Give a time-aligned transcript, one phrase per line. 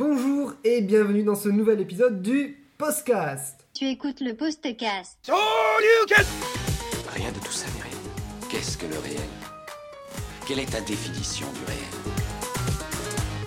[0.00, 3.66] Bonjour et bienvenue dans ce nouvel épisode du Postcast.
[3.74, 5.30] Tu écoutes le Postcast.
[7.12, 7.98] Rien de tout ça n'est réel.
[8.48, 9.28] Qu'est-ce que le réel?
[10.48, 11.92] Quelle est ta définition du réel?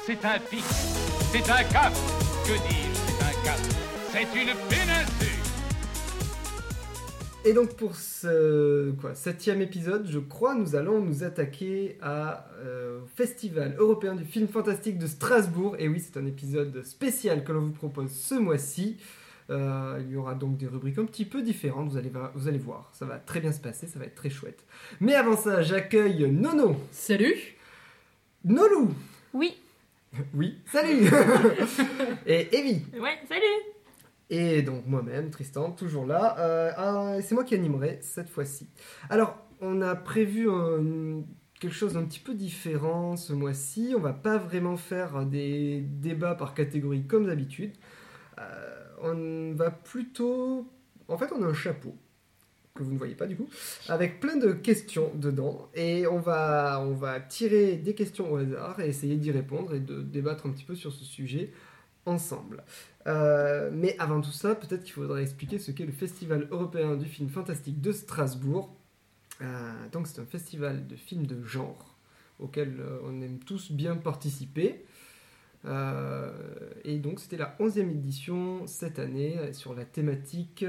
[0.05, 0.95] C'est un fixe,
[1.31, 1.91] c'est un cap.
[2.45, 3.59] Que dis-je, c'est un cap?
[4.11, 5.02] C'est une péninsule.
[7.45, 13.01] Et donc pour ce quoi, septième épisode, je crois, nous allons nous attaquer à euh,
[13.01, 15.75] au Festival européen du film fantastique de Strasbourg.
[15.77, 18.97] Et oui, c'est un épisode spécial que l'on vous propose ce mois-ci.
[19.49, 22.57] Euh, il y aura donc des rubriques un petit peu différentes, vous allez, vous allez
[22.57, 22.89] voir.
[22.93, 24.63] Ça va très bien se passer, ça va être très chouette.
[25.01, 27.57] Mais avant ça, j'accueille Nono, Salut
[28.45, 28.89] Nolou,
[29.33, 29.57] Oui.
[30.33, 31.09] oui, salut
[32.25, 32.83] Et Evie.
[32.97, 33.72] Ouais, salut
[34.29, 36.35] Et donc moi-même, Tristan, toujours là.
[36.39, 38.67] Euh, ah, c'est moi qui animerai cette fois-ci.
[39.09, 41.23] Alors, on a prévu un-
[41.59, 43.93] quelque chose d'un petit peu différent ce mois-ci.
[43.95, 47.73] On va pas vraiment faire des débats par catégorie comme d'habitude.
[48.39, 50.67] Euh, on va plutôt...
[51.07, 51.95] En fait, on a un chapeau
[52.75, 53.47] que vous ne voyez pas du coup,
[53.87, 58.79] avec plein de questions dedans, et on va, on va tirer des questions au hasard
[58.79, 61.51] et essayer d'y répondre et de débattre un petit peu sur ce sujet
[62.07, 62.63] ensemble.
[63.07, 67.05] Euh, mais avant tout ça, peut-être qu'il faudrait expliquer ce qu'est le Festival européen du
[67.05, 68.73] film fantastique de Strasbourg.
[69.41, 71.97] Euh, donc c'est un festival de films de genre
[72.39, 74.85] auquel euh, on aime tous bien participer.
[75.65, 76.31] Euh,
[76.83, 80.65] et donc c'était la 11e édition cette année sur la thématique...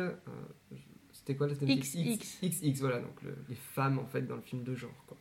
[1.12, 2.20] c'était quoi la thématique?
[2.42, 2.48] XX.
[2.70, 5.05] XX, voilà, donc le- les femmes en fait dans le film de genre.
[5.06, 5.16] quoi.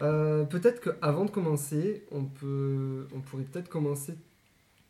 [0.00, 4.14] Euh, peut-être qu'avant de commencer, on, peut, on pourrait peut-être commencer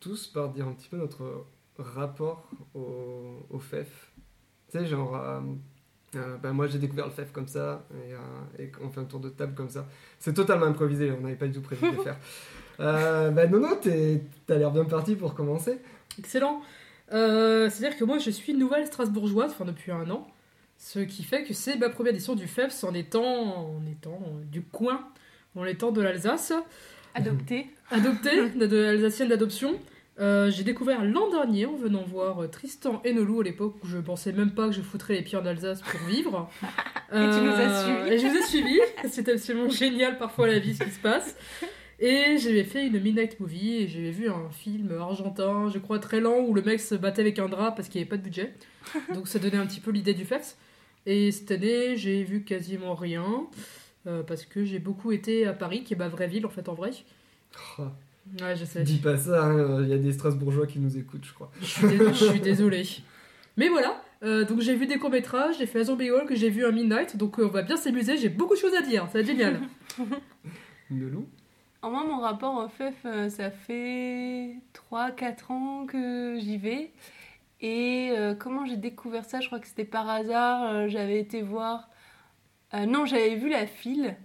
[0.00, 1.46] tous par dire un petit peu notre
[1.78, 4.12] rapport au, au FEF.
[4.70, 5.40] Tu sais, genre, euh,
[6.16, 9.04] euh, ben moi j'ai découvert le FEF comme ça, et, euh, et on fait un
[9.04, 9.86] tour de table comme ça.
[10.18, 12.18] C'est totalement improvisé, on n'avait pas du tout prévu de le faire.
[12.78, 15.78] Ben non, non, t'as l'air bien parti pour commencer.
[16.18, 16.62] Excellent
[17.08, 20.26] C'est-à-dire que moi je suis nouvelle strasbourgeoise, enfin depuis un an,
[20.78, 24.20] ce qui fait que c'est ma première édition du FEPS en étant, en étant
[24.50, 25.08] du coin,
[25.54, 26.52] en étant de l'Alsace,
[27.16, 27.66] Adopté.
[27.90, 29.80] adoptée, de, Alsacienne d'adoption.
[30.18, 33.86] Euh, j'ai découvert l'an dernier en venant voir euh, Tristan et Nolou à l'époque où
[33.86, 36.50] je pensais même pas que je foutrais les pieds en Alsace pour vivre.
[37.12, 38.12] Euh, Et tu nous as suivis.
[38.12, 38.80] Et je vous ai suivis.
[39.08, 41.36] C'est absolument génial parfois la vie ce qui se passe.
[41.98, 46.20] Et j'avais fait une midnight movie et j'avais vu un film argentin, je crois très
[46.20, 48.22] lent, où le mec se battait avec un drap parce qu'il n'y avait pas de
[48.22, 48.52] budget.
[49.14, 50.56] Donc ça donnait un petit peu l'idée du FEPS.
[51.06, 53.46] Et cette année, j'ai vu quasiment rien.
[54.06, 56.68] Euh, parce que j'ai beaucoup été à Paris, qui est ma vraie ville en fait
[56.68, 56.90] en vrai.
[57.78, 57.82] Oh,
[58.40, 58.82] Ouais, je sais.
[58.82, 61.50] dis pas ça, hein, il y a des Strasbourgeois qui nous écoutent, je crois.
[61.60, 62.82] Je suis, dés- je suis désolée.
[63.56, 66.50] Mais voilà, euh, donc j'ai vu des courts-métrages, j'ai fait un Zombie Hall, que j'ai
[66.50, 69.04] vu un Midnight, donc euh, on va bien s'amuser, j'ai beaucoup de choses à dire,
[69.06, 69.60] ça va être génial.
[70.90, 71.26] Nelou
[71.82, 74.56] En moi, mon rapport au FEF, euh, ça fait
[74.90, 76.90] 3-4 ans que j'y vais.
[77.60, 80.64] Et euh, comment j'ai découvert ça Je crois que c'était par hasard.
[80.70, 81.88] euh, j'avais été voir.
[82.76, 84.16] Euh, non, j'avais vu la file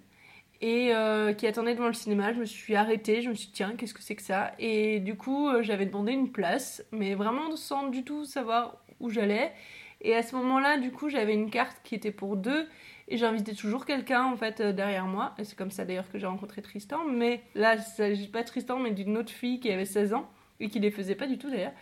[0.61, 2.33] et euh, qui attendait devant le cinéma.
[2.33, 3.21] Je me suis arrêtée.
[3.21, 4.51] Je me suis dit, tiens, qu'est-ce que c'est que ça?
[4.59, 9.09] Et du coup, euh, j'avais demandé une place, mais vraiment sans du tout savoir où
[9.09, 9.53] j'allais.
[10.01, 12.67] Et à ce moment-là, du coup, j'avais une carte qui était pour deux.
[13.07, 15.33] Et j'invitais toujours quelqu'un en fait derrière moi.
[15.37, 17.03] Et c'est comme ça d'ailleurs que j'ai rencontré Tristan.
[17.05, 20.29] Mais là, il s'agit pas de Tristan, mais d'une autre fille qui avait 16 ans
[20.61, 21.73] et qui les faisait pas du tout d'ailleurs.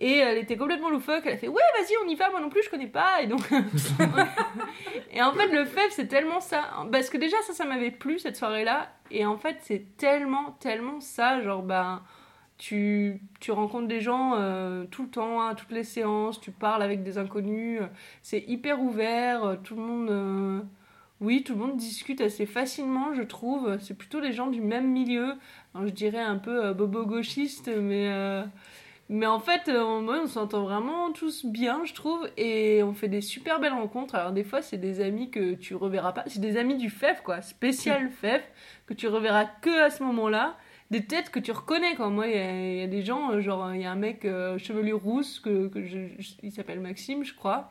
[0.00, 1.22] Et elle était complètement loufoque.
[1.26, 2.30] Elle a fait Ouais, vas-y, on y va.
[2.30, 3.20] Moi non plus, je connais pas.
[3.22, 3.42] Et donc.
[5.12, 6.64] et en fait, le FEF, c'est tellement ça.
[6.90, 8.88] Parce que déjà, ça, ça m'avait plu cette soirée-là.
[9.10, 11.40] Et en fait, c'est tellement, tellement ça.
[11.42, 12.02] Genre, ben.
[12.56, 16.82] Tu, tu rencontres des gens euh, tout le temps, à toutes les séances, tu parles
[16.82, 17.80] avec des inconnus,
[18.20, 20.60] c'est hyper ouvert, tout le monde, euh,
[21.22, 23.78] oui, tout le monde discute assez facilement, je trouve.
[23.80, 25.36] C'est plutôt des gens du même milieu,
[25.74, 28.10] je dirais un peu euh, bobo gauchiste, mais
[29.12, 32.94] mais en fait, euh, en mode, on s'entend vraiment tous bien, je trouve, et on
[32.94, 34.14] fait des super belles rencontres.
[34.14, 37.20] Alors des fois, c'est des amis que tu reverras pas, c'est des amis du FEF,
[37.22, 38.42] quoi, spécial FEF,
[38.86, 40.56] que tu reverras que à ce moment-là.
[40.90, 42.08] Des têtes que tu reconnais, quoi.
[42.08, 43.96] Moi, il y, a- il y a des gens, euh, genre, il y a un
[43.96, 47.70] mec euh, chevelure rousse, que, que je, je- il s'appelle Maxime, je crois.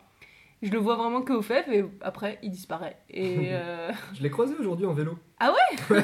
[0.62, 2.98] Je le vois vraiment que au FEF, et après, il disparaît.
[3.10, 3.50] Et...
[3.54, 5.18] euh, Je l'ai croisé aujourd'hui en vélo.
[5.40, 5.78] Ah ouais?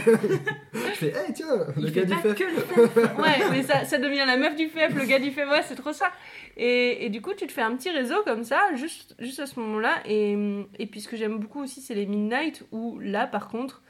[0.73, 2.35] Je fais, hey, tiens, le Il gars fait du pas FEF.
[2.35, 2.59] que le
[2.95, 3.17] FEF.
[3.17, 5.75] Ouais, mais ça, ça devient la meuf du FEF, le gars du FEF, ouais, c'est
[5.75, 6.07] trop ça.
[6.55, 9.45] Et, et du coup, tu te fais un petit réseau comme ça, juste, juste à
[9.45, 9.95] ce moment-là.
[10.05, 10.37] Et,
[10.79, 13.83] et puis, ce que j'aime beaucoup aussi, c'est les midnight, où là, par contre,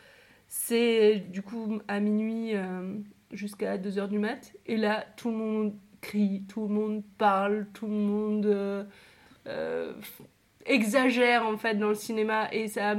[0.48, 2.96] c'est du coup à minuit euh,
[3.32, 4.52] jusqu'à 2h du mat.
[4.66, 9.94] Et là, tout le monde crie, tout le monde parle, tout le monde euh,
[10.66, 12.48] exagère en fait dans le cinéma.
[12.52, 12.96] Et ça,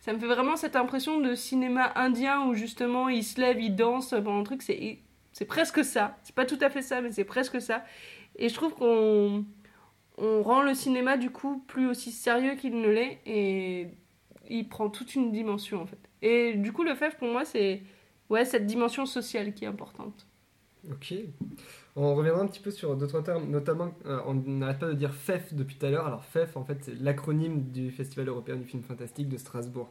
[0.00, 3.74] ça me fait vraiment cette impression de cinéma indien où justement ils se lèvent, ils
[3.74, 4.62] dansent pendant le truc.
[4.62, 4.98] C'est
[5.32, 6.16] C'est presque ça.
[6.22, 7.84] C'est pas tout à fait ça, mais c'est presque ça.
[8.36, 9.44] Et je trouve qu'on
[10.18, 13.88] on rend le cinéma du coup plus aussi sérieux qu'il ne l'est et
[14.48, 15.98] il prend toute une dimension en fait.
[16.22, 17.82] Et du coup, le FEF pour moi, c'est
[18.30, 20.26] ouais, cette dimension sociale qui est importante.
[20.90, 21.14] Ok.
[21.98, 25.14] On reviendra un petit peu sur d'autres termes, notamment, euh, on n'arrête pas de dire
[25.14, 26.06] FEF depuis tout à l'heure.
[26.06, 29.90] Alors FEF, en fait, c'est l'acronyme du Festival européen du film fantastique de Strasbourg.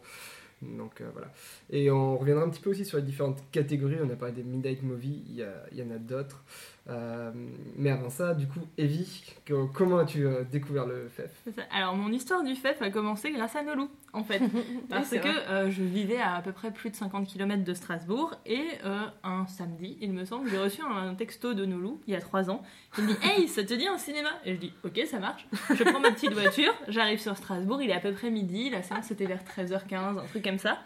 [0.62, 1.32] Donc euh, voilà.
[1.72, 3.98] Et on reviendra un petit peu aussi sur les différentes catégories.
[4.04, 6.44] On a parlé des Midnight Movies, il y en a d'autres.
[6.88, 7.32] Euh,
[7.78, 11.64] mais avant ça, du coup, Evie, que- comment as-tu euh, découvert le FEF ça.
[11.72, 14.40] Alors, mon histoire du FEF a commencé grâce à Nolou, en fait.
[14.90, 18.36] Parce que euh, je vivais à à peu près plus de 50 km de Strasbourg
[18.46, 22.16] et euh, un samedi, il me semble, j'ai reçu un texto de Nolou il y
[22.16, 22.62] a 3 ans.
[23.00, 24.30] Il me dit Hey, ça te dit un cinéma?
[24.46, 25.48] Et je dis Ok, ça marche.
[25.74, 28.84] Je prends ma petite voiture, j'arrive sur Strasbourg, il est à peu près midi, la
[28.84, 30.78] séance c'était vers 13h15, un truc comme ça.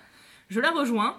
[0.47, 1.17] Je la rejoins.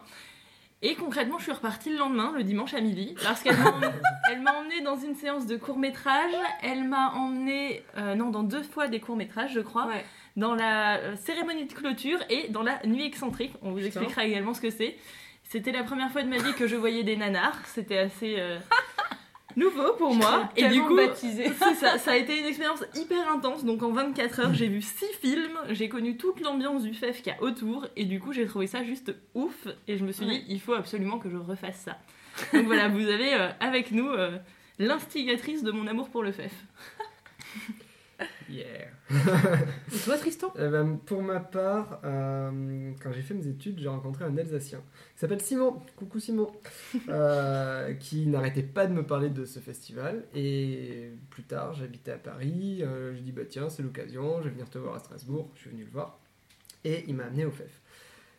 [0.83, 3.69] Et concrètement, je suis repartie le lendemain, le dimanche à midi, parce qu'elle m'a
[4.59, 6.33] emmenée, dans une séance de court métrage.
[6.63, 10.05] Elle m'a emmenée, euh, non, dans deux fois des courts métrages, je crois Ouais.
[10.37, 13.53] dans la euh, cérémonie de clôture et dans la nuit excentrique.
[13.61, 14.97] On vous expliquera également ce que c'est.
[15.45, 17.61] C'était la première fois de ma vie que je voyais des nanars.
[17.67, 18.59] C'était assez euh,
[19.61, 20.49] nouveau pour moi.
[20.57, 20.99] Et du coup,
[21.81, 23.65] ça, ça a été une expérience hyper intense.
[23.65, 25.59] Donc en 24 heures, j'ai vu 6 films.
[25.69, 27.87] J'ai connu toute l'ambiance du FEF qu'il y a autour.
[27.97, 29.69] Et du coup, j'ai trouvé ça juste ouf.
[29.87, 31.99] Et je me suis dit, il faut absolument que je refasse ça.
[32.53, 34.39] Donc voilà, vous avez euh, avec nous euh,
[34.79, 36.53] l'instigatrice de mon amour pour le FEF.
[38.51, 38.89] Yeah
[39.93, 43.89] Et toi, Tristan Eh ben, pour ma part, euh, quand j'ai fait mes études, j'ai
[43.89, 44.79] rencontré un Alsacien
[45.15, 45.81] qui s'appelle Simon.
[45.97, 46.51] Coucou Simon.
[47.09, 50.25] Euh, qui n'arrêtait pas de me parler de ce festival.
[50.35, 52.83] Et plus tard, j'habitais à Paris.
[52.83, 55.51] euh, je dis bah tiens, c'est l'occasion, je vais venir te voir à Strasbourg.
[55.55, 56.19] Je suis venu le voir.
[56.85, 57.81] Et il m'a amené au FEF.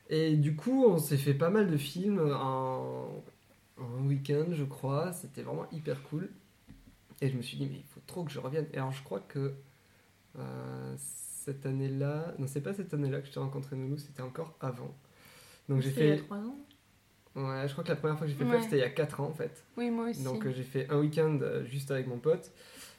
[0.10, 3.24] Et du coup, on s'est fait pas mal de films en,
[3.78, 5.12] en week-end, je crois.
[5.14, 6.30] C'était vraiment hyper cool.
[7.22, 8.68] Et je me suis dit, mais il faut trop que je revienne.
[8.74, 9.54] Et alors, je crois que
[10.96, 14.96] cette année-là, non, c'est pas cette année-là que je t'ai rencontré Noulou, c'était encore avant.
[15.70, 16.24] Donc j'ai C'était il y a fait.
[16.24, 16.56] 3 ans.
[17.34, 18.56] Ouais, je crois que la première fois que j'ai fait le Ouais.
[18.58, 19.64] FEF, c'était il y a 4 ans en fait.
[19.78, 20.24] Oui, moi aussi.
[20.24, 22.52] Donc euh, j'ai fait un week-end euh, juste avec mon pote.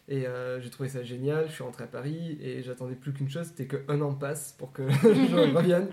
[0.08, 1.46] Et euh, j'ai trouvé ça génial.
[1.48, 4.72] Je suis rentré à Paris et j'attendais plus qu'une chose, c'était qu'un an passe pour
[4.72, 5.88] que je revienne.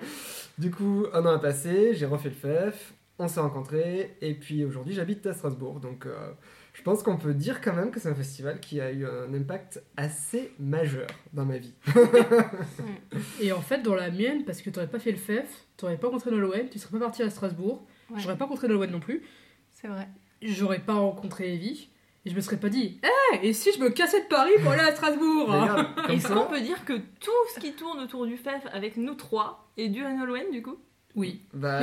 [0.57, 4.63] Du coup, un an a passé, j'ai refait le FEF, on s'est rencontrés et puis
[4.65, 5.79] aujourd'hui j'habite à Strasbourg.
[5.79, 6.31] Donc euh,
[6.79, 9.33] je pense qu'on peut dire quand même que c'est un festival qui a eu un
[9.33, 11.73] impact assez majeur dans ma vie.
[13.41, 16.07] Et en fait, dans la mienne, parce que t'aurais pas fait le FEF, t'aurais pas
[16.07, 18.19] rencontré Nolwenn, tu serais pas parti à Strasbourg, Ouais.
[18.21, 19.23] j'aurais pas rencontré Nolwenn non plus,
[19.71, 20.07] C'est vrai.
[20.41, 21.89] j'aurais pas rencontré Evie,
[22.25, 24.71] et je me serais pas dit, hé, et si je me cassais de Paris pour
[24.71, 25.53] aller à Strasbourg
[26.09, 29.69] Est-ce qu'on peut dire que tout ce qui tourne autour du FEF avec nous trois
[29.75, 30.77] est dû à Nolwenn du coup?
[31.15, 31.41] Oui.
[31.53, 31.81] bah,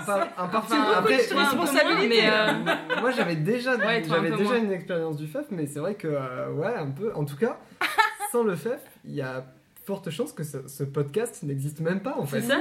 [0.06, 4.30] par- Enfin, après, trouve un peu moins, mais euh, Moi j'avais déjà, Ouais, un j'avais
[4.30, 4.56] déjà moins.
[4.58, 7.12] une expérience du FEF, mais c'est vrai que, euh, ouais, un peu.
[7.14, 7.58] En tout cas,
[8.32, 9.44] sans le FEF, il y a
[9.84, 12.40] forte chance que ce, ce podcast n'existe même pas en fait.
[12.40, 12.58] c'est ça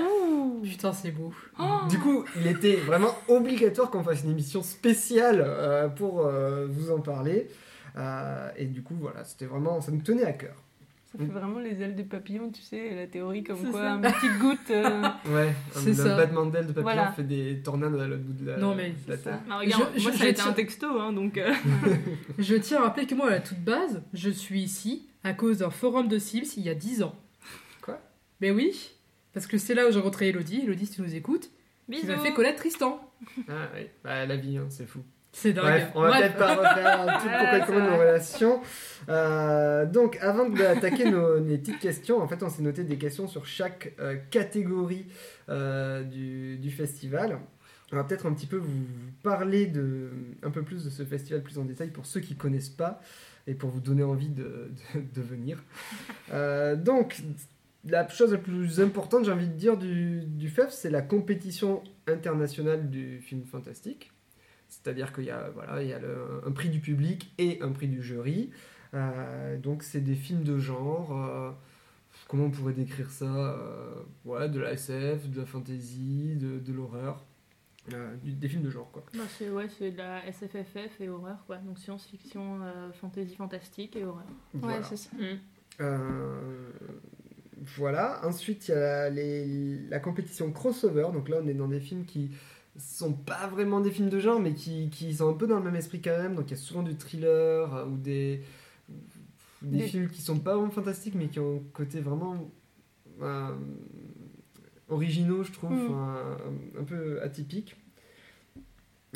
[0.63, 1.33] Putain, c'est beau.
[1.89, 6.92] Du coup, il était vraiment obligatoire qu'on fasse une émission spéciale euh, pour euh, vous
[6.92, 7.48] en parler.
[7.98, 10.54] Euh, et du coup, voilà, c'était vraiment, ça nous tenait à cœur.
[11.11, 13.89] Ça fait vraiment les ailes des papillons, tu sais, la théorie comme quoi ça.
[13.95, 14.69] une petite goutte.
[14.71, 15.01] euh,
[15.33, 16.13] Ouais, C'est un, ça.
[16.13, 17.11] un battement d'aile de papillon Voilà.
[17.11, 19.39] fait des tornades à l'autre bout de la, Non, mais de la terre.
[19.49, 21.51] Bah, regarde, Je- moi je- ça a été un tiens- texto, hein, donc euh,
[22.39, 25.57] Je tiens à rappeler que moi, à la toute base, je suis ici à cause
[25.57, 27.15] d'un forum de Sims il y a 10 ans.
[27.81, 27.99] Quoi?
[28.39, 28.91] Mais oui,
[29.33, 31.49] parce que c'est là où j'ai rencontré Elodie, Elodie si tu nous écoutes,
[31.87, 32.07] qui bisous.
[32.07, 33.01] m'a fait connaître Tristan.
[33.49, 34.99] Ah oui, bah, la vie, hein, c'est fou.
[35.33, 35.64] C'est dingue.
[35.64, 38.61] Bref, on va peut-être pas refaire tout Ouais, pourquoi et comment nos relations.
[39.09, 43.28] Euh, donc, avant d'attaquer nos, les petites questions, en fait, on s'est noté des questions
[43.28, 45.06] sur chaque euh, catégorie
[45.50, 47.40] euh, du, du festival.
[47.94, 48.85] On va peut-être un petit peu vous,
[49.23, 50.11] parler de,
[50.44, 53.02] un peu plus de ce festival plus en détail pour ceux qui connaissent pas
[53.47, 55.64] et pour vous donner envie de, de- de venir.
[56.33, 57.21] Euh, donc,
[57.85, 61.83] la chose la plus importante, j'ai envie de dire, du, du FEF, c'est la compétition
[62.07, 64.11] internationale du film fantastique.
[64.71, 67.71] C'est-à-dire qu'il y a, voilà, il y a le- un prix du public et un
[67.71, 68.49] prix du jury.
[68.94, 71.16] Euh, donc c'est des films de genre.
[71.16, 71.51] euh,
[72.28, 73.94] comment on pourrait décrire ça euh,
[74.25, 77.23] ouais, De la SF, de la fantasy, de, de l'horreur.
[77.94, 79.04] Euh, des films de genre, quoi.
[79.18, 83.95] Bah, c'est ouais, c'est de la SFFF et horreur quoi, donc science-fiction, euh, fantasy fantastique
[83.95, 84.23] et horreur.
[84.54, 84.78] Voilà.
[84.78, 85.09] Ouais, c'est ça.
[85.80, 86.40] Euh,
[87.78, 88.21] voilà.
[88.25, 91.07] Ensuite, il y a la, les- la compétition crossover.
[91.13, 92.31] Donc là, on est dans des films qui
[92.78, 95.63] sont pas vraiment des films de genre, mais qui, qui sont un peu dans le
[95.63, 96.35] même esprit quand même.
[96.35, 98.42] Donc il y a souvent du thriller euh, ou des,
[99.61, 102.49] des, films qui sont pas vraiment fantastiques, mais qui ont un côté vraiment
[103.21, 103.56] euh,
[104.90, 105.94] originaux, je trouve, Mm.
[105.94, 106.37] un,
[106.80, 107.75] un peu atypique.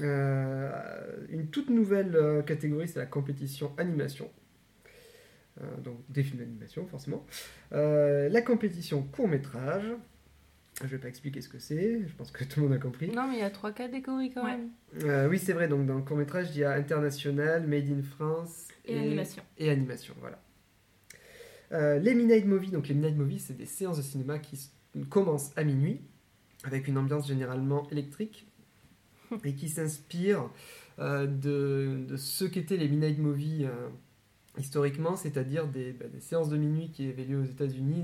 [0.02, 4.30] Euh, une toute nouvelle euh, catégorie, c'est la compétition animation.
[5.62, 7.26] Euh, donc des films d'animation, forcément.
[7.72, 9.86] La compétition court métrage.
[10.82, 13.10] Je vais pas expliquer ce que c'est, je pense que tout le monde a compris.
[13.10, 14.58] Non, mais il y a trois catégories quand Ouais.
[14.58, 14.70] même.
[15.04, 18.02] Euh, oui, c'est vrai, donc dans le court métrage, il y a international, made in
[18.04, 19.42] France Et animation.
[19.58, 20.42] Et animation, voilà.
[21.72, 24.70] Euh, les Midnight Movies, donc les Midnight Movies, c'est des séances de cinéma qui
[25.10, 26.02] commencent à minuit,
[26.66, 28.46] avec une ambiance généralement électrique,
[29.46, 30.50] et qui s'inspirent
[31.00, 33.88] euh, de, de ce qu'étaient les Midnight Movies euh,
[34.58, 38.04] historiquement, c'est-à-dire des, bah, des séances de minuit qui avaient lieu aux États-Unis,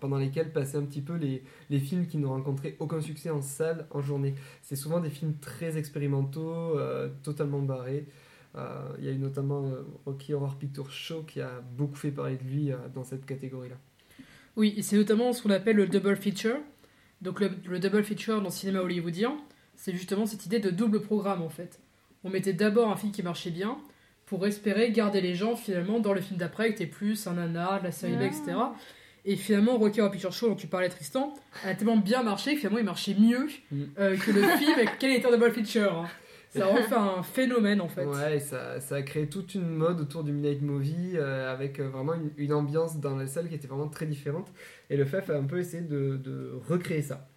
[0.00, 3.86] pendant lesquelles passaient un petit peu les, films qui n'ont rencontré aucun succès en salle
[3.90, 4.34] en journée.
[4.62, 8.06] C'est souvent des films très expérimentaux, euh, totalement barrés.
[8.56, 12.10] Euh, Il y a eu notamment euh, Rocky Horror Picture Show qui a beaucoup fait
[12.10, 13.76] parler de lui dans cette catégorie-là.
[14.56, 16.56] Oui, c'est notamment ce qu'on appelle le double feature.
[17.22, 19.36] Donc le double feature dans le cinéma hollywoodien,
[19.76, 21.80] c'est justement cette idée de double programme en fait.
[22.24, 23.78] On mettait d'abord un film qui marchait bien
[24.30, 27.80] pour espérer garder les gens finalement dans le film d'après qui était plus un nanar,
[27.80, 28.52] de la série B, etc.
[29.26, 31.34] Et finalement, Rocky Horror Picture Show dont tu parlais Tristan,
[31.66, 33.82] a tellement bien marché que finalement il marchait mieux Mm.
[33.98, 35.92] euh, que le film avec quel était double feature.
[35.98, 36.08] hein.
[36.56, 38.04] Ça a fait un phénomène en fait.
[38.06, 41.78] Ouais, et ça, ça a créé toute une mode autour du Midnight Movie euh, avec
[41.80, 44.48] euh, vraiment une, une ambiance dans la salle qui était vraiment très différente.
[44.90, 47.28] Et le FEF a un peu essayé de, de recréer ça.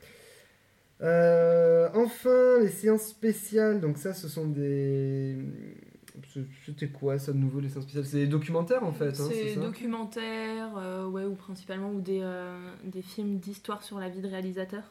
[1.01, 3.81] Euh, enfin, les séances spéciales.
[3.81, 5.37] Donc, ça, ce sont des.
[6.65, 8.05] C'était quoi ça de nouveau, les séances spéciales?
[8.05, 9.19] C'est des documentaires en fait.
[9.19, 14.09] hein, c'est documentaires, euh, ouais, ou principalement ou des, euh, des films d'histoire sur la
[14.09, 14.83] vie de réalisateur.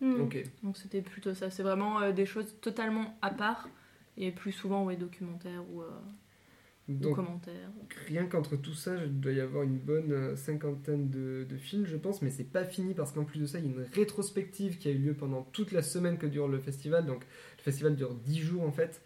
[0.00, 0.20] Hmm.
[0.22, 0.42] Ok.
[0.62, 1.50] Donc c'était plutôt ça.
[1.50, 3.68] C'est vraiment euh, des choses totalement à part
[4.16, 7.70] et plus souvent ouais, documentaires ou, euh, commentaires.
[8.06, 11.96] rien qu'entre tout ça, il doit y avoir une bonne cinquantaine de, de films, je
[11.96, 14.78] pense, mais c'est pas fini parce qu'en plus de ça, il y a une rétrospective
[14.78, 17.04] qui a eu lieu pendant toute la semaine que dure le festival.
[17.06, 17.26] Donc,
[17.58, 19.02] le festival dure 10 jours en fait,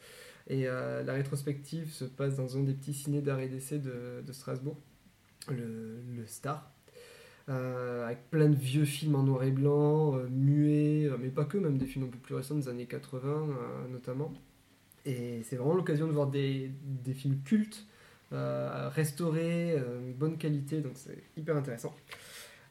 [0.48, 4.32] et euh, la rétrospective se passe dans un des petits ciné d'art et d'essai de,
[4.32, 4.76] Strasbourg,
[5.48, 6.72] le, Star.
[7.48, 11.58] euh, avec plein de vieux films en noir et blanc, euh, muets, mais pas que,
[11.58, 14.32] même des films un peu plus récents des années 80 euh, notamment.
[15.04, 17.86] Et c'est vraiment l'occasion de voir des, des films cultes
[18.94, 19.76] restaurés,
[20.16, 21.94] bonne qualité, donc c'est hyper intéressant.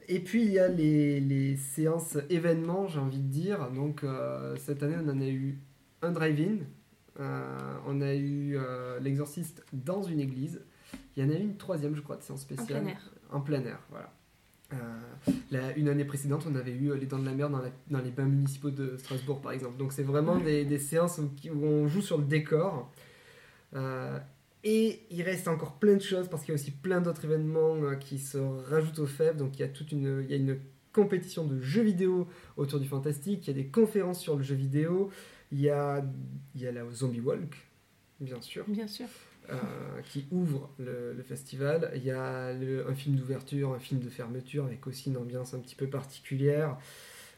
[0.08, 3.70] Et puis il y a les, les séances événements, j'ai envie de dire.
[3.70, 4.04] Donc
[4.58, 5.60] cette année, on en a eu
[6.02, 6.66] un drive-in,
[7.20, 10.62] on a eu euh, l'exorciste dans une église.
[11.16, 12.68] Il y en a eu une troisième, je crois, de séance En spéciale.
[12.84, 13.12] plein air.
[13.32, 14.14] En plein air, voilà.
[14.74, 14.78] Euh,
[15.52, 17.72] la- une année précédente, on avait eu euh, Les Dents de la Mer dans, la-
[17.90, 19.78] dans les bains municipaux de Strasbourg, par exemple.
[19.78, 21.30] Donc c'est vraiment des, des séances où,
[21.66, 22.90] on joue sur le décor.
[23.76, 24.18] Euh,
[24.64, 27.76] et il reste encore plein de choses parce qu'il y a aussi plein d'autres événements
[27.84, 29.36] euh, qui se rajoutent au FEB.
[29.38, 30.58] Donc il y a toute une, il y a une
[30.94, 32.28] compétition de jeux vidéo
[32.58, 33.48] autour du fantastique.
[33.48, 35.10] Il y a des conférences sur le jeu vidéo.
[35.52, 36.04] Il y a,
[36.56, 37.56] il y a la Zombie Walk,
[38.20, 39.08] bien sûr Bien sûr.
[39.50, 39.56] euh,
[40.06, 41.92] qui ouvre le, le festival.
[41.96, 45.54] Il y a le- un film d'ouverture, un film de fermeture avec aussi une ambiance
[45.54, 46.78] un petit peu particulière.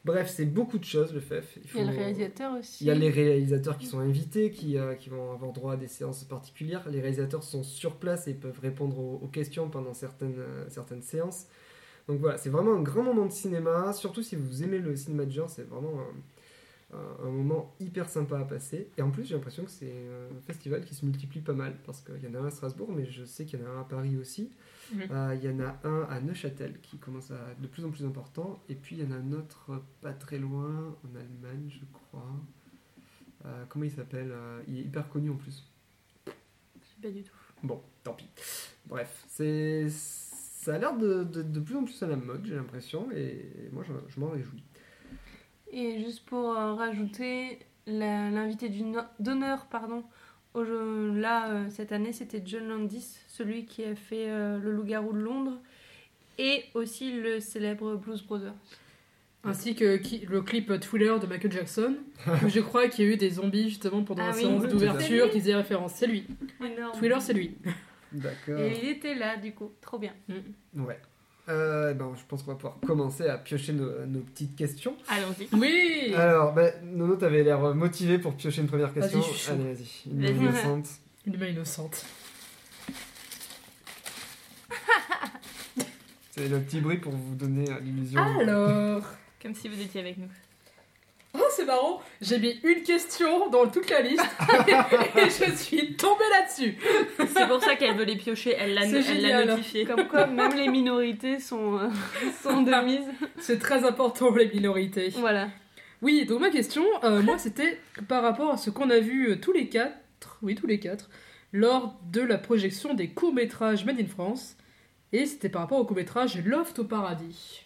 [0.05, 1.57] Bref, c'est beaucoup de choses le FEF.
[1.73, 2.83] Il y a le réalisateur aussi.
[2.83, 5.77] il y a les réalisateurs qui sont invités, qui, euh, qui vont avoir droit à
[5.77, 6.87] des séances particulières.
[6.89, 11.01] Les réalisateurs sont sur place et peuvent répondre aux, aux questions pendant certaines, euh, certaines
[11.03, 11.47] séances.
[12.09, 15.23] Donc voilà, c'est vraiment un grand moment de cinéma, surtout si vous aimez le cinéma
[15.23, 16.01] de genre, c'est vraiment
[17.21, 18.89] un, moment hyper sympa à passer.
[18.97, 22.01] Et en plus, j'ai l'impression que c'est un festival qui se multiplie pas mal, parce
[22.01, 23.81] qu'il y en a un à Strasbourg, mais je sais qu'il y en a un
[23.81, 24.51] à Paris aussi.
[25.11, 27.89] Euh, Il y en a un à Neuchâtel qui commence à être de plus en
[27.89, 31.69] plus important, et puis il y en a un autre pas très loin, en Allemagne,
[31.69, 32.31] je crois.
[33.45, 35.69] Euh, comment il s'appelle Euh, Il est hyper connu en plus.
[36.25, 37.33] Je sais pas du tout.
[37.63, 38.29] Bon, tant pis.
[38.85, 42.55] Bref, c'est ça a l'air de, de, de plus en plus à la mode, j'ai
[42.55, 44.63] l'impression, et moi je, je m'en réjouis.
[45.73, 48.69] Et juste pour euh, rajouter, l'invité
[49.19, 50.03] d'honneur, pardon,
[50.53, 54.71] au jeu- là, euh, cette année, c'était John Landis, celui qui a fait euh, Le
[54.71, 55.59] Loup-garou de Londres,
[56.37, 58.53] et aussi le célèbre Blues Brothers.
[59.45, 61.97] Ainsi que qui- le clip Thriller de Michael Jackson,
[62.45, 64.61] où je crois qu'il y a eu des zombies justement pendant Ah la oui, séance
[64.63, 65.93] oui, d'ouverture qui faisaient référence.
[65.95, 66.25] C'est lui.
[66.63, 66.93] Énorme.
[66.93, 67.57] Thriller, c'est lui.
[68.13, 68.59] D'accord.
[68.59, 70.13] Et il était là, du coup, trop bien.
[70.75, 70.99] Ouais.
[71.49, 74.95] Euh, ben, je pense qu'on va pouvoir commencer à piocher nos, nos petites questions.
[75.09, 75.49] Allons-y.
[75.57, 79.19] Oui Alors, ben, Nono, t'avais l'air motivé pour piocher une première question.
[79.19, 79.53] Vas-y, je suis chaud.
[79.53, 80.09] Allez, vas-y.
[80.11, 80.35] Une Vas-y.
[80.37, 80.87] innocente.
[81.25, 82.05] Une main innocente.
[86.31, 88.21] C'est le petit bruit pour vous donner euh, l'illusion.
[88.21, 89.03] Alors
[89.41, 90.27] Comme si vous étiez avec nous.
[91.55, 94.23] C'est marrant, j'ai mis une question dans toute la liste
[95.17, 96.75] et je suis tombée là-dessus.
[97.17, 98.55] C'est pour ça qu'elle veut les piocher.
[98.57, 99.85] Elle l'a notifié.
[99.85, 101.89] Comme quoi, même les minorités sont, euh,
[102.43, 103.05] sont de mise.
[103.37, 105.09] C'est très important les minorités.
[105.09, 105.49] Voilà.
[106.01, 109.35] Oui, donc ma question, euh, moi, c'était par rapport à ce qu'on a vu euh,
[109.37, 111.09] tous les quatre, oui, tous les quatre,
[111.51, 114.57] lors de la projection des courts-métrages Made in France.
[115.11, 117.65] Et c'était par rapport au court-métrage Loft au paradis.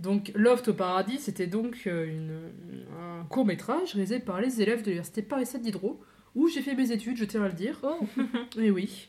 [0.00, 4.86] Donc, Loft au paradis, c'était donc euh, une- un court-métrage réalisé par les élèves de
[4.86, 6.00] l'université Paris 7 Diderot,
[6.34, 7.80] où j'ai fait mes études, je tiens à le dire.
[8.58, 9.08] Et oui.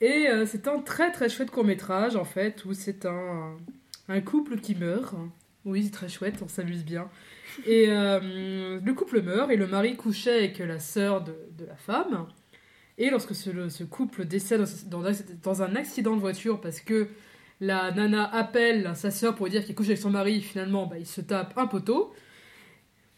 [0.00, 3.56] Et euh, c'est un très très chouette court-métrage, en fait, où c'est un,
[4.08, 5.14] un couple qui meurt.
[5.64, 7.08] Oui, c'est très chouette, on s'amuse bien.
[7.64, 11.76] Et euh, le couple meurt et le mari couchait avec la sœur de, de la
[11.76, 12.26] femme.
[12.98, 15.10] Et lorsque ce, le- ce couple décède dans, dans-
[15.42, 17.08] dans un accident de voiture parce que
[17.60, 20.98] la nana appelle sa sœur pour lui dire qu'il couche avec son mari, finalement bah,
[20.98, 22.12] il se tape un poteau.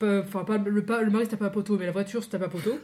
[0.03, 2.43] Enfin, pas, le, pas- le mari se tape un poteau, mais la voiture se tape
[2.43, 2.79] un poteau.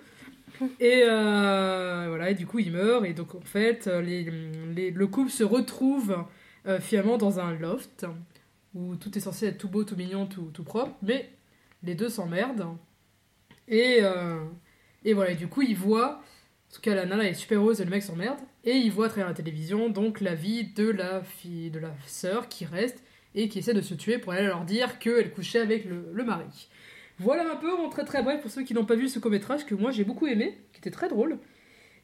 [0.80, 3.04] Et euh, voilà, et du coup il meurt.
[3.04, 4.30] Et donc en fait, les,
[4.74, 6.24] les- le couple se retrouve
[6.66, 8.06] euh, finalement dans un loft
[8.74, 11.30] où tout est censé être tout beau, tout mignon, tout, tout propre, mais
[11.82, 12.66] les deux s'emmerdent.
[13.68, 14.44] Et, euh,
[15.04, 16.22] et voilà, et du coup, ils voient,
[16.70, 19.06] en tout cas, la nana est super heureuse et le mec s'emmerde, et ils voient
[19.06, 23.02] à travers la télévision donc la vie de la fille, de la sœur qui reste
[23.34, 26.24] et qui essaie de se tuer pour aller leur dire qu'elle couchait avec le, le
[26.24, 26.68] mari.
[27.18, 29.66] Voilà un peu en très très bref pour ceux qui n'ont pas vu ce court-métrage
[29.66, 31.38] que moi j'ai beaucoup aimé, qui était très drôle.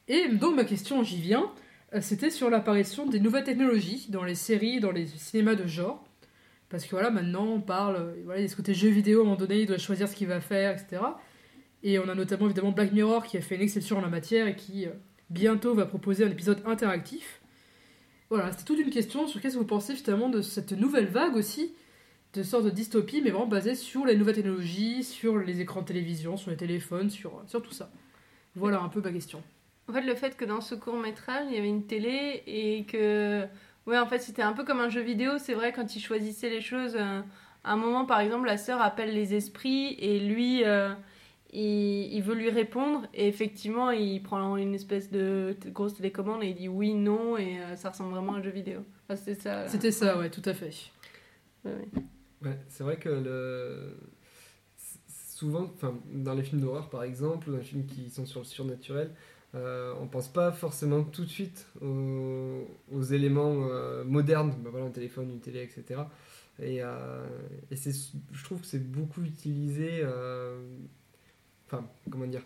[0.07, 1.51] Et donc ma question, j'y viens,
[1.93, 6.03] euh, c'était sur l'apparition des nouvelles technologies dans les séries, dans les cinémas de genre.
[6.69, 9.19] Parce que voilà, maintenant on parle, euh, voilà, il y a ce côté jeu vidéo
[9.19, 11.01] à un moment donné, il doit choisir ce qu'il va faire, etc.
[11.81, 14.47] Et on a notamment évidemment Black Mirror qui a fait une exception en la matière
[14.47, 14.91] et qui euh,
[15.29, 17.41] bientôt va proposer un épisode interactif.
[18.29, 21.35] Voilà, c'était toute une question sur qu'est-ce que vous pensez finalement de cette nouvelle vague
[21.35, 21.73] aussi,
[22.33, 25.87] de sorte de dystopie, mais vraiment basée sur les nouvelles technologies, sur les écrans de
[25.87, 27.89] télévision, sur les téléphones, sur, sur tout ça.
[28.55, 29.41] Voilà un peu ma question.
[29.87, 32.85] En fait, le fait que dans ce court métrage, il y avait une télé et
[32.85, 33.45] que.
[33.87, 35.39] Ouais, en fait, c'était un peu comme un jeu vidéo.
[35.39, 36.95] C'est vrai, quand il choisissait les choses.
[36.95, 37.21] euh,
[37.63, 40.93] à un moment, par exemple, la sœur appelle les esprits et lui, euh,
[41.51, 43.07] il, il veut lui répondre.
[43.13, 47.37] Et effectivement, il prend une espèce de grosse télécommande et il dit oui, non.
[47.37, 48.81] Et euh, ça ressemble vraiment à un jeu vidéo.
[49.05, 49.67] Enfin, c'était ça.
[49.67, 50.73] C'était ça, ouais, tout à fait.
[51.65, 52.01] Ouais, ouais.
[52.41, 53.97] Ouais, c'est vrai que le...
[55.07, 58.39] souvent, enfin, dans les films d'horreur par exemple, ou dans les films qui sont sur
[58.39, 59.11] le surnaturel,
[59.55, 64.85] euh, on pense pas forcément tout de suite aux, aux éléments euh, modernes, bah voilà,
[64.85, 66.01] un téléphone, une télé, etc.
[66.61, 67.25] Et, euh,
[67.71, 70.03] et je trouve que c'est beaucoup utilisé.
[71.71, 72.41] Enfin, comment dire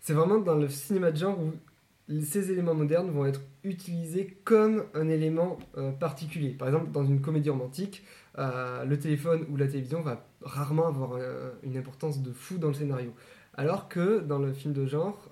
[0.00, 1.52] C'est vraiment dans le cinéma de genre où
[2.22, 6.50] ces éléments modernes vont être utilisés comme un élément euh, particulier.
[6.50, 8.02] Par exemple, dans une comédie romantique,
[8.38, 12.68] euh, le téléphone ou la télévision va rarement avoir euh, une importance de fou dans
[12.68, 13.12] le scénario.
[13.54, 15.28] Alors que dans le film de genre,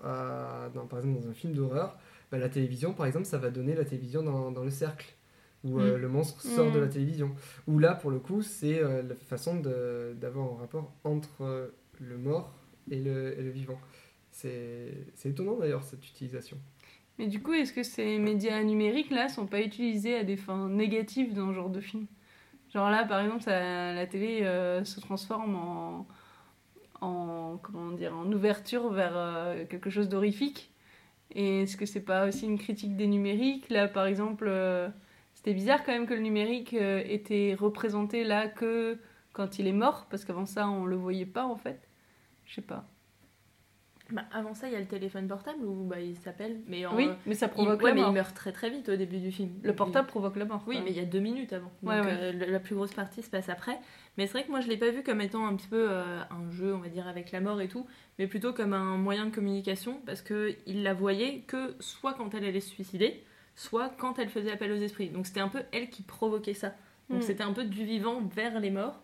[0.74, 1.96] dans- par exemple dans un film d'horreur,
[2.30, 5.14] bah, la télévision, par exemple, ça va donner la télévision dans, dans le cercle,
[5.64, 5.94] où Mm.
[5.96, 6.82] le monstre sort de Mm.
[6.82, 7.30] la télévision.
[7.66, 9.56] Où là, pour le coup, c'est la façon
[10.20, 12.52] d'avoir un rapport entre le mort
[12.90, 13.78] et le, vivant.
[14.30, 14.92] C'est
[15.24, 16.58] étonnant d'ailleurs cette utilisation.
[17.18, 20.68] Mais du coup, est-ce que ces médias numériques là sont pas utilisés à des fins
[20.68, 22.06] négatives dans ce genre de film?
[22.72, 26.06] Genre là, par exemple, la télé euh, se transforme en,
[27.00, 30.70] en comment dire, en ouverture vers euh, quelque chose d'horrifique.
[31.34, 33.68] Et est-ce que c'est pas aussi une critique des numériques?
[33.70, 34.88] Là, par exemple, euh,
[35.34, 38.98] c'était bizarre quand même que le numérique était représenté là que
[39.32, 41.87] quand il est mort, parce qu'avant ça, on le voyait pas en fait.
[42.48, 42.84] Je sais pas.
[44.10, 46.62] Bah, avant ça, il y a le téléphone portable où bah, il s'appelle.
[46.66, 48.12] Mais en- Oui, mais ça il, provoque ouais, la mais il mort.
[48.14, 49.50] meurt très très vite au début du film.
[49.62, 50.64] Le Il- portable provoque la mort.
[50.66, 50.84] Oui, quoi.
[50.86, 51.70] mais il y a deux minutes avant.
[51.82, 52.06] Donc Ouais, ouais.
[52.18, 53.78] euh, la plus grosse partie se passe après.
[54.16, 56.22] Mais c'est vrai que moi, je l'ai pas vu comme étant un petit peu euh,
[56.30, 57.86] un jeu, on va dire, avec la mort et tout,
[58.18, 62.32] mais plutôt comme un moyen de communication parce que il la voyait que soit quand
[62.34, 63.22] elle allait se suicider,
[63.56, 65.10] soit quand elle faisait appel aux esprits.
[65.10, 66.72] Donc c'était un peu elle qui provoquait ça.
[67.10, 67.22] Donc Mm.
[67.22, 68.98] c'était un peu du vivant vers les morts.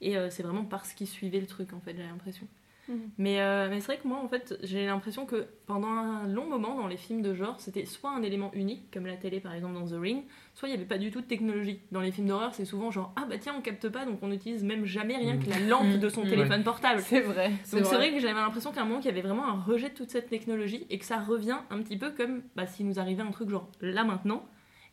[0.00, 2.46] Et euh, c'est vraiment parce qu'il suivait le truc, en fait, j'ai l'impression.
[2.88, 3.10] Mhm.
[3.18, 6.46] Mais, euh, mais c'est vrai que moi, en fait, j'ai l'impression que pendant un long
[6.48, 9.52] moment dans les films de genre, c'était soit un élément unique, comme la télé par
[9.54, 11.80] exemple dans The Ring, soit il n'y avait pas du tout de technologie.
[11.90, 14.28] Dans les films d'horreur, c'est souvent genre ah bah tiens, on capte pas, donc on
[14.28, 16.28] n'utilise même jamais rien que la lampe de son Mhm.
[16.30, 17.00] téléphone portable.
[17.02, 17.50] C'est vrai.
[17.64, 18.10] C'est Donc c'est vrai.
[18.10, 20.10] vrai que j'avais l'impression qu'à un moment, qu'il y avait vraiment un rejet de toute
[20.10, 23.30] cette technologie et que ça revient un petit peu comme bah, s'il nous arrivait un
[23.32, 24.44] truc genre là maintenant.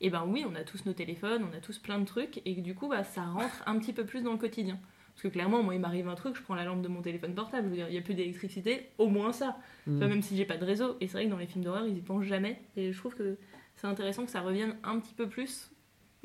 [0.02, 2.56] Et ben oui, on a tous nos téléphones, on a tous plein de trucs et
[2.56, 4.78] que du coup, bah, ça rentre un petit peu plus dans le quotidien.
[5.14, 7.36] Parce que clairement, moi, il m'arrive un truc, je prends la lampe de mon téléphone
[7.36, 9.58] portable, je veux dire, il n'y a plus d'électricité, au moins ça.
[9.86, 10.00] Mm.
[10.08, 10.98] même si j'ai pas de réseau.
[11.02, 12.62] Et c'est vrai que dans les films d'horreur, ils y pensent jamais.
[12.76, 13.38] Et je trouve que
[13.76, 15.70] c'est intéressant que ça revienne un petit peu plus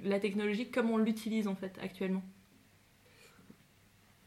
[0.03, 2.23] la technologie comme on l'utilise en fait actuellement.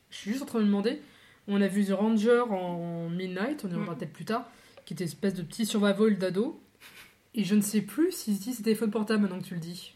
[0.09, 1.01] Je suis juste en train de me demander,
[1.47, 3.97] on a vu The Ranger en Midnight, on y reviendra Mm.
[3.97, 4.49] peut-être plus tard,
[4.85, 6.61] qui était une espèce de petit survival d'ado.
[7.33, 9.95] Et je ne sais plus s'ils utilisent ces téléphones portables maintenant que tu le dis.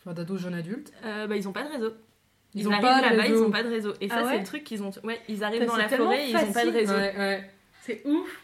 [0.00, 0.92] Enfin, d'ado, jeune adulte.
[1.04, 1.92] Euh, bah, ils ont pas de réseau.
[2.54, 3.34] Ils, Ils ont arrivent pas de là-bas, réseau.
[3.34, 3.92] ils ont pas de réseau.
[4.00, 4.90] Et ça, Ah c'est ouais le truc qu'ils ont.
[5.04, 6.94] Ouais, ils arrivent dans c'est la forêt, ils ont pas de réseau.
[6.94, 7.50] Ouais, ouais.
[7.82, 8.42] C'est ouf.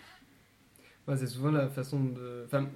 [1.08, 2.42] Ouais, c'est souvent la façon de.
[2.46, 2.68] Enfin,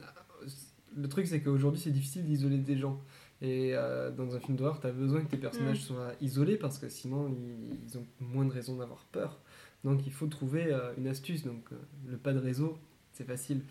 [0.96, 3.00] le truc, c'est qu'aujourd'hui, c'est difficile d'isoler des gens.
[3.40, 6.88] Et euh, dans un film d'horreur, t'as besoin que tes personnages soient isolés parce que
[6.88, 9.38] sinon, ils, ils ont moins de raisons d'avoir peur.
[9.84, 11.44] Donc, il faut trouver euh, une astuce.
[11.44, 11.76] Donc, euh,
[12.08, 12.76] le pas de réseau,
[13.18, 13.62] c'est facile.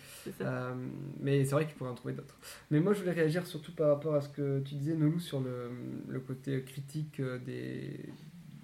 [0.42, 0.76] Euh,
[1.22, 2.38] mais c'est vrai qu'il pourrait en trouver d'autres.
[2.70, 5.40] Mais moi, je voulais réagir surtout par rapport à ce que tu disais, Nolou, sur
[5.40, 5.72] le,
[6.10, 8.10] le côté critique euh, des,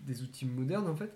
[0.05, 1.15] des outils modernes, en fait.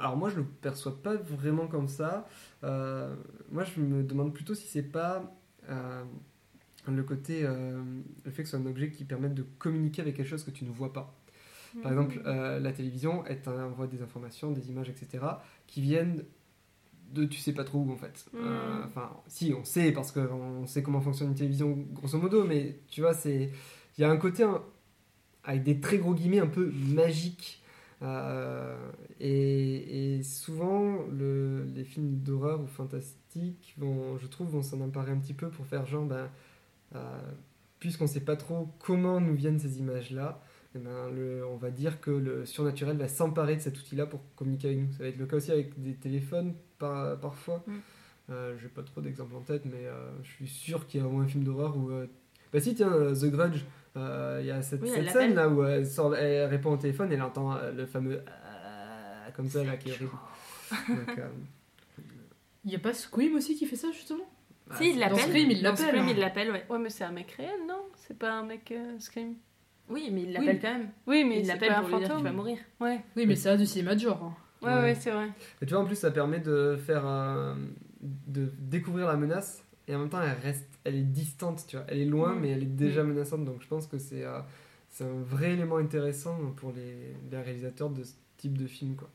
[0.00, 2.26] Alors moi, je le perçois pas vraiment comme ça.
[2.64, 3.14] Euh,
[3.52, 5.30] moi, je me demande plutôt si c'est pas
[5.68, 6.02] euh,
[6.88, 10.28] le côté, le fait que ce soit un objet qui permette de communiquer avec quelque
[10.28, 11.14] chose que tu ne vois pas.
[11.82, 15.24] Par exemple, euh, la télévision, elle t'envoie des informations, des images, etc.,
[15.66, 16.24] qui viennent
[17.12, 18.26] de tu sais pas trop où en fait.
[18.34, 22.80] Euh, Enfin, si, on sait parce qu'on sait comment fonctionne une télévision grosso modo, mais
[22.88, 23.50] tu vois, c'est
[23.98, 24.62] il y a un côté hein,
[25.44, 27.62] avec des très gros guillemets un peu magique.
[28.02, 28.76] Euh,
[29.20, 35.12] et, et souvent, le- les films d'horreur ou fantastiques, vont, je trouve, vont s'en emparer
[35.12, 36.28] un petit peu pour faire genre, ben,
[36.94, 37.20] euh,
[37.80, 40.42] puisqu'on sait pas trop comment nous viennent ces images-là,
[40.76, 44.20] eh ben, le- on va dire que le surnaturel va s'emparer de cet outil-là pour
[44.36, 44.92] communiquer avec nous.
[44.92, 47.62] Ça va être le cas aussi avec des téléphones par- parfois.
[47.66, 47.72] Mm.
[48.30, 51.06] Euh, J'ai pas trop d'exemples en tête, mais euh, je suis sûr qu'il y a
[51.06, 51.90] au moins un film d'horreur où.
[51.90, 52.06] euh,
[52.52, 53.62] Bah si, tiens, euh, The Grudge,
[53.96, 57.10] euh, il y a cette, Oui, scène là où elle, sort, elle répond au téléphone
[57.12, 60.10] et elle entend le fameux Ah comme ça là qui est horrible.
[60.88, 61.18] Donc,
[62.64, 64.28] Il y a pas Scream aussi qui fait ça justement?
[64.66, 65.18] Bah, Si, il c'est- l'appelle.
[65.20, 66.08] Scream, il l'appelle, Scream, hein.
[66.10, 66.64] il l'appelle, ouais.
[66.68, 67.82] Ouais, mais c'est un mec réel, non?
[67.96, 69.34] C'est pas un mec euh, Scream?
[69.88, 70.60] Oui, mais il l'appelle Oui.
[70.60, 70.88] quand même.
[71.06, 72.16] Oui, mais il l'appelle pour lui dire fantôme.
[72.16, 72.58] qu'il va mourir.
[72.80, 74.22] Ouais, Oui, mais c'est là du cinéma de genre.
[74.22, 74.36] hein.
[74.66, 74.80] ouais, Ouais.
[74.82, 75.28] ouais, c'est vrai.
[75.62, 77.04] Et tu vois, en plus, ça permet de faire
[78.00, 81.84] de découvrir la menace et en même temps, elle reste, elle est distante, tu vois.
[81.88, 82.40] Elle est loin, Mm.
[82.40, 83.44] mais elle est déjà menaçante.
[83.44, 84.40] Donc, je pense que c'est euh,
[84.88, 89.10] c'est un vrai élément intéressant pour les, les réalisateurs de ce type de film, quoi.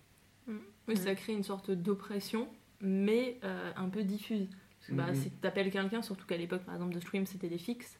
[0.88, 2.48] Oui, ça crée une sorte d'oppression,
[2.82, 4.48] mais euh, un peu diffuse.
[4.80, 5.16] Parce que bah, Mhm.
[5.16, 8.00] si t'appelles quelqu'un, surtout qu'à l'époque, par exemple, de Scream, c'était des fixes,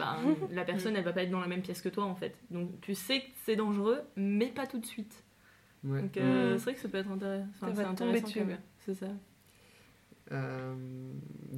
[0.00, 0.16] bah,
[0.50, 2.34] la personne, elle va pas être dans la même pièce que toi, en fait.
[2.50, 5.22] Donc tu sais que c'est dangereux, mais pas tout de suite.
[5.84, 6.02] Ouais.
[6.02, 6.58] Donc euh, Mhm.
[6.58, 7.46] c'est vrai que ça peut être intéressant.
[7.60, 8.56] Ça Enfin, va c'est intéressant.
[8.80, 9.06] C'est ça.
[10.32, 10.74] Euh,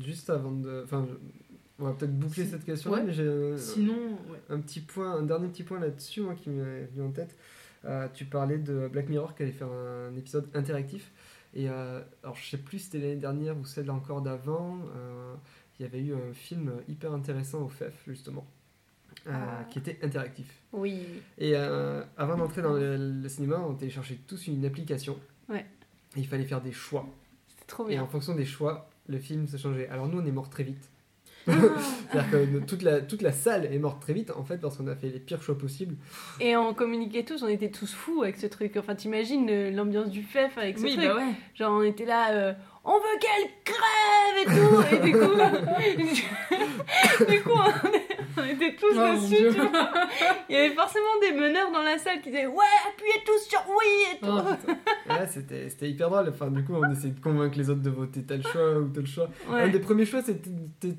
[0.00, 1.14] juste avant de, enfin, je-
[1.78, 3.02] on va peut-être boucler Si- cette question, ouais.
[3.02, 4.40] mais j'ai un, Sinon, ouais.
[4.48, 7.36] un petit point, un dernier petit point là-dessus, moi, qui m'est venu en tête.
[7.84, 11.10] Euh, tu parlais de Black Mirror qui allait faire un épisode interactif.
[11.54, 14.78] Et euh, alors, je sais plus si c'était l'année dernière ou celle encore d'avant.
[15.78, 18.46] Il y avait eu un film hyper intéressant au FEF, justement,
[19.26, 19.64] euh, Ah.
[19.70, 20.46] qui était interactif.
[20.72, 21.00] Oui.
[21.38, 25.18] Et euh, avant d'entrer dans le, le cinéma, on téléchargeait tous une application.
[25.48, 25.66] Ouais.
[26.16, 27.06] Et il fallait faire des choix.
[27.58, 28.02] C'est trop Et bien.
[28.02, 29.88] en fonction des choix, le film se changeait.
[29.88, 30.88] Alors nous, on est mort très vite.
[31.46, 34.86] C'est-à-dire que toute la, toute la salle est morte très vite, en fait, parce qu'on
[34.86, 35.96] a fait les pires choix possibles.
[36.38, 38.76] Et on communiquait tous, on était tous fous avec ce truc.
[38.76, 41.04] Enfin, t'imagines l'ambiance du FEF avec ce Oui, truc.
[41.08, 41.32] bah ouais.
[41.56, 42.52] Genre, on était là, euh,
[42.84, 44.96] on veut qu'elle crève et tout.
[44.96, 45.34] Et du coup,
[47.30, 49.36] du coup on, on était tous Oh, dessus.
[49.36, 49.50] Dieu.
[49.52, 49.90] tu vois.
[50.48, 53.60] Il y avait forcément des meneurs dans la salle qui disaient Ouais, appuyez tous sur
[53.68, 54.30] oui et tout.
[54.30, 54.72] Oh.
[55.12, 56.28] Ouais, c'était c'était hyper drôle.
[56.30, 59.06] Enfin, du coup, on essayait de convaincre les autres de voter tel choix ou tel
[59.06, 59.28] choix.
[59.50, 59.62] Ouais.
[59.62, 60.48] Un des premiers choix, c'était.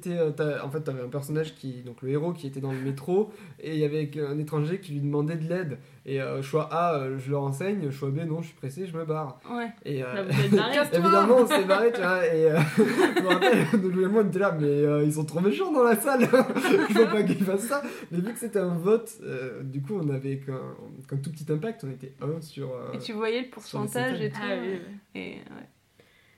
[0.07, 1.81] euh, En fait, t'avais un personnage qui.
[1.81, 3.31] Donc, le héros qui était dans le métro.
[3.59, 5.79] Et il y avait un étranger qui lui demandait de l'aide.
[6.05, 7.89] Et euh, choix A, euh, je le renseigne.
[7.89, 9.39] Choix B, non, je suis pressé, je me barre.
[9.49, 9.69] Ouais.
[9.85, 10.03] Et.
[10.03, 10.77] euh, Là, vous êtes barrés.
[10.93, 14.27] Évidemment, on s'est barré, tu vois, et euh, je me rappelle, nous et moi, on
[14.27, 16.21] était là, mais euh, ils sont trop méchants dans la salle,
[16.89, 17.81] je veux pas qu'ils fassent ça.
[18.11, 20.59] Mais vu que c'était un vote, euh, du coup, on avait qu'un
[21.07, 22.69] qu'un tout petit impact, on était 1 sur.
[22.71, 24.35] euh, Et tu voyais le pourcentage et tout.
[24.41, 24.79] Ah oui,
[25.15, 25.21] oui.
[25.21, 25.67] Et, ouais.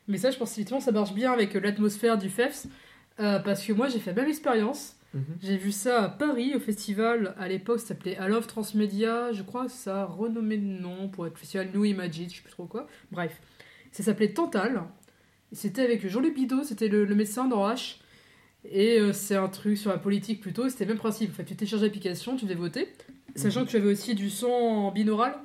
[0.07, 2.67] Mais ça, je pense effectivement, ça marche bien avec l'atmosphère du FEFS.
[3.19, 4.95] euh, parce que moi, j'ai fait la même expérience.
[5.15, 5.37] Mhm.
[5.41, 7.33] J'ai vu ça à Paris, au festival.
[7.37, 9.31] À l'époque, ça s'appelait Alov Transmedia.
[9.31, 12.41] Je crois que ça a renommé de nom pour être festival New Imagine, je sais
[12.41, 12.87] plus trop quoi.
[13.11, 13.41] Bref.
[13.91, 14.83] Ça s'appelait Tantal.
[15.51, 17.97] C'était avec Jean-Luc Bidot, c'était le, le médecin dans H.
[18.71, 20.69] Et euh, c'est un truc sur la politique plutôt.
[20.69, 21.31] C'était le même principe.
[21.31, 22.87] En fait, tu télécharges l'application, tu devais voter.
[23.35, 25.35] Sachant que tu avais aussi du son en binaural.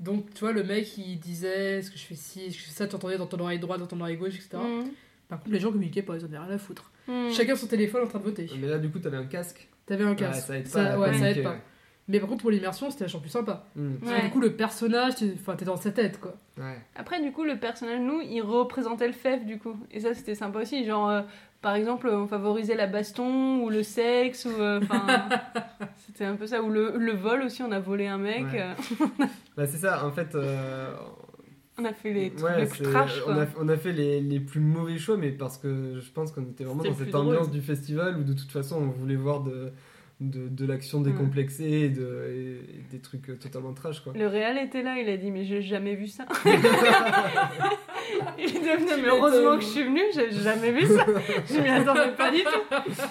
[0.00, 2.66] Donc, tu vois, le mec, il disait Est-ce que je fais ci, est-ce que je
[2.66, 4.56] fais ça Tu entendais dans ton oreille droite, dans ton oreille gauche, etc.
[4.56, 4.90] Mhm.
[5.28, 6.90] Par contre, les gens communiquaient pas, ils en avaient rien à foutre.
[7.08, 7.30] Mhm.
[7.32, 8.48] Chacun son téléphone en train de voter.
[8.60, 9.68] Mais là, du coup, t'avais un casque.
[9.86, 10.46] T'avais un Ouais, casque.
[10.46, 10.68] ça aide pas.
[10.70, 11.56] Ça- ouais, ça aide pas.
[12.06, 13.64] Mais par contre, pour l'immersion, c'était vachement plus sympa.
[13.76, 13.96] Mhm.
[14.00, 14.24] Parce que Ouais.
[14.24, 16.34] du coup, le personnage, t'es dans sa tête, quoi.
[16.58, 16.78] Ouais.
[16.96, 19.74] Après, du coup, le personnage, nous, il représentait le FEF, du coup.
[19.90, 20.84] Et ça, c'était sympa aussi.
[20.84, 21.22] Genre, euh,
[21.62, 24.60] par exemple, on favorisait la baston ou le sexe, ou.
[24.60, 25.06] euh, Enfin.
[26.06, 26.60] c'était un peu ça.
[26.62, 28.44] Ou le, le vol aussi, on a volé un mec.
[28.52, 28.60] Ouais.
[28.60, 28.74] euh,
[29.56, 30.34] Bah, c'est ça, en fait.
[31.78, 34.20] On a fait les trucs ouais, les plus trash, on, a, on a fait les,
[34.20, 37.26] les plus mauvais choix, mais parce que je pense qu'on était vraiment dans cette drôle.
[37.28, 39.72] ambiance du festival où de toute façon on voulait voir de,
[40.20, 44.12] de, de l'action décomplexée et, de, et des trucs euh, totalement trash, quoi.
[44.14, 46.24] Le réal était là, il a dit mais j'ai jamais vu ça.
[48.38, 51.04] il est devenu mais heureusement que je suis venue, j'ai jamais vu ça.
[51.50, 52.60] Je m'y attendais pas du tout.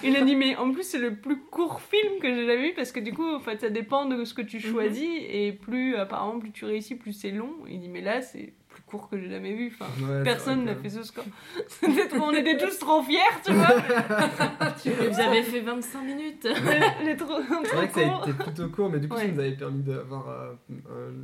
[0.02, 2.74] Il a dit mais en plus c'est le plus court film que j'ai jamais vu
[2.74, 5.96] parce que du coup en fait ça dépend de ce que tu choisis et plus
[5.96, 7.52] apparemment plus tu réussis plus c'est long.
[7.68, 8.54] Il dit mais là c'est
[8.98, 9.72] court que j'ai jamais vu.
[9.74, 11.24] Enfin, Ouais, c'est personne n'a que- fait ce score.
[12.22, 13.66] On était tous trop fiers, tu vois.
[15.10, 16.44] Vous avez fait 25 minutes.
[17.06, 19.38] Est trop, C'est vrai que ça a été plutôt court, mais du coup, ça nous
[19.40, 20.52] avait permis d'avoir euh,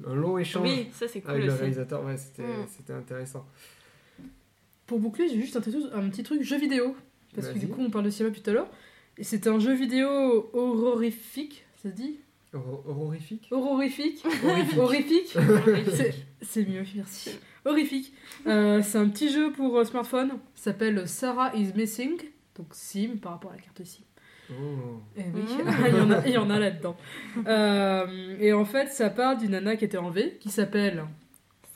[0.07, 2.05] un, un long échange Oui, ça c'est cool avec le réalisateur.
[2.05, 2.67] Ouais, c'était Mm.
[2.77, 3.47] c'était intéressant.
[4.87, 6.97] Pour boucler, j'ai juste un, petit- un petit truc jeu vidéo.
[7.35, 8.69] Parce que du coup, on parle de cinéma tout à l'heure.
[9.17, 12.19] Et c'était un jeu vidéo horrifique, ça se dit
[12.53, 14.25] Hor- Horrifique Horrifique
[15.95, 17.39] C'est- C'est mieux, merci.
[17.65, 18.13] Horrifique.
[18.47, 20.31] Euh, c'est un petit jeu pour euh, smartphone.
[20.55, 22.17] Ça s'appelle Sarah is Missing.
[22.57, 24.03] Donc SIM par rapport à la carte SIM.
[24.51, 25.01] Oh.
[25.17, 26.25] Eh oui, Mmh.
[26.27, 26.97] il y en a, en là-dedans.
[27.47, 31.05] Euh, et en fait, ça part d'une nana qui était enlevée, qui s'appelle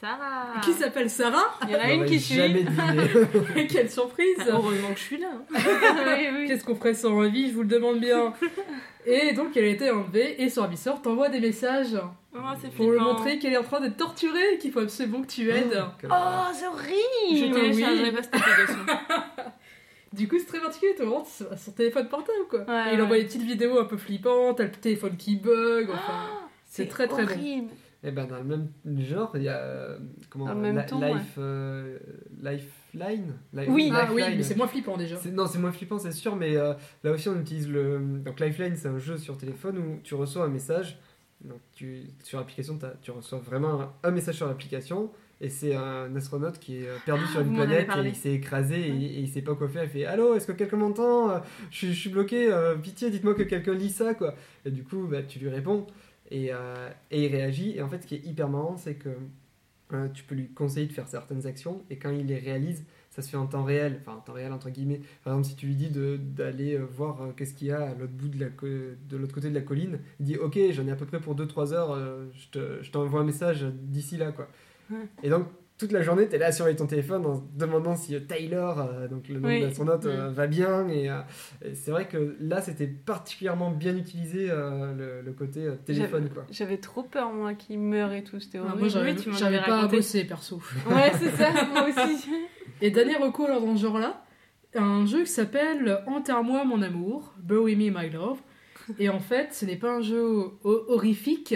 [0.05, 0.61] Sarah.
[0.63, 1.55] qui s'appelle Sarah.
[1.65, 2.35] Il y en a une qui suit.
[2.35, 3.67] jamais deviné.
[3.71, 5.29] Quelle surprise Heureusement que je suis là.
[5.51, 6.47] oui, oui.
[6.47, 8.35] Qu'est-ce qu'on ferait sans vie Je vous le demande bien.
[9.07, 11.97] Et donc, elle a été enlevée et son ravisseur t'envoie des messages
[12.37, 12.39] Oh,
[12.77, 13.13] pour lui flippant.
[13.15, 15.83] montrer qu'elle est en train d'être torturée et qu'il faut absolument que tu aides.
[16.01, 16.51] Quelle Oh, horreur.
[16.53, 18.13] c'est Je horrible téléchargerai oui.
[18.13, 18.79] pas cette application.
[20.13, 22.61] Du coup, c'est très particulier, tu vois, sur son téléphone portable, quoi.
[22.61, 23.03] Ouais, et il ouais.
[23.03, 26.29] envoie des petites vidéos un peu flippantes, t'as le téléphone qui bug, enfin...
[26.71, 27.69] c'est très, très bon.
[28.05, 28.07] Horrible.
[28.07, 28.69] Eh ben, dans le même
[29.01, 29.57] genre, il y a.
[29.59, 29.99] euh,
[30.31, 30.77] Comment même
[31.15, 31.99] Life, euh,
[32.43, 33.33] Lifeline?
[33.53, 33.91] Li- Oui.
[33.95, 35.17] Ah oui, mais c'est moins flippant déjà.
[35.17, 37.99] C'est- Non, c'est moins flippant, c'est sûr, mais euh, là aussi on utilise le.
[38.25, 40.99] Donc Lifeline, c'est un jeu sur téléphone où tu reçois un message.
[41.45, 45.11] Donc tu, sur l'application, tu reçois vraiment un, un message sur l'application.
[45.41, 48.81] Et c'est un astronaute qui est perdu Ah, sur une planète et il s'est écrasé
[48.81, 49.83] et, et il sait pas quoi faire.
[49.83, 51.43] Il fait Allô, est-ce que quelqu'un m'entend?
[51.71, 54.35] Je, suis- je suis bloqué, euh, pitié, dites-moi que quelqu'un lit ça, quoi.
[54.65, 55.87] Et du coup, bah, tu lui réponds
[56.31, 57.77] et, euh, et il réagit.
[57.77, 59.11] Et en fait, ce qui est hyper marrant, c'est que
[59.93, 63.23] euh, tu peux lui conseiller de faire certaines actions et quand il les réalise, ça
[63.23, 65.01] se fait en temps réel, enfin en temps réel entre guillemets.
[65.23, 67.95] Par exemple, si tu lui dis d'aller euh, voir euh, qu'est-ce qu'il y a à
[67.95, 70.91] l'autre bout de la de l'autre côté de la colline, il dit ok, j'en ai
[70.91, 71.97] à peu près pour 2-3 heures,
[72.35, 74.49] je te- je t'envoie un message d'ici là quoi.
[74.91, 75.07] Ouais.
[75.23, 75.47] Et donc
[75.79, 78.79] toute la journée, tu es là sur ton téléphone en se demandant si euh, Taylor,
[78.79, 79.61] euh, donc le nom Oui.
[79.61, 80.89] de l'astronaute, euh, va bien.
[80.89, 81.19] Et, euh,
[81.65, 86.29] et c'est vrai que là, c'était particulièrement bien utilisé euh, le, le côté euh, téléphone
[86.33, 86.45] quoi.
[86.51, 88.39] J'avais trop peur, moi, qu'il meure et tout.
[88.41, 88.79] C'était Ah, horrible.
[88.81, 90.63] moi, j'arrive oui, tu m'en j'arrive avais pas à bosser, perso.
[90.89, 92.29] Ouais, c'est ça, moi aussi.
[92.81, 94.25] Et dernier recours alors dans ce genre-là,
[94.75, 98.39] un jeu qui s'appelle Enterre-moi mon amour, Bury me my love.
[98.99, 101.55] Et en fait, ce n'est pas un jeu ho- horrifique,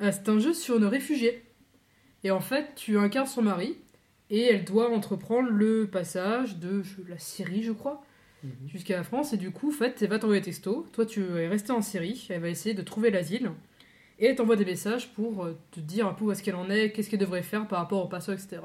[0.00, 1.42] c'est un jeu sur une réfugiée.
[2.24, 3.76] Et en fait, tu incarnes son mari,
[4.30, 8.02] et elle doit entreprendre le passage de je- la Syrie, je crois,
[8.44, 8.50] Mhm.
[8.68, 9.32] jusqu'à la France.
[9.32, 10.84] Et du coup, en fait, elle va t'envoyer des textos.
[10.92, 13.50] Toi, tu es resté en Syrie, elle va essayer de trouver l'asile.
[14.20, 16.68] Et elle t'envoie des messages pour euh, te dire un peu où est-ce qu'elle en
[16.70, 18.62] est, qu'est-ce qu'elle devrait faire par rapport au passage, etc.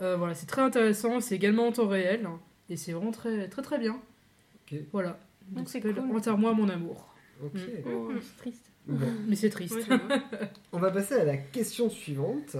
[0.00, 2.38] Euh, voilà, c'est très intéressant, c'est également en temps réel, hein,
[2.70, 3.98] et c'est vraiment très très très bien.
[4.92, 5.18] Voilà.
[5.50, 5.98] Donc c'est cool.
[6.14, 7.14] Enterre-moi mon amour.
[7.42, 7.58] Ok.
[7.86, 8.10] Oh.
[8.20, 8.70] c'est triste.
[8.88, 9.06] Bon.
[9.26, 9.76] Mais c'est triste.
[10.72, 12.56] On va passer à la question suivante.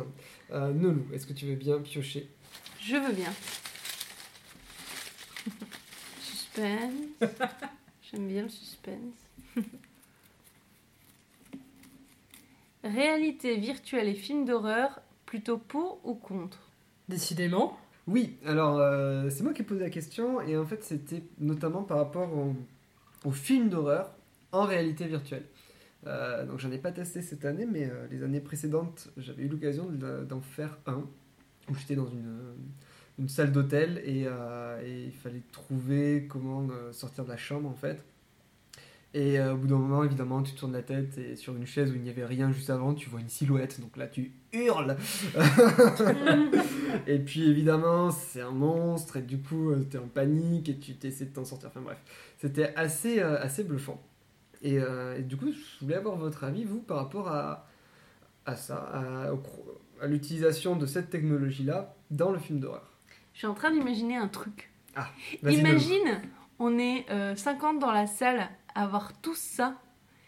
[0.53, 2.29] Euh, Nelou, est-ce que tu veux bien piocher?
[2.81, 3.33] Je veux bien.
[6.21, 6.93] Suspense.
[8.11, 9.15] J'aime bien le suspense.
[12.85, 16.59] Réalité virtuelle et film d'horreur, plutôt pour ou contre?
[17.09, 17.79] Décidément.
[18.07, 21.83] Oui, alors euh, c'est moi qui ai posé la question et en fait c'était notamment
[21.83, 22.55] par rapport au,
[23.25, 24.11] au film d'horreur
[24.53, 25.45] en réalité virtuelle.
[26.07, 29.49] Euh, donc j'en ai pas testé cette année, mais euh, les années précédentes j'avais eu
[29.49, 31.05] l'occasion de- d'en faire un
[31.69, 32.39] où j'étais dans une,
[33.19, 37.75] une salle d'hôtel et, euh, et il fallait trouver comment sortir de la chambre en
[37.75, 38.05] fait.
[39.15, 41.95] Et au bout d'un moment, évidemment, tu tournes la tête et sur une chaise où
[41.95, 43.81] il n'y avait rien juste avant, tu vois une silhouette.
[43.81, 44.97] Donc là, tu hurles.
[47.07, 50.95] et puis évidemment, c'est un monstre et du coup, tu es en panique et tu
[50.95, 51.71] t'essaies de t'en sortir.
[51.71, 51.99] Enfin bref,
[52.39, 54.01] c'était assez, assez bluffant.
[54.63, 57.67] Et, euh, et du coup, je voulais avoir votre avis, vous, par rapport à,
[58.47, 58.77] à ça,
[60.01, 62.91] à, l'utilisation de cette technologie-là dans le film d'horreur.
[63.33, 64.71] Je suis en train d'imaginer un truc.
[65.43, 65.59] Nelou.
[65.59, 66.21] Imagine,
[66.59, 69.75] on est euh, 50 dans la salle à voir tout ça.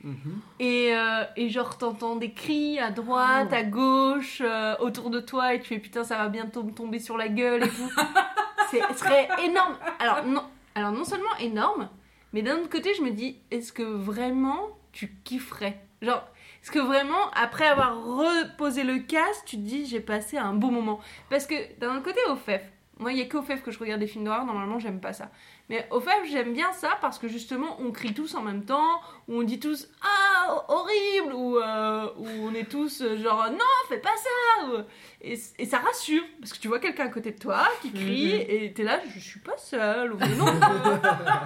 [0.02, 0.40] Mhm.
[0.60, 5.54] Et, euh, et genre, t'entends des cris à droite, à gauche, euh, autour de toi,
[5.54, 7.90] et tu fais putain, ça va bientôt me tomber sur la gueule et tout.
[8.70, 9.76] Ce serait énorme.
[9.98, 11.88] Alors non, alors, non seulement énorme,
[12.32, 15.78] mais d'un autre côté, je me dis, est-ce que vraiment tu kifferais?
[16.02, 16.24] Genre,
[16.62, 20.70] est-ce que vraiment, après avoir reposé le casque, tu te dis, j'ai passé un beau
[20.70, 21.00] moment?
[21.28, 22.62] Parce que d'un autre côté, au FEF,
[22.98, 25.14] Moi, il y a qu'au FEF que je regarde des films d'horreur, normalement, j'aime pas
[25.14, 25.30] ça.
[25.70, 29.00] Mais au FEF, j'aime bien ça parce que justement, on crie tous en même temps,
[29.28, 33.58] ou on dit tous Ah, horrible Ou, euh, ou on est tous euh, genre Non,
[33.88, 34.82] fais pas ça ou-
[35.22, 38.34] et, et ça rassure, parce que tu vois quelqu'un à côté de toi qui crie,
[38.34, 38.44] Mhm.
[38.48, 40.96] et t'es là, je suis pas seule, ou non, euh,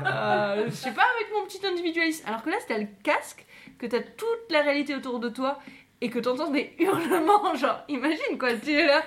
[0.07, 2.25] euh, je suis pas avec mon petit individualisme.
[2.27, 3.45] Alors que là, c'était le casque,
[3.79, 5.59] que t'as toute la réalité autour de toi,
[6.05, 9.03] et que t'entends des hurlements, genre, imagine quoi, tu es là,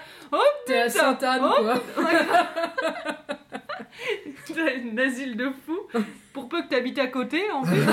[0.65, 1.75] T'es à Sainte-Anne, Oh, quoi.
[4.53, 5.77] T'as une asile de fou
[6.33, 7.81] pour peu que t'habites à côté en fait.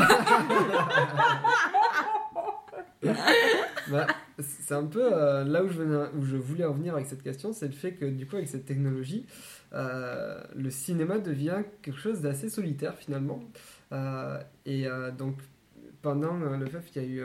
[3.90, 4.07] Bah,
[4.38, 7.23] c'est un peu euh, là où je, venais- où je voulais en venir avec cette
[7.23, 9.27] question, c'est le fait que du coup avec cette technologie,
[9.75, 13.40] euh, le cinéma devient quelque chose d'assez solitaire finalement.
[13.93, 15.37] Euh, et euh, donc
[16.05, 17.25] pendant euh, le FEF, il y a eu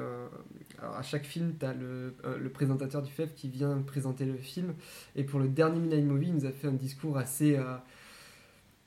[0.82, 4.24] alors, à chaque film, tu as le, euh, le présentateur du FEF qui vient présenter
[4.24, 4.74] le film.
[5.18, 7.58] Et pour le dernier Midnight Movie, il nous a fait un discours assez...
[7.58, 7.76] euh,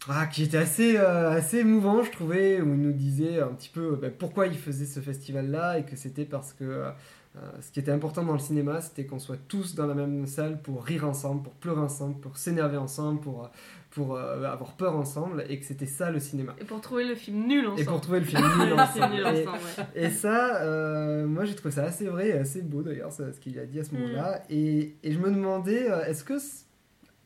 [0.08, 3.94] ah, qui était assez, assez émouvant, je trouvais, où il nous disait un petit peu
[3.94, 6.86] bah, pourquoi il faisait ce festival-là et que c'était parce que
[7.60, 10.60] ce qui était important dans le cinéma, c'était qu'on soit tous dans la même salle
[10.60, 13.48] pour rire ensemble, pour pleurer ensemble, pour s'énerver ensemble, pour,
[13.94, 16.54] pour euh, avoir peur ensemble, et que c'était ça le cinéma.
[16.60, 17.80] Et pour trouver le film nul ensemble.
[17.80, 19.14] Et pour trouver le film nul ensemble.
[19.14, 19.86] nul Et- ensemble, ouais.
[20.06, 23.58] et ça, euh, moi j'ai trouvé ça assez vrai et assez beau d'ailleurs, ce qu'il
[23.58, 24.42] a dit à ce moment-là.
[24.50, 26.34] Et, et je me demandais, euh, est-ce que.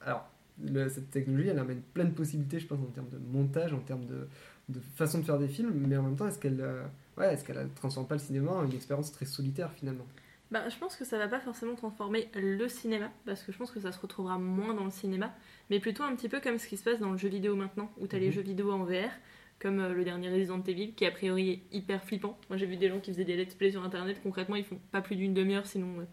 [0.01, 0.29] Alors,
[0.65, 3.79] le- cette technologie, elle amène plein de possibilités, je pense, en termes de montage, en
[3.81, 4.27] termes de,
[4.69, 6.83] de façon de faire des films, mais en même temps, est-ce qu'elle euh,
[7.19, 10.07] ouais, est qu'elle transforme pas le cinéma en une expérience très solitaire finalement?
[10.53, 13.73] Bah, je pense que ça va pas forcément transformer le cinéma, parce que je pense
[13.73, 15.35] que ça se retrouvera moins dans le cinéma,
[15.71, 17.91] mais plutôt un petit peu comme ce qui se passe dans le jeu vidéo maintenant,
[17.99, 18.33] où t'as les Mhm.
[18.33, 19.11] jeux vidéo en VR,
[19.59, 22.39] comme euh, le dernier Resident Evil, qui a priori est hyper flippant.
[22.49, 24.79] Moi j'ai vu des gens qui faisaient des let's play sur internet, concrètement ils font
[24.93, 26.05] pas plus d'une demi-heure, sinon euh,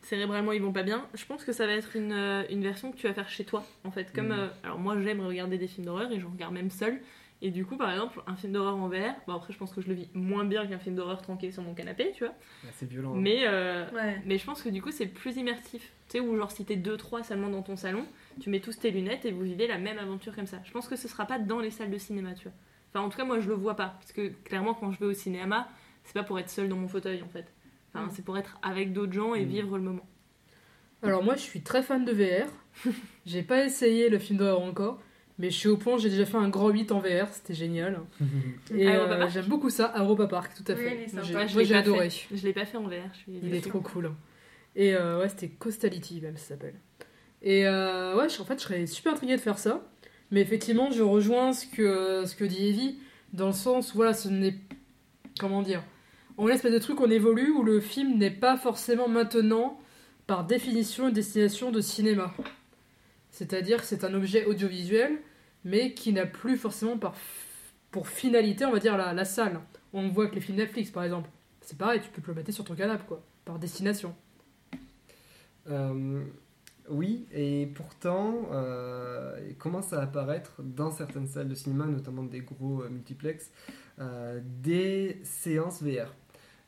[0.00, 1.06] cérébralement ils vont pas bien.
[1.12, 3.44] Je pense que ça va être une, euh, une version que tu vas faire chez
[3.44, 4.12] toi, en fait.
[4.14, 4.32] Comme, Mhm.
[4.32, 7.00] euh, alors moi j'aime regarder des films d'horreur, et j'en regarde même seul.
[7.40, 9.80] Et du coup, par exemple, un film d'horreur en VR, bon après je pense que
[9.80, 12.34] je le vis moins bien qu'un film d'horreur tranquille sur mon canapé, tu vois.
[12.72, 13.12] C'est violent.
[13.14, 13.18] hein.
[13.20, 14.20] Mais, euh, Ouais.
[14.24, 15.92] mais je pense que du coup, c'est plus immersif.
[16.08, 18.04] Tu sais, où genre si t'es 2-3 seulement dans ton salon,
[18.40, 20.58] tu mets tous tes lunettes et vous vivez la même aventure comme ça.
[20.64, 22.52] Je pense que ce sera pas dans les salles de cinéma, tu vois.
[22.92, 23.94] Enfin, en tout cas, moi, je le vois pas.
[24.00, 25.68] Parce que clairement, quand je vais au cinéma,
[26.04, 27.46] c'est pas pour être seul dans mon fauteuil, en fait.
[27.94, 28.10] Enfin, Mm.
[28.14, 29.48] c'est pour être avec d'autres gens et Mm.
[29.48, 30.06] vivre le moment.
[31.04, 32.48] Alors moi, je suis très fan de VR.
[33.26, 35.00] j'ai pas essayé le film d'horreur encore,
[35.38, 38.00] mais je suis au point, j'ai déjà fait un grand 8 en VR, c'était génial.
[38.74, 40.94] Et euh, Park j'aime beaucoup ça, Europa Park, tout à Oui, fait.
[40.96, 41.46] il est Moi, sympa.
[41.46, 42.10] j'ai moi, pas adoré.
[42.10, 42.36] fait.
[42.36, 42.92] Je l'ai pas fait en VR.
[43.12, 44.12] Je suis Il est trop cool.
[44.76, 46.74] Et euh, ouais, c'était Costality même, ça s'appelle.
[47.42, 49.82] Et euh, ouais, en fait, je serais super intriguée de faire ça.
[50.30, 52.98] Mais effectivement, je rejoins ce que, ce que dit Evie,
[53.32, 54.54] dans le sens où, voilà, ce n'est.
[55.40, 55.82] Comment dire
[56.36, 59.78] On est espèce de truc, on évolue, où le film n'est pas forcément maintenant,
[60.26, 62.34] par définition, une destination de cinéma.
[63.30, 65.18] C'est-à-dire que c'est un objet audiovisuel,
[65.68, 67.14] mais qui n'a plus forcément par,
[67.90, 69.60] pour finalité, on va dire, la, la salle.
[69.92, 71.28] On voit que les films Netflix, par exemple.
[71.60, 74.14] C'est pareil, tu peux te le mettre sur ton canapé, quoi, par destination.
[75.68, 76.24] Euh,
[76.88, 82.40] oui, et pourtant, euh, il commence à apparaître dans certaines salles de cinéma, notamment des
[82.40, 83.50] gros euh, multiplex,
[83.98, 86.14] euh, des séances VR.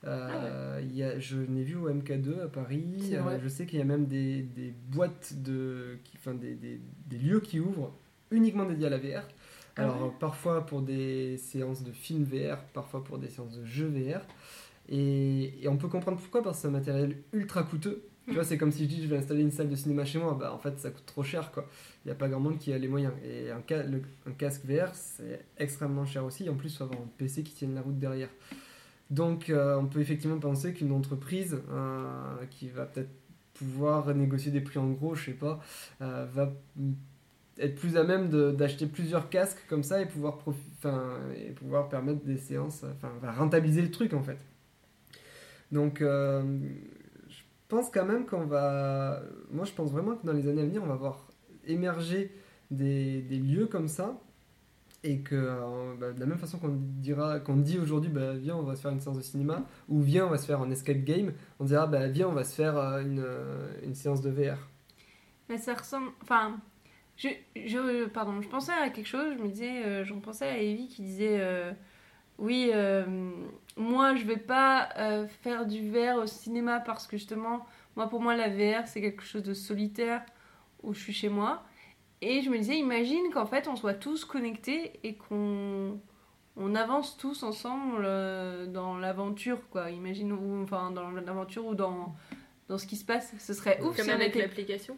[0.04, 3.14] Euh, il y a, je n'ai vu au MK2 à Paris.
[3.42, 7.18] Je sais qu'il y a même des, des boîtes de, qui, enfin des, des, des
[7.18, 7.94] lieux qui ouvrent
[8.30, 9.22] uniquement dédiés à la VR.
[9.76, 13.64] Ah Alors euh, parfois pour des séances de films VR, parfois pour des séances de
[13.64, 14.20] jeux VR.
[14.88, 18.02] Et, et on peut comprendre pourquoi, parce que c'est un matériel ultra coûteux.
[18.26, 20.18] Tu vois, c'est comme si je dis je vais installer une salle de cinéma chez
[20.18, 21.66] moi, bah en fait ça coûte trop cher quoi.
[22.04, 23.12] Il n'y a pas grand monde qui a les moyens.
[23.24, 26.48] Et un, ca- le- un casque VR c'est extrêmement cher aussi.
[26.48, 28.28] En plus, il faut avoir un PC qui tienne la route derrière.
[29.10, 33.10] Donc euh, on peut effectivement penser qu'une entreprise euh, qui va peut-être
[33.54, 35.60] pouvoir négocier des prix en gros, je sais pas,
[36.00, 36.52] euh, va
[37.58, 40.38] être plus à même d'acheter plusieurs casques comme ça et pouvoir,
[41.36, 44.38] et pouvoir permettre des séances, enfin rentabiliser le truc en fait.
[45.72, 46.42] Donc euh,
[47.28, 50.64] je pense quand même qu'on va, moi je pense vraiment que dans les années à
[50.64, 51.28] venir on va voir
[51.66, 52.34] émerger
[52.70, 54.18] des, des lieux comme ça
[55.02, 58.56] et que euh, bah, de la même façon qu'on dira qu'on dit aujourd'hui bah, viens
[58.56, 60.70] on va se faire une séance de cinéma ou viens on va se faire un
[60.70, 63.24] escape game on dira bah, viens on va se faire euh, une,
[63.82, 64.58] une séance de VR
[65.48, 66.10] Mais ça ressemble.
[66.22, 66.60] Enfin,
[67.20, 70.56] je, je, pardon, je pensais à quelque chose, je me disais, euh, j'en pensais à
[70.56, 71.70] Evie qui disait euh,
[72.38, 73.04] Oui, euh,
[73.76, 74.88] moi je vais pas
[75.42, 79.22] faire du VR au cinéma parce que justement, moi pour moi la VR c'est quelque
[79.22, 80.24] chose de solitaire
[80.82, 81.62] où je suis chez moi.
[82.22, 86.00] Et je me disais, imagine qu'en fait on soit tous connectés et qu'on
[86.56, 88.02] on avance tous ensemble
[88.72, 89.90] dans l'aventure, quoi.
[89.90, 92.14] Imagine, ou, enfin, dans l'aventure ou dans,
[92.68, 93.32] dans ce qui se passe.
[93.38, 94.96] Ce serait ouf Comme si avec était l'application.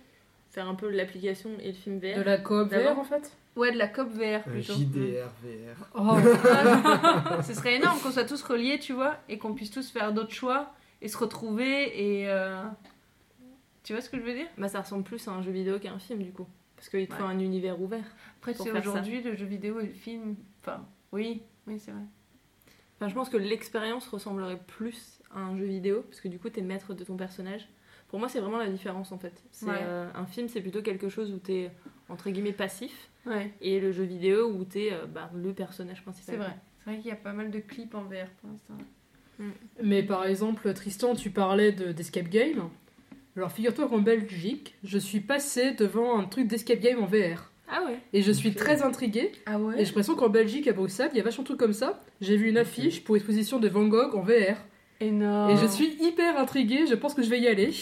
[0.52, 2.18] Faire un peu l'application et le film VR.
[2.18, 2.72] De la coop.
[2.72, 4.72] VR en fait Ouais, de la COP VR Un plutôt.
[4.72, 5.88] JDR, VR.
[5.94, 6.16] Oh,
[7.42, 10.32] Ce serait énorme qu'on soit tous reliés, tu vois, et qu'on puisse tous faire d'autres
[10.32, 10.72] choix
[11.02, 12.30] et se retrouver et.
[12.30, 12.62] euh,
[13.84, 14.46] Tu vois ce que je veux dire?
[14.56, 16.46] Bah, ça ressemble plus à un jeu vidéo qu'à un film, du coup.
[16.76, 17.28] Parce qu'il te faut Ouais.
[17.28, 18.04] un univers ouvert.
[18.40, 18.64] Après, ça.
[18.64, 20.34] aujourd'hui, le jeu vidéo et le film.
[20.62, 22.00] Enfin, oui, oui, c'est vrai.
[22.98, 26.48] Enfin, je pense que l'expérience ressemblerait plus à un jeu vidéo, parce que du coup,
[26.48, 27.68] t'es maître de ton personnage.
[28.12, 29.32] Pour moi, c'est vraiment la différence en fait.
[29.50, 29.72] C'est, Ouais.
[29.80, 31.70] euh, un film, c'est plutôt quelque chose où t'es
[32.08, 36.34] entre guillemets passif, Ouais, et le jeu vidéo où t'es euh, bah, le personnage principal.
[36.34, 36.54] c'est vrai.
[36.84, 38.74] C'est vrai qu'il y a pas mal de clips en VR pour l'instant.
[39.82, 42.68] Mais par exemple, Tristan, tu parlais de- d'escape game.
[43.36, 47.50] Alors figure-toi qu'en Belgique, je suis passé devant un truc d'escape game en VR.
[47.68, 49.32] Ah ouais Et je suis très intriguée.
[49.46, 51.72] Ah Et j'ai l'impression qu'en Belgique, à Bruxelles, il y a vachement de trucs comme
[51.72, 52.02] ça.
[52.20, 54.56] J'ai vu une affiche pour exposition de Van Gogh en VR.
[55.02, 55.50] Énorme.
[55.50, 57.72] Et je suis hyper intriguée, je pense que je vais y aller.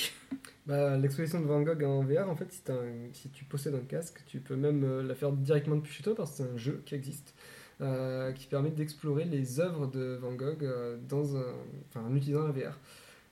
[0.66, 3.74] Bah, L'exposition de Van Gogh en VR, en fait, si, t'as un- si tu possèdes
[3.74, 6.42] un casque, tu peux même euh, la faire directement depuis chez toi parce que c'est
[6.52, 7.34] un jeu qui existe
[7.80, 11.44] euh, qui permet d'explorer les œuvres de Van Gogh euh, dans un,
[11.88, 12.78] enfin, en utilisant la VR.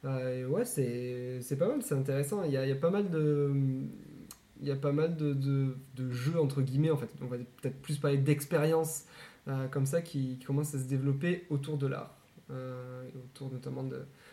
[0.05, 2.43] Euh, et ouais, c'est c'est pas mal, c'est intéressant.
[2.45, 3.53] Il y a, il y a pas mal de.
[4.61, 7.11] Il y a pas mal de, de- de jeux, entre guillemets, en fait.
[7.23, 9.05] On va peut-être plus parler d'expériences
[9.47, 12.18] euh, comme ça qui, qui commencent à se développer autour de l'art.
[12.51, 13.85] Euh, autour notamment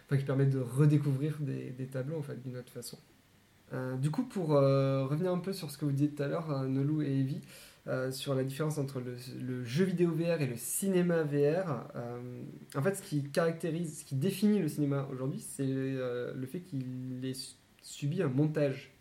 [0.05, 2.97] enfin, qui permettent de redécouvrir des, tableaux en fait d'une autre façon.
[3.73, 6.27] Euh, du coup, pour euh, revenir un peu sur ce que vous disiez tout à
[6.27, 7.41] l'heure, Nolou et Evie,
[8.11, 11.83] sur la différence entre le, jeu vidéo VR et le cinéma VR,
[12.75, 17.23] en fait, ce qui caractérise, ce qui définit le cinéma aujourd'hui, c'est le fait qu'il
[17.23, 18.91] ait su- subi un montage.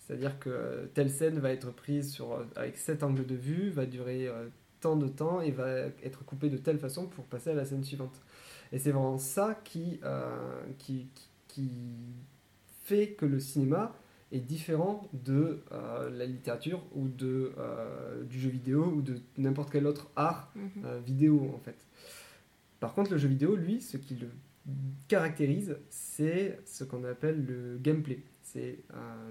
[0.00, 4.28] C'est-à-dire que telle scène va être prise sur, avec cet angle de vue, va durer
[4.80, 5.70] tant de temps et va
[6.02, 8.20] être coupée de telle façon pour passer à la scène suivante.
[8.76, 10.36] Et c'est vraiment ça qui, euh,
[10.76, 11.08] qui,
[12.84, 13.96] fait que le cinéma
[14.32, 19.70] est différent de euh, la littérature ou de, euh, du jeu vidéo ou de n'importe
[19.72, 20.98] quel autre art Mhm.
[21.06, 21.86] vidéo en fait.
[22.78, 24.28] Par contre, le jeu vidéo, lui, ce qui le
[25.08, 28.20] caractérise, c'est ce qu'on appelle le gameplay.
[28.42, 28.80] C'est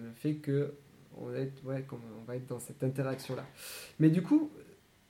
[0.04, 0.74] le fait que
[1.18, 3.46] ouais, on va être dans cette interaction-là.
[4.00, 4.50] Mais du coup,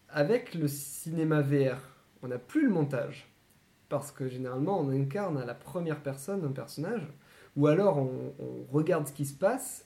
[0.09, 1.77] avec le cinéma VR,
[2.21, 3.29] on n'a plus le montage.
[4.00, 7.08] Parce que généralement, on incarne à la première personne un personnage,
[7.56, 8.34] ou alors on,
[8.72, 9.86] regarde ce qui se passe,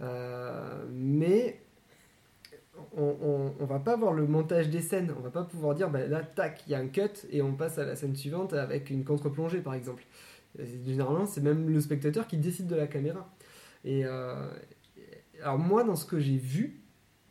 [0.00, 1.60] euh, mais
[2.96, 5.12] on, on, on va pas voir le montage des scènes.
[5.18, 7.52] On va pas pouvoir dire, bah, là, tac, il y a un cut et on
[7.54, 10.02] passe à la scène suivante avec une contre-plongée, par exemple.
[10.58, 13.30] Généralement, c'est même le spectateur qui décide de la caméra.
[13.84, 14.50] Et euh,
[15.42, 16.80] alors moi, dans ce que j'ai vu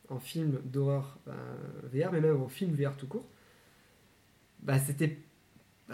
[0.09, 1.31] en film d'horreur euh,
[1.91, 3.25] VR, mais même en film VR tout court,
[4.61, 5.17] bah c'était,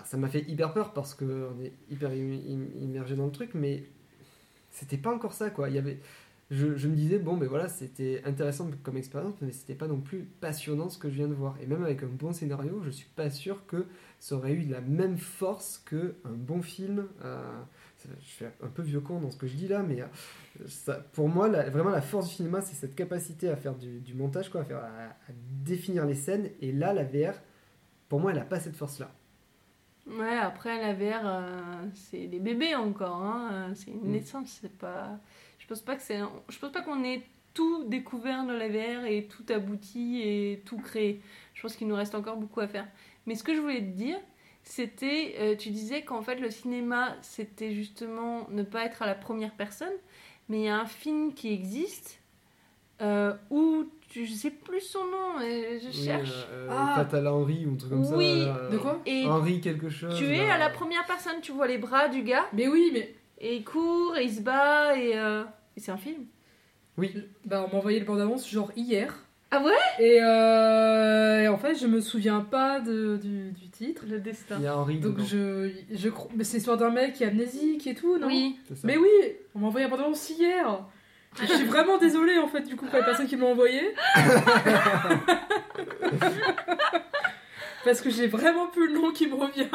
[0.05, 3.31] ça m'a fait hyper peur parce que on est hyper im- im- immergé dans le
[3.31, 3.83] truc, mais
[4.71, 5.69] c'était pas encore ça quoi.
[5.69, 5.99] Il y avait,
[6.51, 10.23] je, me disais bon, ben voilà, c'était intéressant comme expérience, mais c'était pas non plus
[10.41, 11.55] passionnant ce que je viens de voir.
[11.61, 13.85] Et même avec un bon scénario, je suis pas sûr que
[14.19, 17.07] ça aurait eu la même force que un bon film.
[17.25, 17.41] euh,
[18.21, 21.29] je suis un peu vieux con dans ce que je dis là, mais euh, pour
[21.29, 25.05] moi, vraiment la force du cinéma, c'est cette capacité à faire du, montage, quoi, à,
[25.09, 25.33] à
[25.65, 26.49] définir les scènes.
[26.61, 27.33] Et là, la VR,
[28.09, 29.11] pour moi, elle a pas cette force-là.
[30.07, 34.11] Ouais, après la VR, euh, c'est des bébés encore, hein, euh, c'est une Mm.
[34.11, 35.19] naissance, c'est pas.
[35.59, 36.19] Je pense pas que c'est.
[36.49, 40.77] Je pense pas qu'on ait tout découvert dans la VR et tout abouti et tout
[40.77, 41.21] créé.
[41.55, 42.87] Je pense qu'il nous reste encore beaucoup à faire.
[43.25, 44.17] Mais ce que je voulais te dire,
[44.63, 49.15] c'était, euh, tu disais qu'en fait le cinéma, c'était justement ne pas être à la
[49.15, 49.93] première personne,
[50.49, 52.21] mais il y a un film qui existe
[53.01, 56.29] euh, où je sais plus son nom, euh, je Oui, cherche.
[56.51, 56.93] euh, euh, Ah.
[56.97, 58.15] Fatal Henry ou un truc comme ça.
[58.15, 58.45] Oui.
[58.45, 60.15] là, De quoi Et Henry quelque chose.
[60.17, 60.55] tu es là.
[60.55, 62.45] à la première personne, tu vois les bras du gars.
[62.53, 65.43] Mais oui, mais Et il court, et il se bat, et, euh,
[65.75, 66.25] et c'est un film.
[66.97, 67.13] Oui,
[67.45, 69.13] bah, on m'a envoyé le bande-annonce genre hier.
[69.51, 69.71] Ah ouais?
[70.05, 74.03] Et, euh, et en fait, je me souviens pas de, du, du titre.
[74.09, 74.55] Le destin.
[74.59, 76.29] il y a Henry Donc dedans, je, je crois.
[76.35, 78.27] Mais c'est l'histoire d'un mec qui est amnésique et tout, non?
[78.27, 78.57] Oui.
[78.83, 79.07] Mais oui,
[79.55, 80.83] on m'a envoyé un bande-annonce hier.
[81.39, 83.93] Je suis vraiment désolée en fait du coup pour les personnes qui me l'ont envoyé.
[87.83, 89.69] Parce que j'ai vraiment plus le nom qui me revient.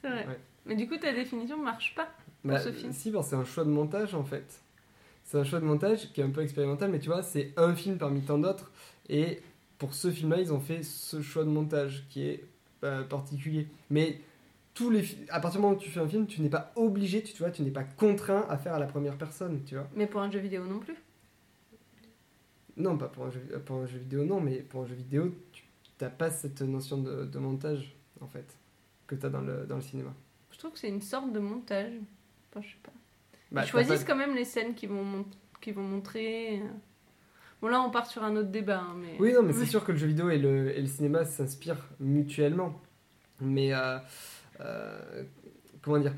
[0.00, 0.26] C'est vrai.
[0.26, 0.38] Ouais.
[0.66, 2.08] Mais du coup, ta définition marche pas.
[2.44, 2.92] Bah, ce film.
[2.92, 4.60] Si, parce que c'est un choix de montage en fait.
[5.24, 7.74] C'est un choix de montage qui est un peu expérimental, mais tu vois, c'est un
[7.74, 8.70] film parmi tant d'autres.
[9.08, 9.40] Et
[9.78, 12.44] pour ce film-là, ils ont fait ce choix de montage qui est
[12.84, 13.66] euh, particulier.
[13.90, 14.20] Mais
[14.74, 17.22] tous les à partir du moment où tu fais un film, tu n'es pas obligé,
[17.22, 19.88] tu, tu vois, tu n'es pas contraint à faire à la première personne, tu vois.
[19.94, 20.96] Mais pour un jeu vidéo non plus?
[22.76, 25.32] Non, pas pour un jeu, pour un jeu vidéo, non, mais pour un jeu vidéo,
[25.52, 25.62] tu
[26.00, 28.56] n'as pas cette notion de, de montage, en fait,
[29.06, 30.12] que tu as dans le, dans le cinéma.
[30.50, 31.92] Je trouve que c'est une sorte de montage.
[32.50, 32.92] Enfin, je sais pas.
[33.52, 35.24] Bah, Ils choisissent pas- quand même les scènes qui vont,
[35.60, 36.60] qu'ils vont montrer.
[37.62, 38.80] Bon, là, on part sur un autre débat.
[38.80, 39.16] hein, mais...
[39.20, 41.88] Oui, non, mais c'est sûr que le jeu vidéo et le, et le cinéma s'inspirent
[42.00, 42.80] mutuellement.
[43.40, 43.98] Mais, euh, euh,
[45.82, 46.14] comment dire?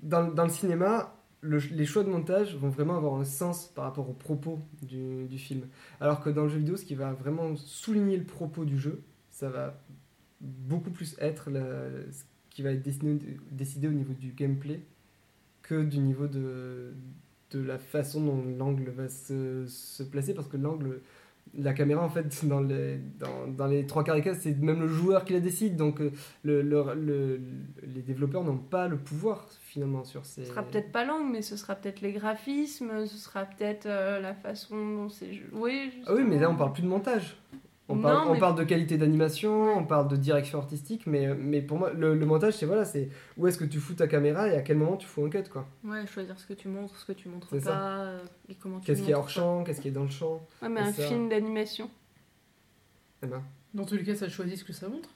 [0.00, 4.08] Dans, le cinéma, le- les choix de montage vont vraiment avoir un sens par rapport
[4.08, 5.66] au propos du, film.
[6.00, 9.02] Alors que dans le jeu vidéo, ce qui va vraiment souligner le propos du jeu,
[9.30, 9.78] ça va
[10.40, 14.80] beaucoup plus être ce qui va être décidé, au niveau du gameplay
[15.62, 16.94] que du niveau de,
[17.52, 20.34] de la façon dont l'angle va se, se placer.
[20.34, 21.00] Parce que l'angle,
[21.58, 24.80] la caméra, en fait, dans les, dans, dans les trois quarts des cas, c'est même
[24.80, 25.76] le joueur qui la décide.
[25.76, 26.12] Donc euh,
[26.44, 27.40] le, le- le-
[27.82, 30.44] les développeurs n'ont pas le pouvoir finalement sur ces.
[30.44, 34.20] Ce sera peut-être pas l'angle, mais ce sera peut-être les graphismes, ce sera peut-être euh,
[34.20, 35.90] la façon dont c'est joué.
[36.06, 37.36] Ah oui, mais là on parle plus de montage.
[37.92, 41.34] On, Non, parle, on mais- parle de qualité d'animation, on parle de direction artistique, mais,
[41.34, 44.06] mais pour moi, le, le montage, c'est voilà, c'est où est-ce que tu fous ta
[44.06, 45.66] caméra et à quel moment tu fous un cut, quoi.
[45.84, 48.00] Ouais, choisir ce que tu montres, ce que tu montres pas, ça.
[48.02, 50.08] euh, et comment tu Qu'est-ce qui est montres, hors champ, qu'est-ce qui est dans le
[50.10, 50.40] champ.
[50.62, 51.02] Ouais, mais un ça.
[51.02, 51.90] film d'animation.
[53.22, 53.42] Eh ben,
[53.74, 55.08] Dans tous les cas, ça choisit ce que ça montre.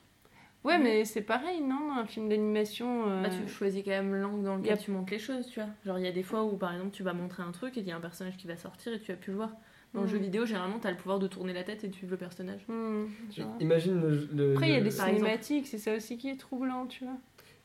[0.65, 3.09] Ouais, mais c'est pareil, non Un film d'animation.
[3.09, 5.61] euh, Bah, tu choisis quand même l'angle dans lequel a- tu montes les choses, tu
[5.61, 5.69] vois.
[5.85, 7.81] Genre, il y a des fois où, par exemple, tu vas montrer un truc et
[7.81, 9.51] il y a un personnage qui va sortir et tu vas plus le voir.
[9.95, 12.11] Dans le jeu vidéo, généralement, t'as le pouvoir de tourner la tête et de suivre
[12.13, 12.61] le personnage.
[12.67, 13.47] vois.
[13.61, 14.29] imagine le.
[14.35, 17.15] le- Après, il y a des cinématiques, c'est ça aussi qui est troublant, tu vois.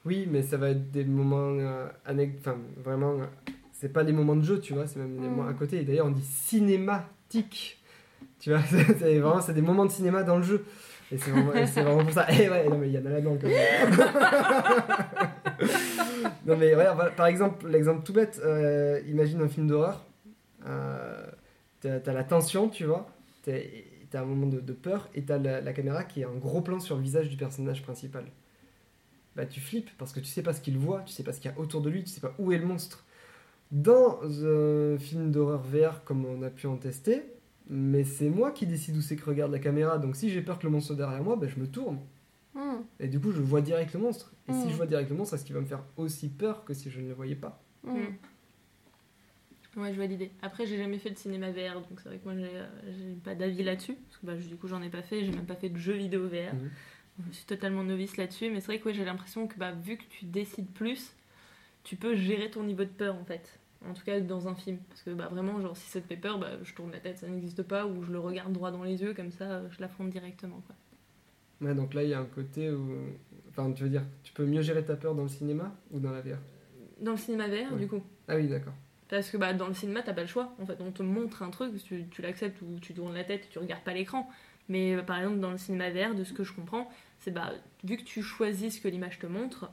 [0.05, 3.25] Oui, mais ça va être des moments euh, anec- Enfin, vraiment, euh,
[3.73, 5.31] c'est pas les moments de jeu, tu vois, c'est même des Mm.
[5.31, 5.81] moments à côté.
[5.81, 7.79] Et d'ailleurs, on dit cinématique.
[8.39, 8.61] Tu vois,
[8.99, 10.63] c'est vraiment, c'est des moments de cinéma dans le jeu.
[11.11, 12.27] Et c'est vraiment, et pour ça.
[12.29, 13.59] Eh ouais, non, mais il y en a là-dedans quand même.
[16.45, 16.85] non, mais ouais,
[17.17, 20.05] par exemple, l'exemple tout bête, euh, imagine un film d'horreur.
[20.67, 21.25] Euh,
[21.81, 23.09] t'as, t'as la tension, tu vois.
[23.43, 26.61] T'as, un moment de, de peur et t'as la, la caméra qui est un gros
[26.61, 28.25] plan sur le visage du personnage principal
[29.35, 31.39] bah, tu flippes parce que tu sais pas ce qu'il voit, tu sais pas ce
[31.39, 33.05] qu'il y a autour de lui, tu sais pas où est le monstre.
[33.71, 37.23] Dans un film d'horreur VR comme on a pu en tester,
[37.69, 40.57] mais c'est moi qui décide où c'est que regarde la caméra, donc si j'ai peur
[40.59, 41.99] que le monstre soit derrière moi, bah, je me tourne.
[42.55, 44.33] Hmm, Et du coup, je vois direct le monstre.
[44.49, 44.69] Et si Mm.
[44.71, 46.99] je vois direct le monstre, est-ce qu'il va me faire aussi peur que si je
[46.99, 47.61] ne le voyais pas?
[47.83, 47.93] Hmm.
[49.79, 50.31] Ouais, je vois l'idée.
[50.41, 52.65] Après, j'ai jamais fait de cinéma VR, donc c'est vrai que moi, j'ai, euh,
[52.97, 53.95] j'ai pas d'avis là-dessus.
[53.95, 55.93] Parce que bah, du coup, j'en ai pas fait, j'ai même pas fait de jeux
[55.93, 56.53] vidéo VR.
[56.53, 56.69] Mhm.
[57.29, 59.97] Je suis totalement novice là-dessus, mais c'est vrai que ouais, j'ai l'impression que bah, vu
[59.97, 61.13] que tu décides plus,
[61.83, 63.59] tu peux gérer ton niveau de peur en fait.
[63.87, 64.77] En tout cas, dans un film.
[64.89, 67.17] Parce que bah, vraiment, genre, si ça te fait peur, bah, je tourne la tête,
[67.19, 69.79] ça n'existe pas, ou je le regarde droit dans les yeux, comme ça, euh, je
[69.81, 70.61] l'affronte directement.
[70.67, 70.75] Quoi.
[71.67, 72.95] Ouais, donc là, il y a un côté où.
[73.49, 76.11] Enfin, tu veux dire, tu peux mieux gérer ta peur dans le cinéma ou dans
[76.11, 76.37] la VR
[77.01, 77.79] Dans le cinéma VR, Ouais.
[77.79, 78.01] du coup.
[78.29, 78.73] Ah oui, d'accord.
[79.09, 80.53] Parce que bah, dans le cinéma, t'as pas le choix.
[80.61, 83.49] En fait, on te montre un truc, tu, tu l'acceptes ou tu tournes la tête,
[83.49, 84.29] tu regardes pas l'écran.
[84.67, 86.87] Mais euh, par exemple, dans le cinéma VR, de ce que je comprends,
[87.19, 87.51] c'est bah,
[87.83, 89.71] vu que tu choisis ce que l'image te montre,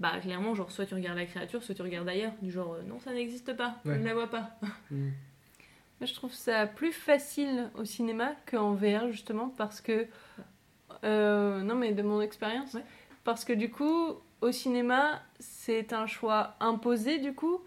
[0.00, 2.32] bah clairement, genre, soit tu regardes la créature, soit tu regardes ailleurs.
[2.40, 3.94] Du genre, euh, non, ça n'existe pas, Ouais.
[3.94, 4.50] je ne la vois pas.
[4.90, 5.10] Mm.
[6.00, 10.06] Moi, je trouve ça plus facile au cinéma qu'en VR, justement, parce que.
[11.04, 12.72] euh, non, mais de mon expérience.
[12.74, 12.84] Ouais.
[13.24, 17.60] Parce que du coup, au cinéma, c'est un choix imposé, du coup,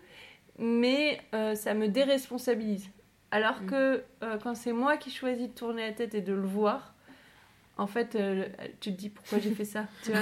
[0.59, 2.89] mais euh, ça me déresponsabilise.
[3.31, 3.65] Alors Mm.
[3.67, 6.93] que euh, quand c'est moi qui choisis de tourner la tête et de le voir,
[7.77, 8.45] en fait, euh,
[8.79, 10.21] tu te dis pourquoi j'ai fait ça, tu vois?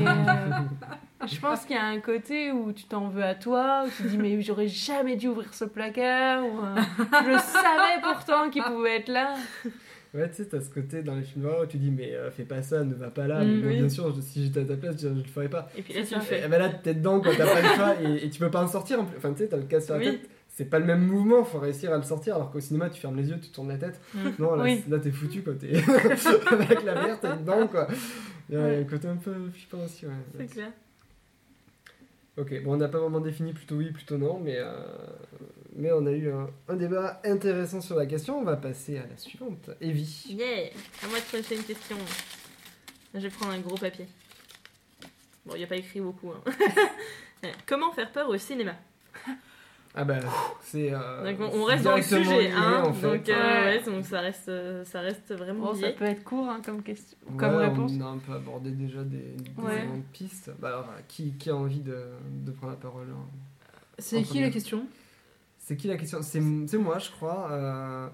[0.00, 3.90] Et, je pense qu'il y a un côté où tu t'en veux à toi, où
[3.90, 6.58] tu te dis mais j'aurais jamais dû ouvrir ce placard, ou
[7.24, 9.34] je savais pourtant qu'il pouvait être là.
[10.12, 12.30] Ouais, tu sais, t'as ce côté dans les films d'horreur où tu dis, mais euh,
[12.32, 13.44] fais pas ça, ne va pas là.
[13.44, 13.76] Mm, mais bon, oui.
[13.76, 15.68] bien sûr, je- si j'étais à ta place, je, je le ferais pas.
[15.76, 16.44] Et puis là, tu le fais.
[16.44, 18.62] Et ben là, t'es dedans, quoi, t'as pas le choix et, et tu peux pas
[18.64, 19.00] en sortir.
[19.00, 19.16] en plus.
[19.18, 20.06] Enfin, tu sais, t'as le casque sur la Oui.
[20.18, 20.28] tête.
[20.48, 22.34] C'est pas le même mouvement, faut réussir à le sortir.
[22.34, 24.00] Alors qu'au cinéma, tu fermes les yeux, tu tournes la tête.
[24.14, 24.18] Mm.
[24.40, 24.82] Non, là, Oui.
[24.90, 25.54] là, t'es foutu, quoi.
[25.54, 25.74] T'es
[26.50, 27.86] avec la VR, t'es dedans, quoi.
[28.48, 30.12] Il y a un côté un peu flippant aussi, ouais.
[30.38, 30.72] C'est clair.
[32.36, 34.72] Ok, bon, on n'a pas vraiment défini plutôt oui, plutôt non, mais, euh,
[35.76, 38.38] mais on a eu un, un débat intéressant sur la question.
[38.40, 39.70] On va passer à la suivante.
[39.80, 40.26] Evie.
[40.30, 40.70] Yeah
[41.02, 41.96] À moi de poser une question.
[43.14, 44.06] Je vais prendre un gros papier.
[45.46, 46.30] Bon, il n'y a pas écrit beaucoup.
[46.32, 46.50] hein.
[47.66, 48.74] Comment faire peur au cinéma?
[49.92, 50.18] Ah bah,
[50.62, 50.92] c'est.
[50.92, 52.84] euh, Donc on, reste dans le sujet, lié, hein.
[52.86, 53.08] en fait.
[53.08, 53.78] Donc, euh, Ouais.
[53.78, 54.48] ouais, donc ça reste,
[54.84, 57.92] ça reste vraiment Bon, ça peut être court hein, comme, question, Ouais, comme réponse.
[57.98, 59.78] On a un peu abordé déjà des, des Ouais.
[59.78, 60.52] éléments de pistes.
[60.60, 62.04] Bah alors, qui, qui a envie de,
[62.44, 63.26] de prendre la parole hein
[63.98, 64.86] C'est qui la question?
[65.70, 66.18] C'est qui la question?
[66.20, 67.48] C'est moi, je crois.
[67.52, 68.08] euh,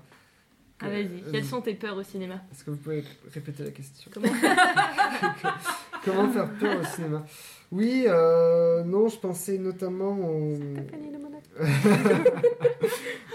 [0.78, 2.34] Ah vas-y, euh, quelles sont tes peurs au cinéma?
[2.52, 3.02] Est-ce que vous pouvez
[3.32, 4.10] répéter la question?
[4.12, 4.28] Comment?
[6.04, 7.24] Comment faire peur au cinéma?
[7.72, 10.52] Oui, euh, non, je pensais notamment au.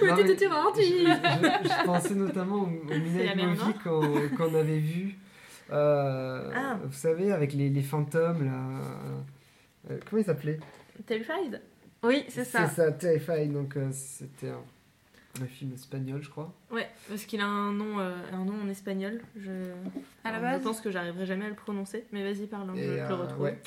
[0.03, 0.99] Non, mais gentil.
[0.99, 5.15] je, je- je pensais notamment au, au qu'on qu'on avait vu.
[5.71, 6.77] euh, Ah.
[6.83, 8.83] Vous savez, avec les, les fantômes là.
[9.89, 10.59] Euh, comment il s'appelait?
[11.07, 11.59] Terrified
[12.03, 12.67] Oui, c'est ça.
[12.67, 13.53] C'est ça, Terrified.
[13.53, 14.61] Donc euh, c'était un,
[15.41, 16.53] un film espagnol, je crois.
[16.71, 19.21] Ouais, parce qu'il a un nom, euh, un nom en espagnol.
[19.39, 19.71] Je...
[20.23, 22.81] À la base Je pense que j'arrivenai jamais à le prononcer, mais vas-y, parle, je,
[22.81, 23.41] le euh, retrouve.
[23.43, 23.59] ouais.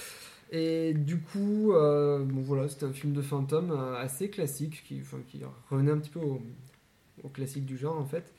[0.53, 5.01] Et du coup, euh, bon voilà, c'était un film de fantôme euh, assez classique qui,
[5.01, 6.41] enfin, qui revenait un petit peu au,
[7.23, 8.31] au classique du genre en fait.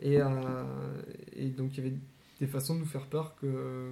[0.00, 0.26] Et, euh,
[1.34, 1.96] et donc il y avait
[2.38, 3.90] des façons de nous faire peur que,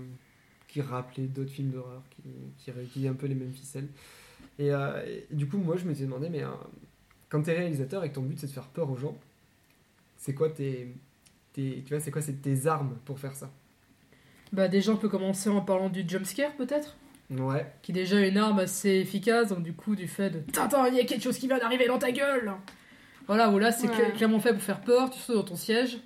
[0.69, 2.23] qui rappelaient d'autres films d'horreur, qui,
[2.59, 3.89] qui réutilisaient un peu les mêmes ficelles.
[4.59, 6.49] Et, euh, et du coup, moi je m'étais demandé, mais euh,
[7.29, 9.17] quand t'es réalisateur et que ton but c'est de faire peur aux gens,
[10.17, 10.95] c'est quoi tes,
[11.53, 13.51] tes, tu vois, c'est quoi c'est tes armes pour faire ça?
[14.53, 16.97] Bah déjà on peut commencer en parlant du jumpscare peut-être?
[17.29, 17.67] Ouais.
[17.83, 20.95] qui est déjà une arme assez efficace, donc du coup du fait de Tintin, il
[20.95, 22.53] y a quelque chose qui vient d'arriver dans ta gueule
[23.27, 24.13] Voilà, où là c'est Ouais.
[24.17, 25.99] clairement fait pour faire peur, tu sautes dans ton siège.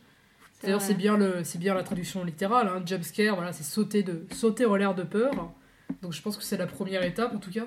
[0.62, 4.26] D'ailleurs c'est bien, le, c'est bien la traduction littérale, hein, jumpscare, voilà, c'est sauter, de,
[4.32, 5.52] sauter en l'air de peur.
[6.00, 7.66] Donc je pense que c'est la première étape en tout cas.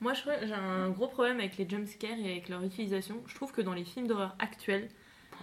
[0.00, 3.22] Moi, j'ai un gros problème avec les jumpscares et avec leur utilisation.
[3.26, 4.88] Je trouve que dans les films d'horreur actuels,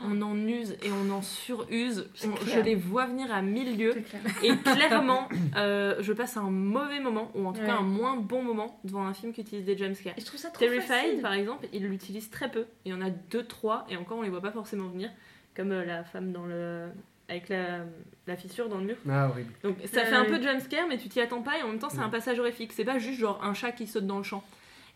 [0.03, 2.09] on en use et on en suruse.
[2.25, 3.95] On- je les vois venir à mille clair.
[4.43, 7.65] Et clairement, euh, je passe un mauvais moment, ou en tout Ouais.
[7.67, 10.13] cas un moins bon moment, devant un film qui utilise des jumpscares.
[10.17, 11.21] Je trouve ça trop Terrified, facile.
[11.21, 12.65] par exemple, il l'utilise très peu.
[12.85, 15.09] Il y en a deux, trois, et encore on les voit pas forcément venir.
[15.55, 16.89] Comme euh, la femme dans le.
[17.33, 17.85] Avec la,
[18.27, 18.95] la fissure dans le mur.
[19.09, 19.51] Ah, horrible.
[19.63, 21.67] Donc ça Ouais, fait un peu de jumpscare, mais tu t'y attends pas, et en
[21.67, 22.03] même temps c'est Ouais.
[22.03, 22.71] un passage horrifique.
[22.73, 24.43] C'est pas juste genre un chat qui saute dans le champ.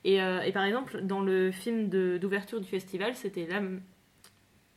[0.03, 3.61] Et, euh, et par exemple, dans le film de- d'ouverture du festival, c'était la,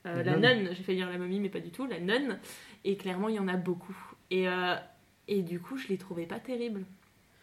[0.06, 0.70] euh, La nonne.
[0.74, 2.38] J'ai fait lire la momie, mais pas du tout, la nonne.
[2.84, 3.96] Et clairement, il y en a beaucoup.
[4.30, 4.74] Et, euh,
[5.28, 6.84] et du coup, je les trouvais pas terribles.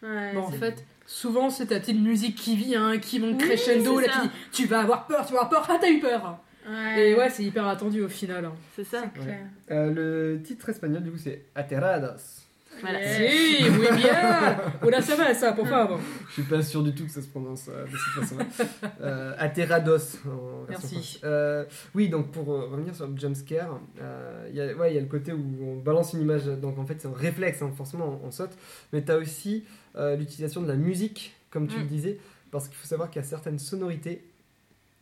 [0.02, 4.00] Ouais, Bon, en fait, souvent c'est ta petite musique qui vient, qui monte Oui, crescendo,
[4.00, 5.98] c'est là qui dit Tu vas avoir peur, tu vas avoir peur, ah t'as eu
[6.00, 6.38] peur
[6.68, 7.10] Ouais.
[7.10, 8.44] Et ouais, c'est hyper attendu au final.
[8.44, 8.54] hein.
[8.76, 9.02] C'est ça.
[9.14, 9.46] Clair.
[9.70, 9.90] Euh,
[10.36, 12.44] le titre espagnol, du coup, c'est Ateradas.
[12.80, 13.00] Voilà.
[13.00, 13.30] Yeah.
[13.30, 15.98] Si, muy bien Una cerveza, por favor
[16.28, 18.44] Je suis pas sûr du tout que ça se prononce euh, de cette façon-là.
[19.00, 20.18] Euh, Aterados.
[20.26, 21.20] En version Merci.
[21.24, 21.64] Euh,
[21.94, 24.98] oui, donc pour euh, revenir sur le jumpscare, euh, il y a- ouais, il y
[24.98, 27.72] a le côté où on balance une image, donc en fait c'est un réflexe, hein,
[27.76, 28.52] forcément on, on saute,
[28.92, 29.64] mais tu as aussi
[29.96, 31.80] euh, l'utilisation de la musique, comme tu Mm.
[31.80, 32.18] le disais,
[32.52, 34.22] parce qu'il faut savoir qu'il y a certaines sonorités,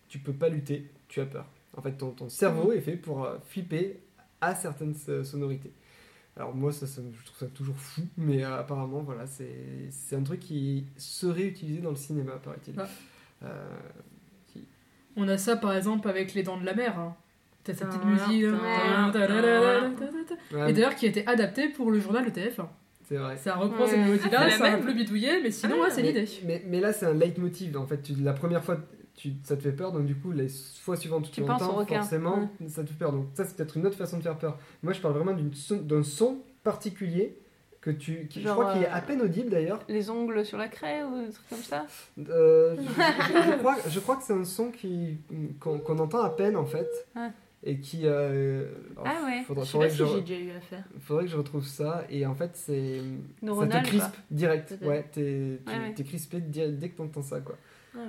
[0.08, 1.46] tu peux pas lutter, tu as peur.
[1.76, 4.00] En fait, ton, ton cerveau est fait pour euh, flipper
[4.40, 5.72] à certaines euh, sonorités.
[6.36, 10.16] Alors moi, ça, ça me- je trouve ça toujours fou, mais euh, apparemment, voilà, c'est
[10.16, 12.78] un truc qui serait utilisé dans le cinéma, paraît-il.
[12.78, 12.84] Ouais.
[13.44, 13.68] Euh,
[15.16, 16.98] On a ça par exemple avec Les Dents de la Mer.
[16.98, 17.14] Hein.
[17.64, 18.26] T'as cette petite Voilà.
[18.28, 18.44] musique.
[20.68, 22.66] Et d'ailleurs qui a été adapté pour le journal de TF1.
[23.08, 23.36] c'est vrai.
[23.36, 23.90] Ça reprend Ouais.
[23.90, 25.90] cette Ah, mélodie-là, c'est la ça a un même peu bidouillé, mais sinon, Ah, ouais,
[25.90, 26.26] c'est l'idée.
[26.44, 27.76] mais, mais là, c'est un leitmotiv.
[27.76, 28.78] En fait, tu, la première fois,
[29.16, 30.48] tu, ça te fait peur, donc du coup, les
[30.80, 33.12] fois suivantes, tu, Tu penses au forcément, ça te fait peur.
[33.12, 34.58] Donc ça, c'est peut-être une autre façon de faire peur.
[34.82, 35.34] Moi, je parle vraiment
[35.82, 37.38] d'un son particulier
[37.80, 39.80] que tu, qui, je crois qu'il est euh, à peine audible d'ailleurs.
[39.88, 41.86] Les ongles sur la craie ou des trucs comme ça
[42.28, 44.72] Euh, je, je- je crois, je crois que c'est un son
[45.60, 47.28] qu'on entend à peine en fait Ouais.
[47.62, 48.00] et qui.
[48.04, 49.42] euh, alors, Ah ouais.
[49.46, 50.84] faudrait, Je sais pas que si j'ai déjà eu affaire.
[51.00, 53.00] faudrait que je retrouve ça et en fait c'est
[53.40, 54.74] ça te crispe direct.
[54.82, 57.54] Ouais, t'es Ouais, crispé dès que t'entends ça quoi.
[57.94, 58.00] Ouais.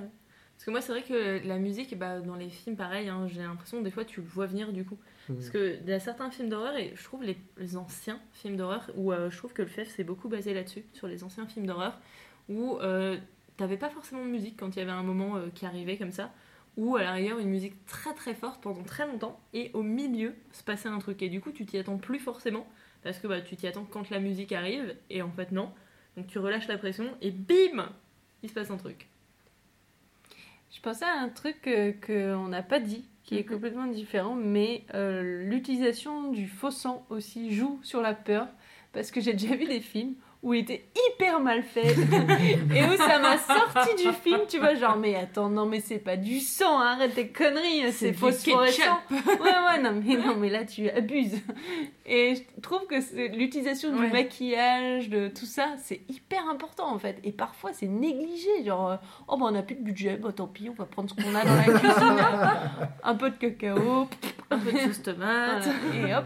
[0.58, 3.42] Parce que moi, c'est vrai que la musique, bah, dans les films, pareil, hein, j'ai
[3.42, 4.98] l'impression des fois tu le vois venir du coup.
[5.28, 8.56] Parce que il y a certains films d'horreur, et je trouve les, les anciens films
[8.56, 11.46] d'horreur, où euh, je trouve que le FEF s'est beaucoup basé là-dessus, sur les anciens
[11.46, 12.00] films d'horreur,
[12.48, 13.16] où euh,
[13.56, 16.10] t'avais pas forcément de musique quand il y avait un moment euh, qui arrivait comme
[16.10, 16.32] ça,
[16.76, 20.64] ou à l'arrière une musique très très forte pendant très longtemps, et au milieu se
[20.64, 21.22] passait un truc.
[21.22, 22.66] Et du coup, tu t'y attends plus forcément,
[23.04, 25.70] parce que bah, tu t'y attends quand la musique arrive, et en fait, non.
[26.16, 27.92] Donc tu relâches la pression, et bim
[28.42, 29.06] Il se passe un truc.
[30.70, 31.92] Je pensais à un truc que-
[32.36, 33.54] qu'on n'a pas dit, qui est Mhm.
[33.54, 38.48] complètement différent, mais euh, l'utilisation du faux sang aussi joue sur la peur,
[38.92, 41.88] parce que j'ai déjà vu des films où il était hyper mal fait,
[42.74, 45.98] et où ça m'a sorti du film, tu vois, genre, mais attends, non, mais c'est
[45.98, 49.00] pas du sang, arrête tes conneries, C'est phosphorescent.
[49.10, 51.40] Ouais, ouais, non, mais non, mais là, tu abuses.
[52.06, 52.94] Et je trouve que
[53.36, 54.06] l'utilisation Ouais.
[54.06, 57.18] du maquillage, de tout ça, c'est hyper important, en fait.
[57.24, 60.46] Et parfois, c'est négligé, genre, euh, oh, bah, on n'a plus de budget, bah, tant
[60.46, 62.16] pis, on va prendre ce qu'on a dans la cuisine.
[63.02, 64.08] Un peu de cacao,
[64.50, 65.68] Un peu de sauce tomate.
[65.94, 66.24] et hop.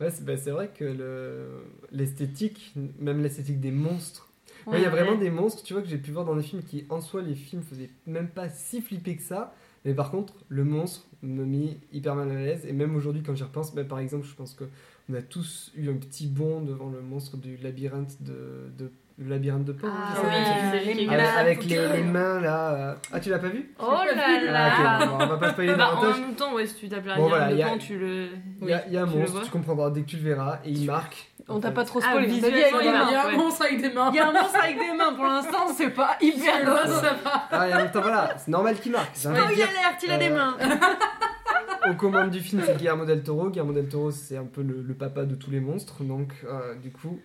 [0.00, 4.28] Ouais, c'est bah, vrai que le- l'esthétique, même l'esthétique des monstres.
[4.66, 6.42] Ouais, il y a vraiment des monstres, tu vois, que j'ai pu voir dans des
[6.42, 9.54] films qui, en soi, les films faisaient même pas si flipper que ça.
[9.84, 12.64] Mais par contre, le monstre me met hyper mal à l'aise.
[12.66, 14.64] Et même aujourd'hui, quand j'y repense, bah, par exemple, je pense que
[15.08, 18.90] on a tous eu un petit bond devant le monstre du labyrinthe de, de
[19.20, 19.88] le labyrinthe de Pan.
[19.90, 22.94] Ah oui, les est avec, les, les mains là.
[23.12, 25.90] Ah, tu l'as pas vu Oh là Ah, là bon, on va pas spoiler Bah,
[25.96, 27.98] en même temps, ouais, si tu tapes la Bon, voilà, de y a- Pan, tu
[27.98, 28.28] le.
[28.62, 30.58] Il y a, il y a un monstre, tu comprendras dès que tu le verras,
[30.64, 31.30] et il marque.
[31.48, 32.78] On t'a pas trop Ah, spoilé, avec Il y les a, mains.
[32.80, 34.10] il y a un monstre avec des mains.
[34.12, 37.00] Il y a un monstre avec des mains, pour l'instant, c'est pas hyper grave.
[37.02, 37.48] ça va.
[37.50, 39.16] Ah, et en même temps, voilà, c'est normal qu'il marque.
[39.24, 40.56] Oh, il alerte, il a des Euh, mains.
[41.90, 43.48] aux commandes du film, c'est Guillermo del Toro.
[43.48, 46.74] Guillermo del Toro, c'est un peu le, le papa de tous les monstres, donc euh,
[46.76, 47.18] du coup,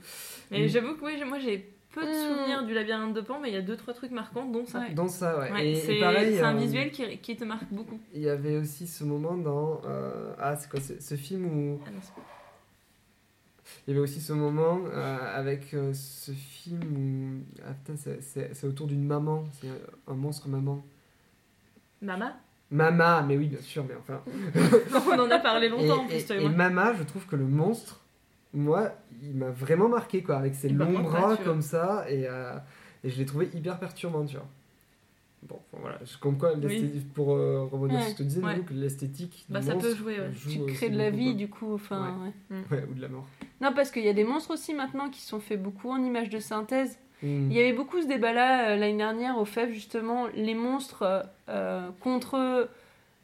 [0.51, 3.53] Mais j'avoue que oui, moi j'ai peu de souvenirs du labyrinthe de Pan, mais il
[3.53, 4.81] y a deux trois trucs marquants, dont ça.
[4.95, 5.51] Dans ça, ouais.
[5.51, 7.99] Ouais, et, et c'est pareil, c'est un euh, visuel qui, qui te marque beaucoup.
[8.13, 11.79] il y avait aussi ce moment dans euh, ah c'est quoi ce, ce film où
[11.85, 12.11] Ah non, c'est-
[13.87, 18.53] il y avait aussi ce moment euh, avec ce film où ah putain c'est- c'est
[18.53, 19.67] c'est autour d'une maman, c'est
[20.07, 20.83] un monstre maman.
[22.01, 22.35] Mama?
[22.71, 24.21] Mama, mais oui bien sûr, mais enfin.
[25.15, 26.49] On en a parlé Et, longtemps en et- plus, toi et et.
[26.49, 28.02] Mama, je trouve que le monstre,
[28.53, 28.91] moi,
[29.21, 32.53] il m'a vraiment marqué, quoi, avec ses longs bras comme ça, et, euh,
[33.03, 34.45] et je l'ai trouvé hyper perturbant, tu vois.
[35.43, 38.61] Bon, voilà, je- comme quoi, l'esthétique- pour euh, rebondir sur ce que tu disais, Ouais.
[38.71, 40.31] L'esthétique Bah, ça peut jouer, ouais.
[40.31, 41.33] joue Tu aussi crées de la vie, quoi.
[41.33, 41.73] du coup.
[41.73, 42.15] Enfin,
[42.49, 42.57] ouais.
[42.71, 43.25] Ouais, ou de la mort.
[43.59, 46.29] Non, parce qu'il y a des monstres aussi maintenant qui sont faits beaucoup en images
[46.29, 46.97] de synthèse.
[47.21, 47.49] Hmm.
[47.49, 51.23] Il y avait beaucoup ce débat-là euh, l'année dernière au FEF, justement, les monstres euh,
[51.49, 52.69] euh, contre.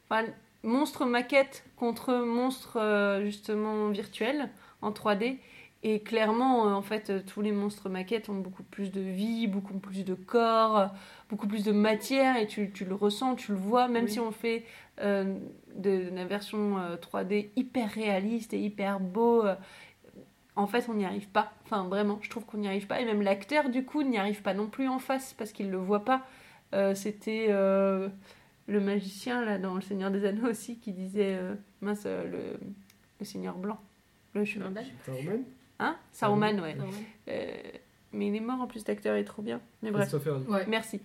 [0.09, 0.25] Enfin,
[0.63, 4.49] monstres maquettes contre monstres, euh, justement, virtuels
[4.81, 5.37] en 3D.
[5.81, 9.47] Et clairement, euh, en fait, euh, tous les monstres maquettes ont beaucoup plus de vie,
[9.47, 10.87] beaucoup plus de corps, euh,
[11.29, 14.11] beaucoup plus de matière, et tu, tu le ressens, tu le vois, même Oui.
[14.11, 14.65] si on fait
[15.01, 15.37] euh,
[15.75, 19.45] de, de la version euh, 3D hyper réaliste et hyper beau.
[19.45, 19.55] euh,
[20.55, 21.53] en fait, on n'y arrive pas.
[21.65, 22.99] Enfin, vraiment, je trouve qu'on n'y arrive pas.
[22.99, 25.71] Et même l'acteur, du coup, n'y arrive pas non plus en face parce qu'il ne
[25.71, 26.25] le voit pas.
[26.73, 28.09] Euh, C'était euh,
[28.67, 32.59] le magicien, là, dans Le Seigneur des Anneaux aussi, qui disait euh, mince, le,
[33.19, 33.79] le Seigneur Blanc.
[34.33, 34.65] Le chemin.
[34.65, 35.39] Gandalf Saruman
[35.79, 36.75] Hein Saruman, ouais.
[37.29, 37.47] Euh,
[38.11, 39.61] mais il est mort en plus, l'acteur est trop bien.
[39.81, 40.13] Mais bref.
[40.47, 40.65] Ouais.
[40.67, 40.99] Merci.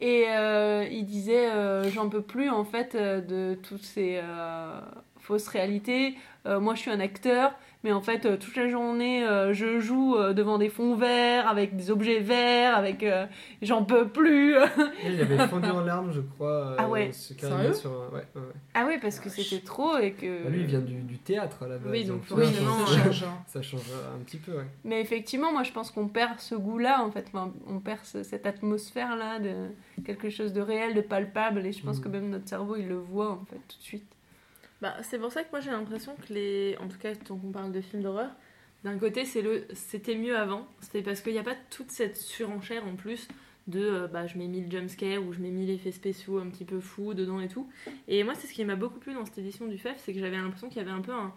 [0.00, 4.80] Et euh, il disait euh, J'en peux plus en fait de toutes ces euh,
[5.18, 6.14] fausses réalités.
[6.46, 7.54] Euh, moi je suis un acteur,
[7.84, 11.46] mais en fait euh, toute la journée euh, je joue euh, devant des fonds verts,
[11.48, 13.02] avec des objets verts, avec.
[13.04, 13.26] euh,
[13.62, 14.58] J'en peux plus Et
[15.12, 16.48] Il avait fondu en larmes, je crois.
[16.50, 17.12] euh, Ah ouais.
[17.12, 18.42] ce Sérieux sur ouais, ouais.
[18.74, 20.42] Ah ouais, parce que c'était trop et que.
[20.44, 21.92] Bah, lui, il vient du, du théâtre à la base.
[21.92, 23.22] Oui, donc Oui, forcément, ça change.
[23.24, 23.38] hein.
[23.46, 24.66] ça change un petit peu, ouais.
[24.84, 27.26] Mais effectivement, moi je pense qu'on perd ce goût-là en fait.
[27.28, 29.68] Enfin, on perd ce- cette atmosphère-là de
[30.04, 32.04] quelque chose de réel, de palpable, et je pense Mhm.
[32.04, 34.13] que même notre cerveau il le voit en fait tout de suite.
[34.80, 36.76] Bah, c'est pour ça que moi j'ai l'impression que les.
[36.80, 38.30] En tout cas, tant qu'on parle de films d'horreur,
[38.84, 40.66] d'un côté c'est le c'était mieux avant.
[40.80, 43.28] C'était parce qu'il n'y a pas toute cette surenchère en plus
[43.66, 46.64] de euh, bah, je mets 1000 jumpscares ou je mets 1000 effets spéciaux un petit
[46.64, 47.68] peu fous dedans et tout.
[48.08, 50.20] Et moi, c'est ce qui m'a beaucoup plu dans cette édition du FEF, c'est que
[50.20, 51.32] j'avais l'impression qu'il y avait un peu un,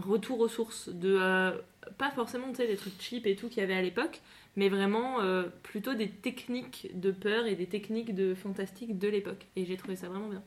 [0.00, 1.16] retour aux sources de.
[1.20, 1.52] euh,
[1.96, 4.20] pas forcément des trucs cheap et tout qu'il y avait à l'époque,
[4.56, 9.46] mais vraiment euh, plutôt des techniques de peur et des techniques de fantastique de l'époque.
[9.56, 10.42] Et j'ai trouvé ça vraiment bien.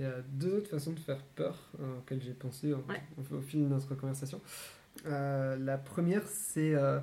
[0.00, 3.02] Il y a deux autres façons de faire peur euh, auxquelles j'ai pensé en- Ouais.
[3.30, 4.40] au, au fil de notre conversation.
[5.04, 7.00] Euh, la première, c'est euh,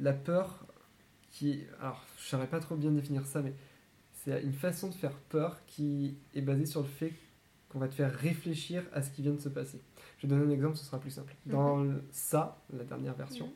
[0.00, 0.66] la peur
[1.30, 1.62] qui.
[1.80, 3.54] Alors, je ne saurais pas trop bien définir ça, mais
[4.12, 7.12] c'est une façon de faire peur qui est basée sur le fait
[7.68, 9.80] qu'on va te faire réfléchir à ce qui vient de se passer.
[10.18, 11.34] Je vais donner un exemple, ce sera plus simple.
[11.46, 13.52] Dans le- ça, la dernière version,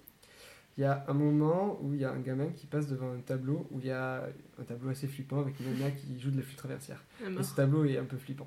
[0.79, 3.19] il y a un moment où il y a un gamin qui passe devant un
[3.19, 4.23] tableau où il y a
[4.61, 7.03] un tableau assez flippant avec une nana qui joue de la flûte traversière.
[7.21, 8.47] La Et ce tableau est un peu flippant.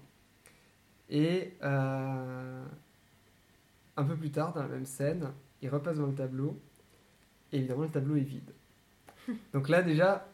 [1.09, 2.63] Et euh,
[3.97, 5.27] un peu plus tard, dans la même scène,
[5.61, 6.57] il repasse dans le tableau.
[7.51, 8.49] Et évidemment, le tableau est vide.
[9.53, 10.25] Donc là, déjà,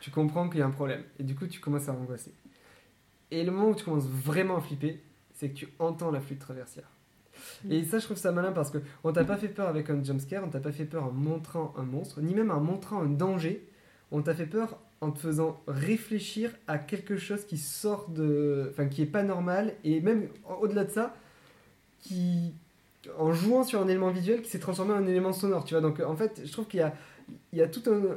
[0.00, 1.02] tu comprends qu'il y a un problème.
[1.18, 2.34] Et du coup, tu commences à angoisser.
[3.30, 5.00] Et le moment où tu commences vraiment à flipper,
[5.32, 6.90] c'est que tu entends la flûte traversière.
[7.70, 10.02] Et ça, je trouve ça malin parce que on t'a pas fait peur avec un
[10.02, 13.08] jumpscare, on t'a pas fait peur en montrant un monstre, ni même en montrant un
[13.08, 13.68] danger.
[14.10, 18.68] On t'a fait peur en te faisant réfléchir à quelque chose qui sort de.
[18.70, 20.28] Enfin, qui est pas normal, et même
[20.60, 21.14] au-delà de ça,
[22.00, 22.54] qui.
[23.16, 25.80] En jouant sur un élément visuel qui s'est transformé en un élément sonore, tu vois.
[25.80, 26.94] Donc, en fait, je trouve qu'il y a,
[27.52, 28.16] il y a tout un.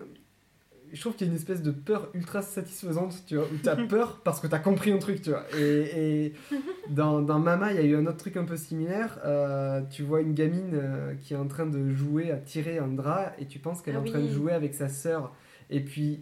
[0.93, 3.75] Je trouve qu'il y a une espèce de peur ultra satisfaisante, tu vois, où t'as
[3.87, 5.43] peur parce que t'as compris un truc, tu vois.
[5.57, 6.33] Et, et
[6.89, 9.19] dans, dans Mama, il y a eu un autre truc un peu similaire.
[9.25, 12.87] Euh, tu vois une gamine euh, qui est en train de jouer à tirer un
[12.87, 15.33] drap et tu penses qu'elle Ah est en train de jouer avec sa sœur.
[15.69, 16.21] Et puis,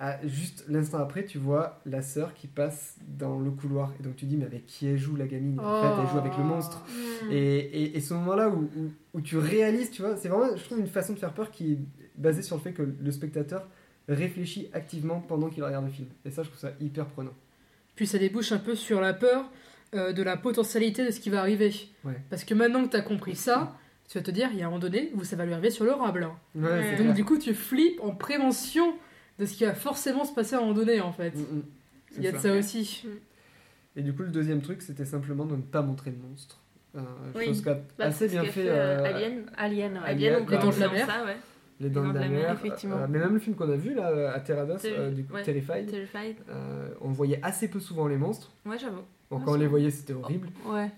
[0.00, 3.92] à- juste l'instant après, tu vois la sœur qui passe dans le couloir.
[3.98, 5.58] Et donc tu dis, mais avec qui elle joue la gamine?
[5.60, 6.84] En fait, elle joue avec le monstre.
[6.88, 7.28] Hmm.
[7.28, 7.32] Mm.
[7.32, 10.62] Et, et, et ce moment-là où, où, où tu réalises, tu vois, c'est vraiment, je
[10.64, 11.78] trouve, une façon de faire peur qui est
[12.16, 13.66] basée sur le fait que le spectateur
[14.08, 16.08] réfléchit activement pendant qu'il regarde le film.
[16.24, 17.32] Et ça, je trouve ça hyper prenant.
[17.94, 19.44] Puis ça débouche un peu sur la peur
[19.94, 21.72] euh, de la potentialité de ce qui va arriver.
[22.04, 22.14] Ouais.
[22.30, 23.76] Parce que maintenant que tu as compris ça,
[24.08, 25.70] tu vas te dire, il y a un moment donné où ça va lui arriver
[25.70, 26.24] sur le rable.
[26.24, 26.36] hein.
[26.54, 26.82] Ouais, Ouais.
[26.84, 27.14] c'est Donc clair.
[27.14, 28.94] du coup, tu flippes en prévention
[29.38, 31.34] de ce qui va forcément se passer à un moment donné, en fait.
[31.34, 31.62] Mm, mm.
[32.16, 33.04] Il y a de ça aussi.
[33.96, 36.58] Et du coup, le deuxième truc, c'était simplement de ne pas montrer le monstre.
[36.96, 37.00] Euh,
[37.36, 37.46] Oui.
[37.46, 39.44] Chose qu'a Bah, assez bien fait, euh, Alien.
[39.56, 39.98] Alien, ouais.
[40.04, 41.06] Alien, Alien, on de la Mer.
[41.06, 41.36] dans ça, ouais.
[41.80, 42.52] Les Dents de la Mer.
[42.52, 42.96] effectivement.
[42.96, 45.34] euh, mais même le film qu'on a vu là, à Terrados, Ter- euh, du coup,
[45.34, 45.42] ouais.
[45.42, 46.36] Terrified, Terrified.
[46.48, 48.50] euh, on voyait assez peu souvent les monstres.
[48.66, 49.02] Ouais, j'avoue.
[49.30, 50.48] Bon, quand on les voyait, c'était horrible.
[50.66, 50.90] Ouais.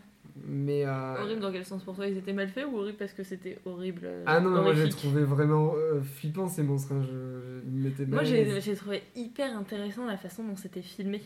[0.46, 0.84] Mais.
[0.86, 3.24] euh, Horrible dans quel sens pour toi Ils étaient mal faits ou horrible parce que
[3.24, 6.92] c'était horrible euh, Ah non, moi j'ai trouvé vraiment euh, flippant ces monstres.
[6.92, 11.20] hein, Je, je Moi j'ai trouvé hyper intéressant la façon dont c'était filmé.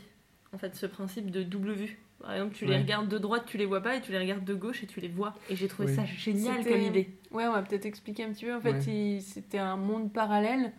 [0.52, 1.98] En fait, ce principe de double vue.
[2.24, 2.78] Par exemple, tu les Ouais.
[2.78, 4.98] regardes de droite, tu les vois pas, et tu les regardes de gauche et tu
[5.00, 5.34] les vois.
[5.50, 5.94] Et j'ai trouvé Oui.
[5.94, 7.10] ça génial comme idée.
[7.32, 8.54] Ouais, on va peut-être expliquer un petit peu.
[8.54, 8.84] En fait, Ouais.
[8.86, 10.72] il- c'était un monde parallèle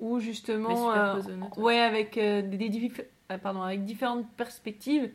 [0.00, 1.14] où justement, euh,
[1.56, 2.90] ouais, avec euh, des,
[3.30, 5.08] ah, pardon, avec différentes perspectives.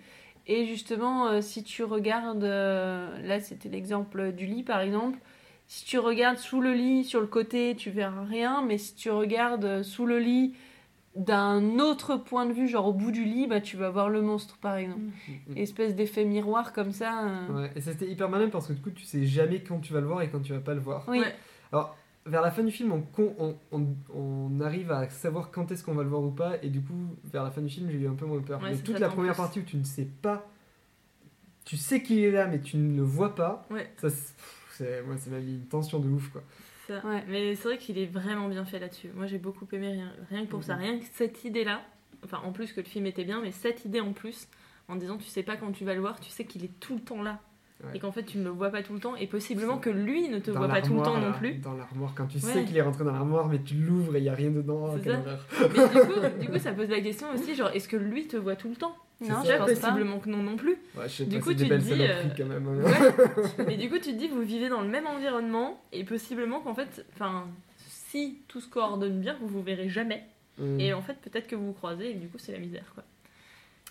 [0.48, 5.20] Et justement, euh, si tu regardes, euh, là, c'était l'exemple du lit, par exemple.
[5.68, 8.64] Si tu regardes sous le lit, sur le côté, tu verras rien.
[8.64, 10.56] Mais si tu regardes sous le lit
[11.18, 14.22] d'un autre point de vue, genre au bout du lit, bah, tu vas voir le
[14.22, 15.02] monstre, par exemple.
[15.48, 15.58] Mm.
[15.58, 17.28] Espèce d'effet miroir comme ça.
[17.28, 17.62] euh.
[17.64, 20.00] Ouais, et c'était hyper malin parce que du coup, tu sais jamais quand tu vas
[20.02, 21.06] le voir et quand tu vas pas le voir.
[21.08, 21.20] Oui.
[21.20, 21.36] Ouais.
[21.72, 23.04] Alors, vers la fin du film, on,
[23.40, 26.70] on, on- on arrive à savoir quand est-ce qu'on va le voir ou pas, et
[26.70, 28.62] du coup, vers la fin du film, j'ai eu un peu moins peur.
[28.62, 29.38] Ouais, mais toute ça, la première plus.
[29.42, 30.46] partie où tu ne sais pas,
[31.66, 33.90] tu sais qu'il est là, mais tu ne le vois pas, Ouais.
[33.98, 36.44] ça, c'est- moi, ça m'a mis une tension de ouf, quoi.
[36.88, 37.06] Ça.
[37.06, 37.24] Ouais.
[37.28, 39.10] Mais c'est vrai qu'il est vraiment bien fait là-dessus.
[39.16, 40.76] Moi j'ai beaucoup aimé rien, rien que pour ça.
[40.76, 40.82] Mhm.
[40.82, 41.82] Rien que cette idée-là,
[42.24, 44.48] enfin en plus que le film était bien, mais cette idée en plus,
[44.88, 46.96] en disant tu sais pas quand tu vas le voir, tu sais qu'il est tout
[46.96, 47.40] le temps là.
[47.84, 47.92] Ouais.
[47.96, 50.30] Et qu'en fait tu ne le vois pas tout le temps, et possiblement que lui
[50.30, 51.56] ne te Dans voit pas tout le temps non plus.
[51.56, 52.54] Dans l'armoire, quand tu Ouais.
[52.54, 54.96] sais qu'il est rentré dans l'armoire, mais tu l'ouvres et il n'y a rien dedans.
[55.04, 55.46] Quelle horreur.
[55.60, 58.36] Mais du coup, du coup, ça pose la question aussi, genre est-ce que lui te
[58.38, 58.96] voit tout le temps?
[59.22, 59.54] Non, ça.
[59.54, 59.88] je pense pas.
[59.88, 60.78] possiblement que non non plus.
[60.96, 62.68] Ouais, je sais Du pas, coup, tu te dis, euh, quand même.
[62.68, 62.84] hein.
[63.58, 63.66] Ouais.
[63.68, 66.76] Mais du coup, tu te dis, vous vivez dans le même environnement, et possiblement qu'en
[66.76, 67.48] fait, enfin,
[67.88, 70.24] si tout se coordonne bien, vous vous verrez jamais.
[70.60, 70.80] Mm.
[70.80, 73.04] Et en fait, peut-être que vous vous croisez, et du coup, c'est la misère, quoi.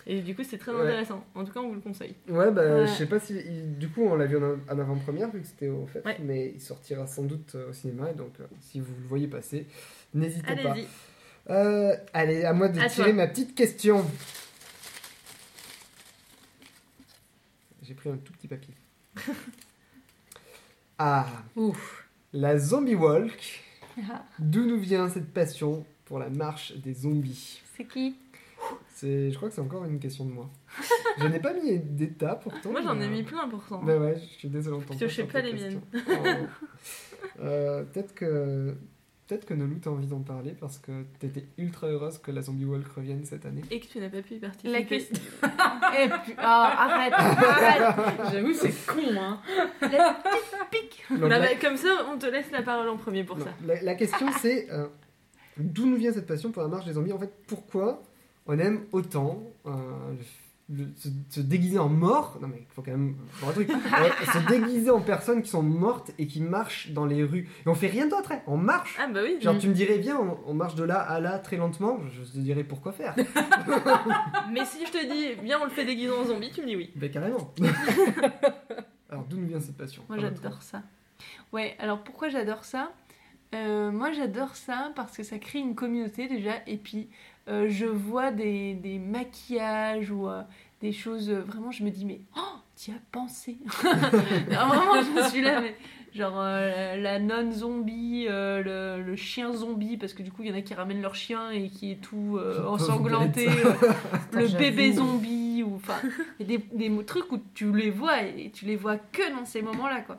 [0.09, 0.83] Et du coup, c'est très Ouais.
[0.83, 1.25] intéressant.
[1.35, 2.15] En tout cas, on vous le conseille.
[2.29, 2.87] Ouais, bah, Ouais.
[2.87, 3.33] je sais pas si.
[3.35, 6.15] il- Du coup, on l'a vu en, en avant-première, vu que c'était au fait, Ouais.
[6.23, 9.27] mais il sortira sans doute euh, au cinéma, et donc euh, si vous le voyez
[9.27, 9.67] passer,
[10.13, 10.71] n'hésitez pas.
[10.71, 10.87] Allez-y.
[11.49, 13.17] Euh, allez, à moi de À tirer toi.
[13.17, 14.05] ma petite question.
[17.87, 18.73] J'ai pris un tout petit papier.
[20.99, 21.25] ah,
[21.55, 22.05] Ouf.
[22.33, 23.63] la zombie walk.
[23.97, 24.25] Ah.
[24.39, 27.61] D'où nous vient cette passion pour la marche des zombies?
[27.77, 28.17] C'est qui?
[28.89, 30.49] C'est, je crois que c'est encore une question de moi.
[31.17, 32.71] je n'ai pas mis d'état pourtant.
[32.71, 33.81] Moi, j'en ai euh, mis plein pourtant.
[33.81, 34.75] Bah ouais, je suis désolé.
[34.75, 35.81] on t'en Parce que je sais passe pas les miennes.
[35.95, 37.39] Oh.
[37.39, 38.75] Euh, peut-être que
[39.27, 42.65] peut-être que Nolou t'as envie d'en parler parce que t'étais ultra heureuse que la zombie
[42.65, 43.61] walk revienne cette année.
[43.71, 44.71] Et que tu n'as pas pu y participer.
[44.71, 45.21] La question.
[45.99, 48.31] Eh, pu- ah, arrête, arrête.
[48.33, 49.39] J'avoue, c'est con, hein.
[49.81, 51.05] La petite pique.
[51.09, 53.51] Bah, la, bah, comme ça, on te laisse la parole en premier pour non, ça.
[53.65, 54.87] la- la question c'est euh,
[55.57, 57.13] d'où nous vient cette passion pour la marche des zombies?
[57.13, 58.03] En fait, pourquoi
[58.47, 59.71] on aime autant euh,
[60.11, 60.17] le-
[60.69, 63.15] se, se déguiser en mort Non mais il faut quand même
[63.47, 63.69] un truc.
[64.33, 67.47] Se déguiser en personnes qui sont mortes et qui marchent dans les rues.
[67.65, 68.41] Et on fait rien d'autre, hein.
[68.47, 68.97] on marche.
[68.99, 69.37] Ah bah oui.
[69.39, 71.99] Genre, tu me dirais, viens, on, on marche de là à là très lentement.
[72.11, 73.15] Je te dirais pourquoi faire.
[74.51, 76.75] Mais si je te dis, viens, on le fait déguisé en zombie, tu me dis
[76.75, 76.91] oui.
[76.95, 77.53] ben, carrément.
[79.09, 80.03] Alors, d'où nous vient cette passion?
[80.09, 80.81] Moi, j'adore ça.
[81.53, 82.91] Ouais, alors pourquoi j'adore ça?
[83.55, 86.55] Euh, Moi, j'adore ça parce que ça crée une communauté déjà.
[86.67, 87.09] Et puis,
[87.47, 90.43] euh, je vois des, des maquillages ou euh,
[90.81, 91.29] des choses.
[91.29, 93.57] euh, vraiment, je me dis, mais oh, t'y as pensé?
[94.51, 95.75] Alors, vraiment, je suis là, mais.
[96.17, 100.49] Genre euh, la, nonne zombie, euh, le, le chien zombie, parce que du coup il
[100.49, 103.91] y en a qui ramènent leur chien et qui est tout euh, ensanglanté, euh,
[104.33, 105.99] le bébé zombie, ou enfin
[106.39, 106.59] des,
[107.05, 110.17] trucs où tu les vois et tu les vois que dans ces moments-là quoi.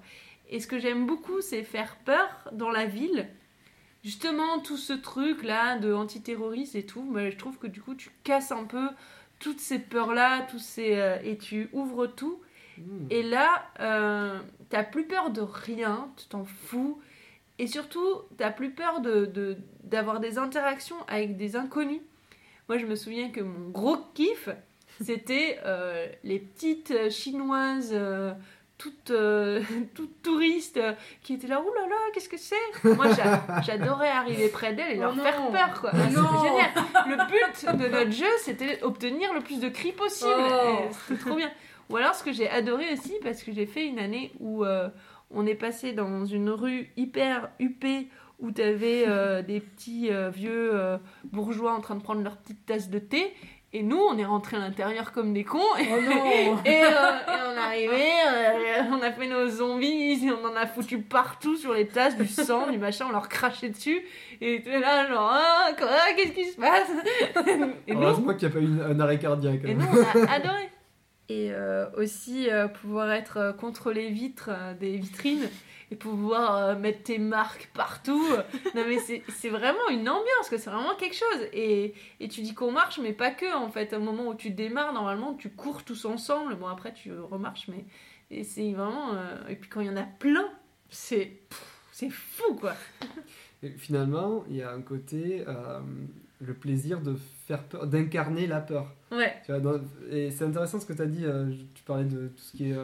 [0.51, 3.26] Et ce que j'aime beaucoup, c'est faire peur dans la ville.
[4.05, 8.11] Justement, tout ce truc-là de antiterroriste et tout, moi, je trouve que du coup, tu
[8.23, 8.89] casses un peu
[9.41, 12.41] toutes ces peurs-là, tous ces, euh, et tu ouvres tout.
[12.79, 12.83] Mmh.
[13.11, 13.49] Et là,
[13.81, 14.39] euh,
[14.69, 17.01] t'as plus peur de rien, tu t'en fous.
[17.59, 22.01] Et surtout, t'as plus peur de, de- d'avoir des interactions avec des inconnus.
[22.69, 24.49] Moi, je me souviens que mon gros kiff,
[25.01, 27.97] c'était euh, les petites chinoises,
[28.79, 29.61] toutes, euh,
[29.95, 32.55] toutes touristes, euh, qui étaient là, ouh là là, qu'est-ce que c'est?
[32.85, 35.22] Moi, j'a- j'adorais arriver près d'elles et Oh leur non.
[35.24, 35.91] faire peur, quoi.
[35.93, 36.43] Oh non.
[36.43, 36.70] génial.
[37.09, 40.31] Le but de notre jeu, c'était obtenir le plus de cris possible.
[40.51, 40.79] Oh.
[41.09, 41.51] C'était trop bien.
[41.91, 44.89] Ou alors, ce que j'ai adoré aussi, parce que j'ai fait une année où euh,
[45.31, 48.09] on est passé dans une rue hyper huppée,
[48.39, 50.72] où t'avais euh, des petits vieux
[51.24, 53.35] bourgeois en train de prendre leur petite tasse de thé.
[53.75, 55.59] Et nous, on est rentrés à l'intérieur comme des cons.
[55.59, 60.33] Oh non Et, euh, et on est arrivé, euh, on a fait nos zombies, et
[60.33, 63.69] on en a foutu partout sur les tasses, du sang, du machin, on leur crachait
[63.69, 64.01] dessus.
[64.41, 66.89] Et t'es là, genre, ah, quoi, qu'est-ce qui se passe?
[67.87, 69.61] Et nous, Heureusement qu'il n'y a pas eu un arrêt cardiaque.
[69.64, 69.79] et hein.
[69.79, 70.71] nous, on a adoré.
[71.31, 75.47] Et euh, aussi euh, pouvoir être euh, contre les vitres euh, des vitrines
[75.91, 78.26] et pouvoir euh, mettre tes marques partout.
[78.74, 81.47] non mais c'est vraiment une ambiance, que c'est vraiment quelque chose.
[81.53, 83.93] Et, et tu dis qu'on marche, mais pas que en fait.
[83.95, 86.55] Au moment où tu démarres, normalement, tu cours tous ensemble.
[86.57, 87.84] Bon après tu remarches, mais
[88.30, 89.14] et c'est vraiment.
[89.14, 90.49] euh, Et puis quand il y en a plein,
[90.91, 91.41] c'est
[91.93, 92.74] c'est fou quoi.
[93.62, 95.80] Et finalement, il y a un côté, euh,
[96.41, 97.16] le plaisir de
[97.49, 98.95] faire peur, d'incarner la peur.
[99.11, 99.34] Ouais.
[99.45, 101.24] Tu vois, dans- et c'est intéressant ce que tu as dit,
[101.74, 102.76] tu parlais de tout ce qui est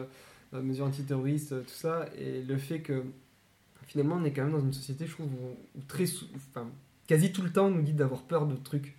[0.61, 3.03] mesures antiterroristes, euh, tout ça, et le fait que
[3.87, 6.67] finalement on est quand même dans une société, je trouve, où, très enfin,
[7.07, 8.95] quasi tout le temps on nous dit d'avoir peur de trucs.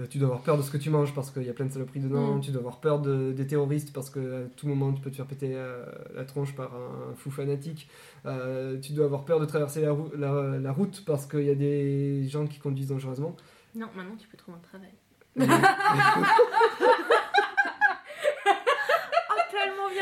[0.00, 1.66] Euh, tu dois avoir peur de ce que tu manges parce qu'il y a plein
[1.66, 2.40] de saloperies dedans, Mm.
[2.40, 5.16] tu dois avoir peur de- des terroristes parce que à tout moment tu peux te
[5.16, 5.84] faire péter euh,
[6.14, 7.88] la tronche par un fou fanatique,
[8.26, 11.50] Euh, tu dois avoir peur de traverser la, rou- la- la route parce qu'il y
[11.50, 13.34] a des gens qui conduisent dangereusement.
[13.74, 14.92] Non, maintenant tu peux trouver un travail.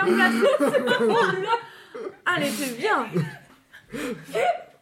[0.04, 0.46] Bien placé
[2.24, 3.06] Ah, elle était bien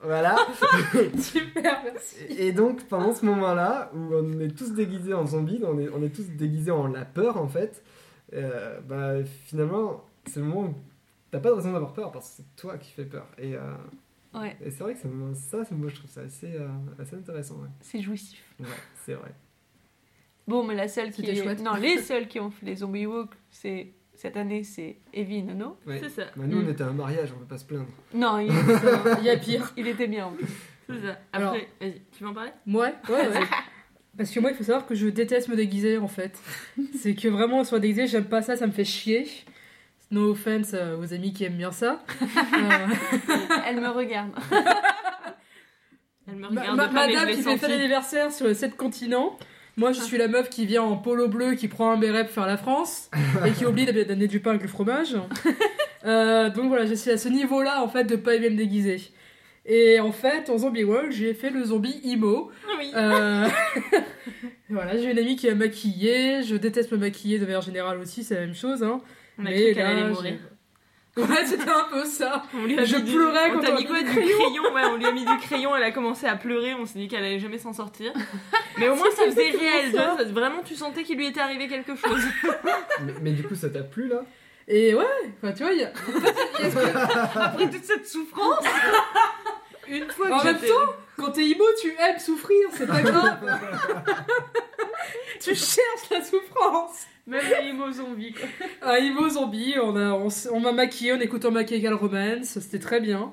[0.01, 0.37] voilà.
[1.19, 2.17] Super, merci.
[2.29, 6.03] Et donc, pendant ce moment-là, où on est tous déguisés en zombies, on est, on
[6.03, 7.83] est tous déguisés en la peur, en fait,
[8.35, 10.75] euh, bah, finalement, c'est le moment où
[11.31, 13.27] t'as pas de raison d'avoir peur, parce que c'est toi qui fais peur.
[13.39, 13.61] Et, euh,
[14.35, 16.69] Ouais, et c'est vrai que ça, ça, c'est- moi, je trouve ça assez, euh,
[17.01, 17.55] assez intéressant.
[17.55, 18.43] Ouais, c'est jouissif.
[18.61, 18.67] Ouais,
[19.07, 19.33] c'est vrai.
[20.49, 21.37] Bon, mais la seule qui est...
[21.37, 21.63] chouette.
[21.63, 23.93] Non, les seuls qui ont fait les zombie walk, c'est...
[24.17, 25.77] Cette année, c'est Evie et Nono.
[25.87, 25.99] Ouais.
[26.03, 26.23] C'est ça.
[26.37, 26.67] Bah, nous, Mm.
[26.67, 27.89] on était à un mariage, on peut pas se plaindre.
[28.15, 28.47] Non, il,
[29.21, 29.73] Il y a pire.
[29.77, 30.47] il était bien en plus.
[30.89, 31.19] C'est ça.
[31.33, 32.51] Alors- Après, vas-y, tu veux en parler?
[32.67, 33.41] Ouais, ouais, ouais.
[34.17, 36.39] Parce que moi, il faut savoir que je déteste me déguiser en fait.
[36.99, 39.27] C'est que vraiment, soit déguisé, j'aime pas ça, ça me fait chier.
[40.11, 42.05] No offense euh, aux amis qui aiment bien ça.
[42.23, 42.87] Euh,
[43.67, 44.31] Elle me regarde.
[46.29, 47.59] Elle me ma- regarde ma- pas, je madame qui fait senti.
[47.59, 49.37] fête d'anniversaire sur les sept continents.
[49.77, 52.33] Moi, je suis la meuf qui vient en polo bleu, qui prend un béret pour
[52.35, 53.11] faire la France
[53.47, 55.17] et qui oublie d'amener du pain avec le fromage.
[56.07, 59.01] Euh, donc voilà, je suis à ce niveau-là en fait de pas aimer me déguiser.
[59.65, 62.51] Et en fait, en Zombie World, j'ai fait le zombie emo.
[62.67, 62.91] Ah oui.
[62.95, 63.49] Euh,
[64.69, 66.43] voilà, j'ai une amie qui a maquillé.
[66.43, 68.83] Je déteste me maquiller de manière générale aussi, c'est la même chose.
[68.83, 69.01] Hein.
[69.39, 70.35] On a Mais cru qu'elle là, allait j'ai- mourir.
[71.17, 72.43] Ouais, c'était un peu ça.
[72.55, 74.05] On lui a Je mis du- pleurais on quand t'a on mis a quoi mis
[74.05, 74.63] du du crayon.
[74.75, 77.07] Ouais, on lui a mis du crayon, elle a commencé à pleurer, on s'est dit
[77.07, 78.13] qu'elle allait jamais s'en sortir.
[78.79, 81.95] Mais au moins ça faisait réel, ça- vraiment tu sentais qu'il lui était arrivé quelque
[81.95, 82.21] chose.
[83.03, 84.23] mais, mais du coup, ça t'a plu, là?
[84.67, 85.05] Et ouais,
[85.43, 85.91] enfin, tu vois, y a.
[87.37, 88.65] en Après toute cette souffrance?
[89.87, 93.03] Une fois En que même j'étais- temps, quand t'es emo, tu aimes souffrir, c'est pas
[93.03, 93.61] grave.
[95.41, 97.07] tu cherches la souffrance.
[97.27, 98.47] Même les mots zombies quoi.
[98.93, 103.01] Un emo zombie, on a, on, on m'a maquillé en écoutant Chemical Romance, c'était très
[103.01, 103.33] bien.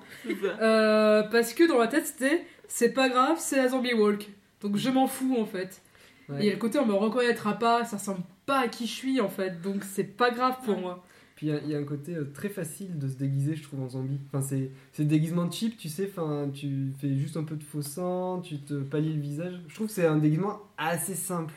[0.62, 4.30] Euh, parce que dans ma tête, c'était c'est pas grave, c'est la zombie walk.
[4.62, 5.82] Donc je m'en fous en fait.
[6.30, 6.38] Ouais.
[6.38, 8.88] Et il y a le côté on me reconnaîtra pas, ça ressemble pas à qui
[8.88, 11.04] je suis en fait, donc c'est pas grave pour moi.
[11.36, 13.56] Puis il y a- il y, a un côté euh, très facile de se déguiser,
[13.56, 14.20] je trouve, en zombie.
[14.28, 16.08] Enfin, c'est c'est déguisement cheap, tu sais.
[16.10, 19.60] Enfin, tu fais juste un peu de faux sang, tu te pallies le visage.
[19.68, 21.56] Je trouve que c'est un déguisement assez simple.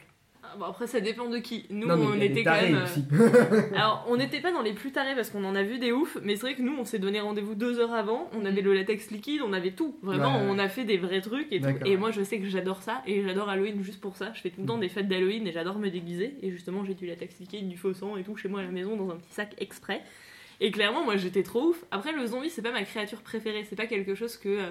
[0.58, 1.66] Bon, après ça dépend de qui.
[1.70, 2.74] Nous non, mais on était quand même.
[2.76, 3.04] euh, aussi.
[3.74, 6.16] Alors on n'était pas dans les plus tarés parce qu'on en a vu des oufs,
[6.22, 8.74] mais c'est vrai que nous on s'est donné rendez-vous deux heures avant, on avait le
[8.74, 9.96] latex liquide, on avait tout.
[10.02, 10.48] Vraiment, Ouais, ouais.
[10.50, 11.68] on a fait des vrais trucs et tout.
[11.84, 14.32] Et moi je sais que j'adore ça et j'adore Halloween juste pour ça.
[14.34, 16.34] Je fais tout le temps des fêtes d'Halloween et j'adore me déguiser.
[16.42, 18.70] Et justement j'ai du latex liquide, du faux sang et tout chez moi à la
[18.70, 20.02] maison dans un petit sac exprès.
[20.60, 21.84] Et clairement moi j'étais trop ouf.
[21.90, 24.70] Après le zombie c'est pas ma créature préférée, c'est pas quelque chose que euh,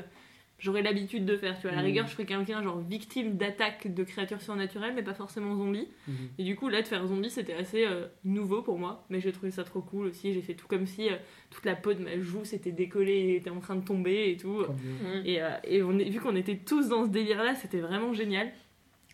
[0.63, 1.55] j'aurais l'habitude de faire.
[1.59, 1.85] Tu vois, à la Mhm.
[1.87, 5.87] rigueur je serais quelqu'un genre victime d'attaques de créatures surnaturelles mais pas forcément zombie.
[6.07, 6.15] Mhm.
[6.39, 9.05] Et du coup, là, de faire zombie, c'était assez euh, nouveau pour moi.
[9.09, 10.33] Mais j'ai trouvé ça trop cool aussi.
[10.33, 11.15] J'ai fait tout comme si euh,
[11.51, 14.37] toute la peau de ma joue s'était décollée et était en train de tomber et
[14.37, 14.63] tout.
[14.65, 15.21] Bien.
[15.25, 18.51] Et, euh, et on est, vu qu'on était tous dans ce délire-là, c'était vraiment génial.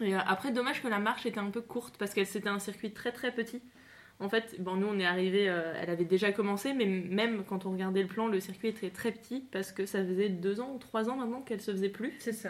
[0.01, 2.59] Et euh, après, dommage que la marche était un peu courte parce que c'était un
[2.59, 3.61] circuit très très petit.
[4.21, 7.71] En fait, bon, nous on est arrivé, elle avait déjà commencé, mais même quand on
[7.71, 10.77] regardait le plan, le circuit était très petit parce que ça faisait deux ans ou
[10.77, 12.13] trois ans maintenant qu'elle se faisait plus.
[12.19, 12.49] C'est ça.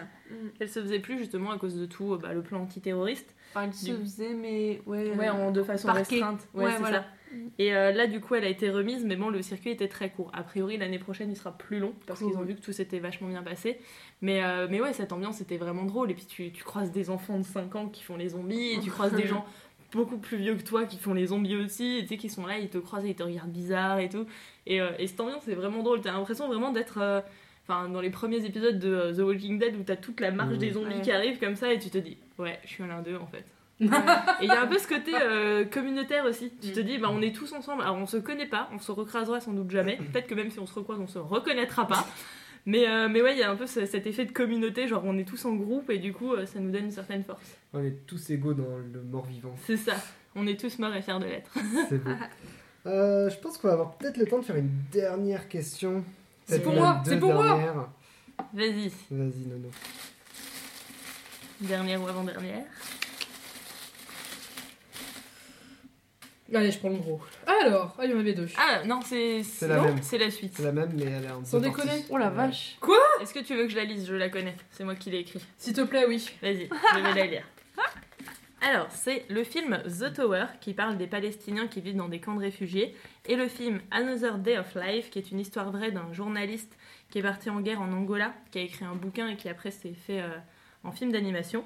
[0.58, 3.36] Qu'elle se faisait plus justement à cause de tout, euh, bah, le plan antiterroriste.
[3.52, 5.12] Enfin, elle se Du- faisait, mais ouais.
[5.16, 6.16] Ouais, en, de façon parquet.
[6.16, 6.48] restreinte.
[6.56, 7.02] Ouais, voilà.
[7.02, 7.06] ça.
[7.60, 10.10] Et euh, là, du coup, elle a été remise, mais bon, le circuit était très
[10.10, 10.32] court.
[10.34, 12.98] A priori, l'année prochaine, il sera plus long parce qu'ils ont vu que tout s'était
[12.98, 13.78] vachement bien passé.
[14.24, 16.10] Mais, euh, mais ouais, cette ambiance était vraiment drôle.
[16.10, 18.80] Et puis, tu, tu croises des enfants de 5 ans qui font les zombies, et
[18.80, 19.46] tu croises des gens
[19.92, 22.46] beaucoup plus vieux que toi qui font les zombies aussi, et tu sais, qui sont
[22.46, 24.26] là, ils te croisent et ils te regardent bizarre et tout.
[24.68, 26.02] Et, euh, et cette ambiance est vraiment drôle.
[26.02, 27.00] T'as l'impression vraiment d'être.
[27.02, 27.22] euh,
[27.72, 30.54] Enfin, dans les premiers épisodes de euh, The Walking Dead où t'as toute la marche
[30.54, 30.58] Mhm.
[30.58, 31.02] des zombies Ouais.
[31.02, 33.46] qui arrivent comme ça et tu te dis, ouais, je suis l'un d'eux en fait.
[33.80, 36.52] Et il y a un peu ce côté euh, communautaire aussi.
[36.62, 37.84] Tu te dis, bah, on est tous ensemble.
[37.84, 39.98] Alors on se connaît pas, on se recrasera sans doute jamais.
[40.12, 42.08] Peut-être que même si on se recroise, on se reconnaîtra pas.
[42.66, 45.04] Mais, euh, mais ouais, il y a un peu ce- cet effet de communauté, genre
[45.06, 47.42] on est tous en groupe et du coup euh, ça nous donne une certaine force.
[47.74, 49.56] On est tous égaux dans le mort-vivant.
[49.66, 49.96] C'est ça,
[50.36, 51.52] on est tous morts et fiers de l'être.
[51.90, 52.12] C'est beau.
[52.86, 56.02] Euh, je pense qu'on va avoir peut-être le temps de faire une dernière question.
[56.46, 57.44] C'est pour moi, c'est pour moi.
[57.44, 57.90] dernières.
[58.54, 59.70] Vas-y, Vas-y, Nono.
[61.60, 62.64] dernière ou avant-dernière.
[66.54, 67.20] Allez, je prends le gros.
[67.46, 68.48] Alors, ah, il y en avait deux.
[68.58, 70.00] Ah non, c'est C'est la non, même.
[70.02, 70.54] C'est la suite.
[70.56, 72.06] C'est la même, mais elle est en Sans deux déconner.
[72.10, 72.78] Oh la vache.
[73.22, 74.08] Est-ce que tu veux que je la lise?
[74.08, 74.56] Je la connais.
[74.72, 75.46] C'est moi qui l'ai écrit.
[75.58, 76.30] S'il te plaît, oui.
[76.42, 77.44] Vas-y, je vais la lire.
[78.62, 82.36] Alors, c'est le film The Tower qui parle des Palestiniens qui vivent dans des camps
[82.36, 82.94] de réfugiés
[83.26, 86.76] et le film Another Day of Life qui est une histoire vraie d'un journaliste
[87.10, 89.72] qui est parti en guerre en Angola, qui a écrit un bouquin et qui après
[89.72, 90.38] s'est fait euh,
[90.84, 91.64] en film d'animation.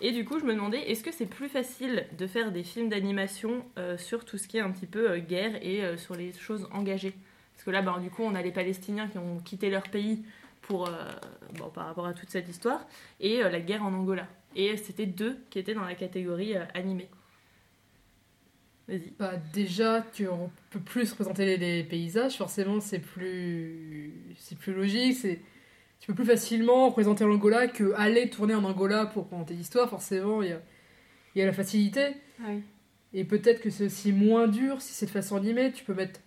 [0.00, 2.88] Et du coup, je me demandais, est-ce que c'est plus facile de faire des films
[2.88, 6.14] d'animation euh, sur tout ce qui est un petit peu euh, guerre et euh, sur
[6.14, 7.14] les choses engagées?
[7.54, 10.22] Parce que là, ben, du coup, on a les Palestiniens qui ont quitté leur pays
[10.62, 10.88] pour,
[11.54, 12.86] bon, par rapport à toute cette histoire
[13.20, 14.28] et la guerre en Angola.
[14.54, 17.08] Et c'était deux qui étaient dans la catégorie animée.
[18.86, 19.12] Vas-y.
[19.18, 24.12] Bah, déjà, tu on peut plus représenter les, les paysages, forcément, c'est plus,
[24.60, 25.16] plus logique.
[25.16, 25.40] C'est,
[26.00, 29.88] tu peux plus facilement représenter l'Angola que aller tourner en Angola pour raconter l'histoire.
[29.90, 30.60] Forcément, il y a,
[31.34, 32.08] il y a la facilité.
[32.46, 32.62] Oui.
[33.14, 35.72] Et peut-être que c'est aussi moins dur si c'est de façon animée.
[35.72, 36.20] Tu peux mettre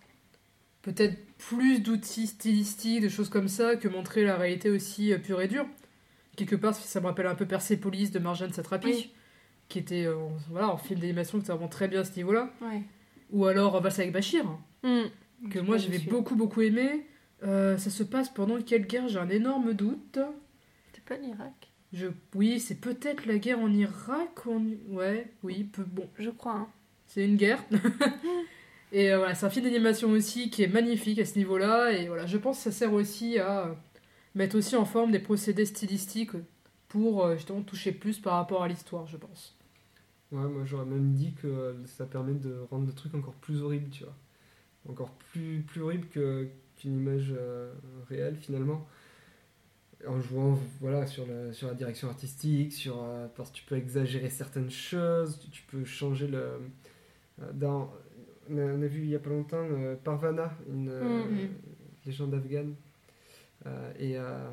[0.82, 5.40] peut-être plus d'outils stylistiques, de choses comme ça, que montrer la réalité aussi euh, pure
[5.40, 5.66] et dure.
[6.36, 9.12] Quelque part, ça me rappelle un peu Persepolis de Marjane Satrapi, Oui.
[9.68, 12.16] qui était euh, en- voilà, en film d'animation qui était vraiment très bien à ce
[12.16, 12.50] niveau-là.
[12.60, 12.82] Ouais.
[13.30, 14.44] Ou alors Valse avec Bachir,
[14.82, 15.04] Hmm.
[15.50, 17.06] que moi j'avais beaucoup beaucoup aimé.
[17.42, 20.18] Euh, ça se passe pendant quelle guerre J'ai un énorme doute.
[20.94, 22.06] C'est pas l'Irak Je...
[22.34, 24.46] Oui, c'est peut-être la guerre en Irak.
[24.46, 25.82] ou en- Ouais, oui, peu...
[25.84, 26.54] bon, Je crois.
[26.54, 26.68] hein.
[27.06, 27.62] c'est une guerre.
[28.92, 31.92] et euh, voilà, c'est un film d'animation aussi qui est magnifique à ce niveau-là.
[31.92, 33.74] Et voilà, je pense que ça sert aussi à euh,
[34.34, 36.32] mettre aussi en forme des procédés stylistiques
[36.88, 39.56] pour justement toucher plus par rapport à l'histoire, je pense.
[40.30, 43.88] Ouais, moi j'aurais même dit que ça permet de rendre le truc encore plus horrible,
[43.90, 44.14] tu vois.
[44.88, 46.48] Encore plus, plus horrible que-
[46.82, 47.72] qu'une image euh,
[48.08, 48.86] réelle finalement.
[50.06, 53.76] En jouant voilà, sur, la, sur la direction artistique, sur, euh, parce que tu peux
[53.76, 56.38] exagérer certaines choses, tu, tu peux changer le.
[57.40, 57.92] euh, Dans,
[58.50, 61.48] on, a, on a vu il y a pas longtemps euh, Parvana, une euh, Mhm.
[62.04, 62.74] légende afghane.
[63.66, 64.48] Euh, et, euh,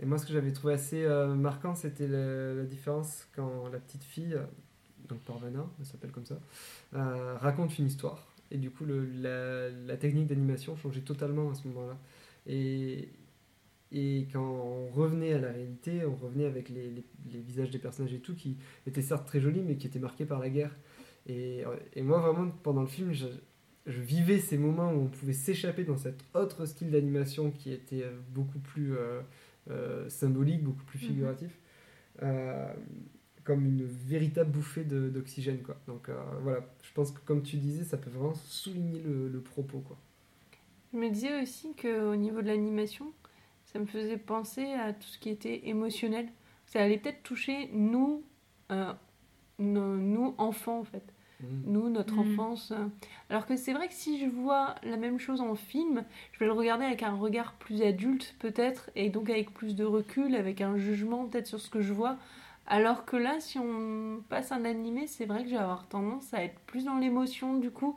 [0.00, 3.78] et moi, ce que j'avais trouvé assez euh, marquant, c'était le- la différence quand la
[3.78, 4.44] petite fille, euh,
[5.10, 6.38] donc Parvana, elle s'appelle comme ça,
[6.94, 8.26] euh, raconte une histoire.
[8.54, 11.98] Et du coup, le- la, la technique d'animation changeait totalement à ce moment-là.
[12.46, 13.10] Et,
[13.92, 17.78] et quand on revenait à la réalité, on revenait avec les, les- les visages des
[17.80, 20.76] personnages et tout, qui étaient certes très jolis, mais qui étaient marqués par la guerre.
[21.26, 23.26] Et, et moi, vraiment, pendant le film, je,
[23.86, 28.02] je vivais ces moments où on pouvait s'échapper dans cet autre style d'animation qui était
[28.04, 29.20] euh, beaucoup plus euh,
[29.70, 31.58] euh, symbolique, beaucoup plus figuratif,
[32.22, 32.72] euh,
[33.44, 35.62] comme une véritable bouffée de- d'oxygène.
[35.62, 35.76] quoi.
[35.86, 39.40] Donc euh, voilà, je pense que comme tu disais, ça peut vraiment souligner le, le
[39.40, 39.80] propos.
[39.80, 39.96] Quoi.
[40.92, 43.12] Je me disais aussi qu'au niveau de l'animation,
[43.66, 46.28] ça me faisait penser à tout ce qui était émotionnel.
[46.66, 48.22] Ça allait peut-être toucher nous,
[48.72, 48.92] euh,
[49.58, 51.02] nos- nous enfants en fait.
[51.40, 51.46] Mm.
[51.66, 52.20] Nous, notre Mhm.
[52.32, 52.72] enfance.
[53.28, 56.46] Alors que c'est vrai que si je vois la même chose en film, je vais
[56.46, 60.60] le regarder avec un regard plus adulte peut-être, et donc avec plus de recul, avec
[60.60, 62.16] un jugement peut-être sur ce que je vois.
[62.66, 66.32] Alors que là, si on passe un animé, c'est vrai que je vais avoir tendance
[66.32, 67.96] à être plus dans l'émotion du coup,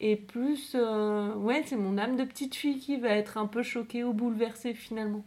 [0.00, 0.72] et plus...
[0.74, 4.12] euh, Ouais, c'est mon âme de petite fille qui va être un peu choquée ou
[4.14, 5.24] bouleversée finalement.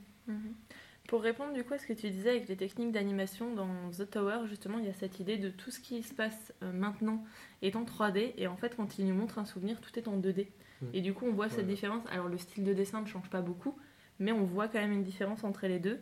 [1.08, 3.68] Pour répondre du coup à ce que tu disais avec les techniques d'animation dans
[3.98, 6.72] The Tower, justement, il y a cette idée de tout ce qui se passe euh,
[6.72, 7.24] maintenant
[7.64, 10.18] est en 3D et en fait, quand il nous montre un souvenir, tout est en
[10.20, 10.48] 2D.
[10.82, 10.86] Mm.
[10.94, 12.04] Et du coup, on voit cette différence.
[12.12, 13.76] Alors, le style de dessin ne change pas beaucoup,
[14.20, 16.00] mais on voit quand même une différence entre les deux.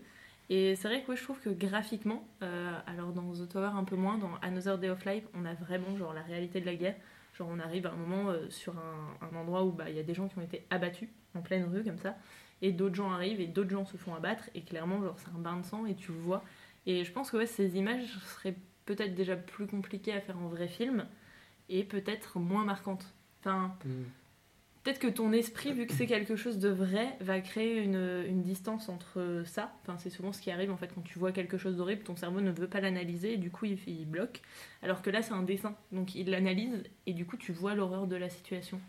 [0.49, 3.95] Et c'est vrai que je trouve que graphiquement, euh, alors dans The Tower un peu
[3.95, 6.95] moins, dans Another Day of Life, on a vraiment genre la réalité de la guerre.
[7.33, 10.03] Genre on arrive à un moment euh, sur un, endroit où bah, il y a
[10.03, 12.15] des gens qui ont été abattus en pleine rue comme ça,
[12.61, 15.39] et d'autres gens arrivent et d'autres gens se font abattre, et clairement genre c'est un
[15.39, 16.43] bain de sang et tu vois.
[16.85, 18.55] Et je pense que ces images seraient
[18.85, 21.05] peut-être déjà plus compliquées à faire en vrai film,
[21.69, 23.13] et peut-être moins marquantes.
[23.41, 24.03] Enfin, Mm.
[24.87, 28.41] Peut-être que ton esprit, vu que c'est quelque chose de vrai, va créer une, une
[28.41, 29.73] distance entre ça.
[29.81, 32.15] Enfin, c'est souvent ce qui arrive en fait quand tu vois quelque chose d'horrible, ton
[32.15, 34.39] cerveau ne veut pas l'analyser et du coup il, il bloque.
[34.81, 38.07] Alors que là c'est un dessin, donc il l'analyse et du coup tu vois l'horreur
[38.07, 38.79] de la situation.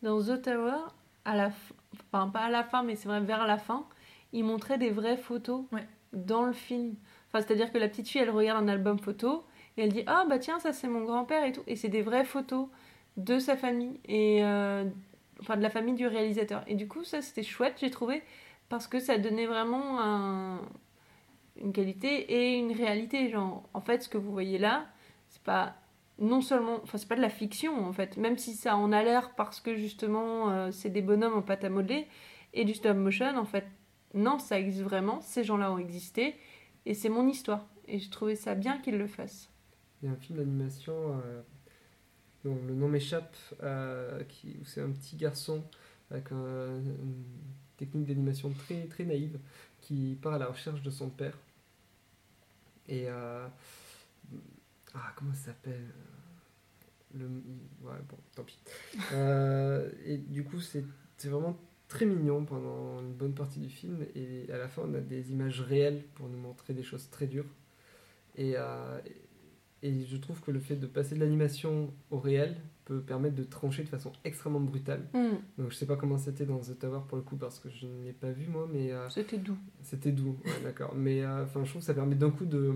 [0.00, 0.78] Dans The Tower,
[1.24, 1.72] à la f-
[2.12, 3.84] enfin pas à la fin, mais c'est vrai vers la fin,
[4.32, 5.88] ils montraient des vraies photos Ouais.
[6.12, 6.94] dans le film.
[7.32, 9.44] Enfin, c'est-à-dire que la petite fille, elle regarde un album photo
[9.76, 12.02] et elle dit ah bah tiens ça c'est mon grand-père et tout, et c'est des
[12.02, 12.68] vraies photos
[13.16, 14.84] de sa famille et euh,
[15.40, 16.64] enfin de la famille du réalisateur.
[16.66, 18.22] Et du coup ça c'était chouette j'ai trouvé
[18.68, 20.60] parce que ça donnait vraiment un-
[21.60, 23.28] une qualité et une réalité.
[23.30, 24.86] Genre en fait ce que vous voyez là,
[25.28, 25.74] c'est pas
[26.18, 29.02] non seulement, enfin c'est pas de la fiction en fait, même si ça en a
[29.02, 32.06] l'air parce que justement euh, c'est des bonhommes en pâte à modeler,
[32.54, 33.64] Et du stop motion, en fait,
[34.14, 36.36] non, ça existe vraiment, ces gens-là ont existé,
[36.86, 37.66] et c'est mon histoire.
[37.88, 39.50] Et je trouvais ça bien qu'ils le fassent.
[40.02, 41.40] Il y a un film d'animation euh,
[42.44, 45.64] dont le nom m'échappe, euh, qui- c'est un petit garçon
[46.10, 47.24] avec un- une
[47.76, 49.38] technique d'animation très, très naïve
[49.80, 51.36] qui part à la recherche de son père.
[52.88, 53.06] Et.
[53.08, 53.46] euh,
[54.94, 55.88] ah, comment ça s'appelle
[57.14, 57.26] le,
[57.82, 58.58] Ouais, bon, tant pis.
[59.12, 60.84] Euh, et du coup, c'est
[61.18, 61.56] c'est vraiment
[61.88, 64.04] très mignon pendant une bonne partie du film.
[64.16, 67.26] Et à la fin, on a des images réelles pour nous montrer des choses très
[67.26, 67.46] dures.
[68.36, 69.00] Et, euh,
[69.82, 73.44] et je trouve que le fait de passer de l'animation au réel peut permettre de
[73.44, 75.02] trancher de façon extrêmement brutale.
[75.14, 77.68] Hmm, Donc je sais pas comment c'était dans The Tower pour le coup parce que
[77.70, 79.56] je ne l'ai pas vu moi, mais euh, C'était doux.
[79.82, 80.94] c'était doux, ouais, d'accord.
[80.96, 82.74] Mais euh, enfin, je trouve que ça permet d'un coup de,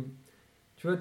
[0.77, 0.97] tu vois,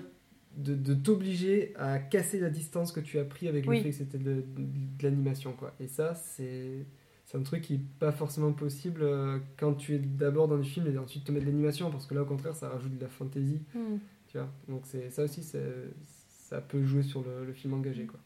[0.57, 3.77] de, de t'obliger à casser la distance que tu as pris avec Oui.
[3.77, 5.73] le fait que c'était de, de l'animation, quoi.
[5.79, 6.85] Et ça, c'est
[7.27, 10.69] c'est un truc qui est pas forcément possible euh, quand tu es d'abord dans du
[10.69, 13.01] film et ensuite te mettre de l'animation parce que là, au contraire, ça rajoute de
[13.01, 13.97] la fantaisie, Hmm.
[14.35, 14.49] Tu vois.
[14.67, 15.93] Donc c'est ça aussi, c'est-
[16.27, 18.19] ça peut jouer sur le, le film engagé, quoi.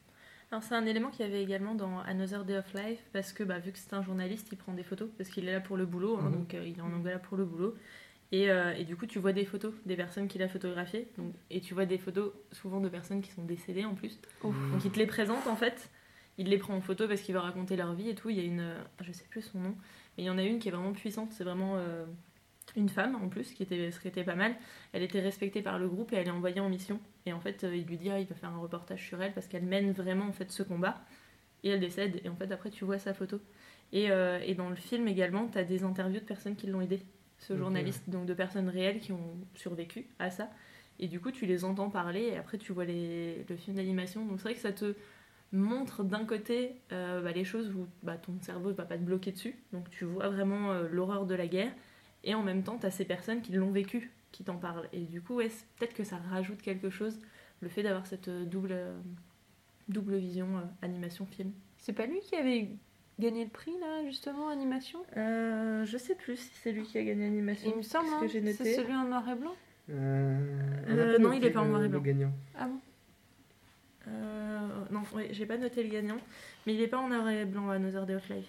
[0.51, 3.43] Alors c'est un élément qu'il y avait également dans Another Day of Life parce que
[3.43, 5.77] bah, vu que c'est un journaliste, il prend des photos parce qu'il est là pour
[5.77, 6.31] le boulot, hein, Mhm.
[6.33, 7.75] donc euh, il est en anglais là pour le boulot.
[8.31, 11.33] Et, euh, et du coup, tu vois des photos des personnes qu'il a photographiées donc,
[11.51, 14.19] et tu vois des photos souvent de personnes qui sont décédées en plus.
[14.43, 14.55] Ouf.
[14.71, 15.89] Donc il te les présente en fait,
[16.39, 18.29] il les prend en photo parce qu'il va raconter leur vie et tout.
[18.31, 19.75] Il y a une, euh, je sais plus son nom,
[20.17, 21.31] mais il y en a une qui est vraiment puissante.
[21.31, 22.05] C'est vraiment euh,
[22.75, 24.55] une femme en plus qui était, ce qui était pas mal.
[24.93, 26.99] Elle était respectée par le groupe et elle est envoyée en mission.
[27.25, 29.33] Et en fait, euh, il lui dit ah, il va faire un reportage sur elle
[29.33, 31.01] parce qu'elle mène vraiment en fait ce combat.
[31.63, 32.21] Et elle décède.
[32.23, 33.39] Et en fait, après, tu vois sa photo.
[33.91, 36.81] Et, euh, et dans le film également, tu as des interviews de personnes qui l'ont
[36.81, 37.01] aidé,
[37.39, 40.49] ce journaliste, donc de personnes réelles qui ont survécu à ça.
[40.99, 44.25] Et du coup, tu les entends parler et après, tu vois les, le film d'animation.
[44.25, 44.95] Donc, c'est vrai que ça te
[45.51, 49.03] montre d'un côté euh, bah, les choses où bah, ton cerveau ne va pas te
[49.03, 49.55] bloquer dessus.
[49.71, 51.71] Donc, tu vois vraiment euh, l'horreur de la guerre.
[52.23, 54.87] Et en même temps, tu as ces personnes qui l'ont vécu, qui t'en parlent.
[54.93, 57.19] Et du coup, ouais, peut-être que ça rajoute quelque chose,
[57.61, 58.97] le fait d'avoir cette euh, double, euh,
[59.87, 61.51] double vision euh, animation-film.
[61.77, 62.69] C'est pas lui qui avait
[63.19, 64.99] gagné le prix, là, justement, animation?
[65.17, 67.69] Euh, je sais plus si c'est lui qui a gagné animation.
[67.71, 69.55] Il me semble, ce hein, c'est celui en noir et blanc?
[69.89, 70.37] Euh,
[70.87, 72.01] Euh, non, il est pas en noir et le blanc.
[72.01, 72.31] gagnant.
[72.57, 72.79] Ah bon?
[74.07, 76.17] Euh, non, ouais, j'ai pas noté le gagnant,
[76.65, 78.47] mais il est pas en noir et blanc à Another Day of Life.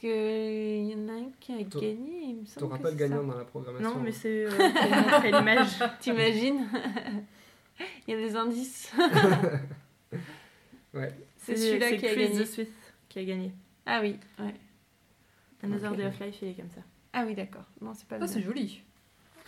[0.00, 2.68] Parce qu'il y en a un qui a gagné, il me semble.
[2.68, 3.32] T'auras pas le gagnant ça.
[3.32, 3.90] dans la programmation.
[3.90, 4.18] Non, mais hein.
[4.18, 4.50] c'est euh,
[5.24, 5.68] l'image.
[6.00, 6.66] T'imagines?
[8.08, 8.92] Il y a des indices.
[10.92, 11.14] Ouais.
[11.36, 12.42] C'est celui-là qui a Chris gagné.
[12.42, 12.72] the Swift
[13.08, 13.52] qui a gagné.
[13.86, 14.54] Ah oui, ouais.
[15.62, 15.98] Another Ok.
[15.98, 16.80] Day of Life, il est comme ça.
[17.12, 17.62] Ah oui, d'accord.
[17.80, 18.82] Non, c'est pas Ah, c'est joli.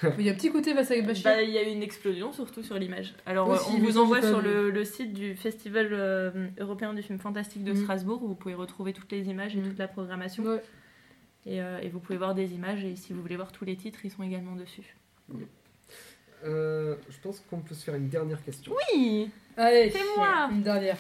[0.19, 1.05] Il y a un petit côté Vasak.
[1.23, 3.15] Bah, il y a eu une explosion surtout sur l'image.
[3.27, 7.19] Alors, on vous ça, envoie sur le, le site du Festival euh, européen du film
[7.19, 7.83] fantastique de Mhm.
[7.83, 9.69] Strasbourg où vous pouvez retrouver toutes les images et Mhm.
[9.71, 10.45] toute la programmation.
[10.45, 10.63] Ouais.
[11.47, 13.77] Et, euh, et vous pouvez voir des images et si vous voulez voir tous les
[13.77, 14.95] titres, ils sont également dessus.
[16.45, 18.73] Euh, je pense qu'on peut se faire une dernière question.
[18.95, 20.49] Oui Allez, C'est moi.
[20.51, 20.97] Une dernière.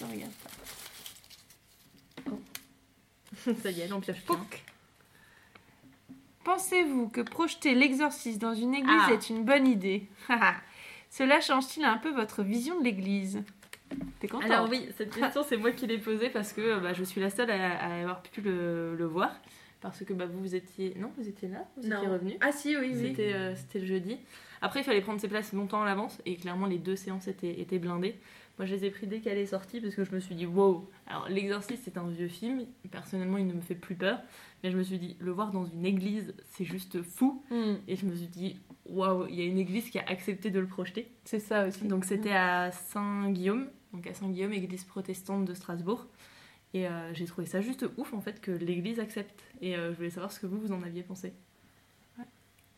[0.00, 0.32] Je regarde
[2.24, 3.52] pas.
[3.62, 4.18] Ça y est, on pioche.
[6.44, 9.12] Pensez-vous que projeter l'exorciste dans une église Ah.
[9.12, 10.04] est une bonne idée?
[11.10, 13.42] Cela change-t-il un peu votre vision de l'église?
[14.20, 17.02] T'es content Alors oui, cette question c'est moi qui l'ai posée parce que bah, je
[17.02, 19.32] suis la seule à, à avoir pu le, le voir.
[19.80, 20.94] Parce que bah, vous, vous étiez...
[20.98, 21.66] Non, vous étiez là?
[21.76, 24.18] Vous étiez revenu Ah si, oui, C'était euh, c'était le jeudi.
[24.62, 27.60] Après, il fallait prendre ses places longtemps à l'avance et clairement, les deux séances étaient,
[27.60, 28.14] étaient blindées.
[28.60, 30.44] Moi, je les ai pris dès qu'elle est sortie parce que je me suis dit,
[30.44, 30.86] wow.
[31.06, 32.66] Alors, L'Exorciste, c'est un vieux film.
[32.90, 34.20] Personnellement, il ne me fait plus peur.
[34.62, 37.42] Mais je me suis dit, le voir dans une église, c'est juste fou.
[37.50, 40.50] Hmm, Et je me suis dit, waouh, il y a une église qui a accepté
[40.50, 41.08] de le projeter.
[41.24, 41.84] C'est ça aussi.
[41.86, 46.06] Donc, c'était à Saint-Guillaume, donc à Saint-Guillaume, église protestante de Strasbourg.
[46.74, 49.42] Et euh, j'ai trouvé ça juste ouf en fait que l'église accepte.
[49.62, 51.32] Et euh, je voulais savoir ce que vous, vous en aviez pensé.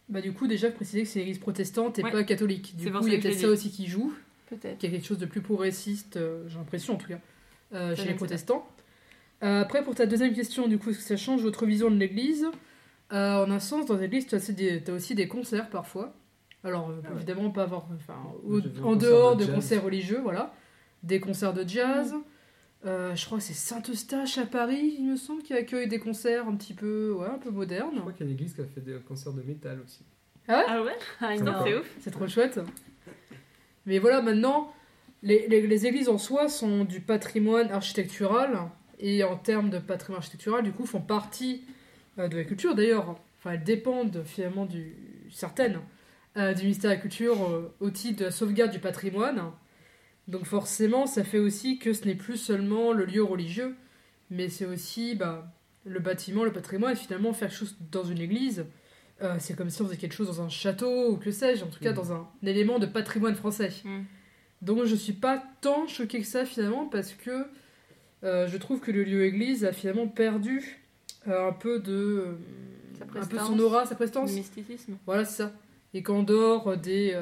[0.09, 2.11] Bah du coup, déjà, préciser que c'est l'église protestante et Ouais.
[2.13, 2.77] pas catholique.
[2.77, 4.13] Du C'est coup, il ça y a peut-être ça aussi qui joue,
[4.61, 4.79] Peut-être.
[4.79, 7.19] qu'il y a quelque chose de plus progressiste, euh, j'ai l'impression en tout cas,
[7.75, 8.67] euh, chez je les protestants.
[9.43, 11.97] Euh, après, pour ta deuxième question, du coup, est-ce que ça change votre vision de
[11.97, 12.47] l'église?
[13.13, 16.15] Euh, En un sens, dans l'église, tu as, aussi des- t'as aussi des concerts parfois.
[16.65, 17.17] Alors, euh, Ah ouais.
[17.17, 18.15] évidemment, pas avoir, enfin,
[18.47, 20.55] au- en dehors de concerts religieux, voilà.
[21.03, 22.15] Des concerts de jazz.
[22.87, 26.47] Euh, je crois que c'est Saint-Eustache à Paris, il me semble, qui accueille des concerts
[26.49, 27.99] un petit peu, ouais, un peu Je modernes.
[28.01, 30.03] crois qu'il y a une église qui a fait des concerts de métal aussi.
[30.49, 30.93] Ah ouais?
[31.21, 31.45] Ah, non.
[31.53, 31.91] pas- C'est ouf.
[32.01, 32.61] C'est trop chouette.
[33.87, 34.73] Mais voilà, maintenant,
[35.23, 38.59] les, églises en soi sont du patrimoine architectural
[38.99, 41.63] et en termes de patrimoine architectural, du coup, font partie
[42.19, 42.75] euh, de la culture.
[42.75, 44.95] D'ailleurs, enfin, elles dépendent finalement du
[45.31, 45.81] certaines
[46.39, 49.51] euh, du ministère de la Culture euh, au titre de la sauvegarde du patrimoine.
[50.29, 53.77] Donc forcément, ça fait aussi que ce n'est plus seulement le lieu religieux,
[54.31, 55.53] mais c'est aussi bah,
[55.85, 56.97] le bâtiment, le patrimoine.
[56.97, 58.65] Finalement, faire chose dans une église,
[59.23, 61.69] euh, c'est comme si on faisait quelque chose dans un château ou que sais-je, en
[61.69, 61.97] tout cas Mhm.
[61.97, 63.73] dans un élément de patrimoine français.
[63.85, 64.01] Mm.
[64.63, 67.47] Donc je suis pas tant choquée que ça finalement parce que
[68.25, 70.81] euh, je trouve que le lieu église a finalement perdu
[71.29, 72.37] euh, un peu de
[72.99, 74.31] Sa un peu son aura, sa prestance.
[74.31, 74.97] Le mysticisme.
[75.07, 75.53] Voilà, c'est ça.
[75.95, 77.21] Et qu'en dehors des,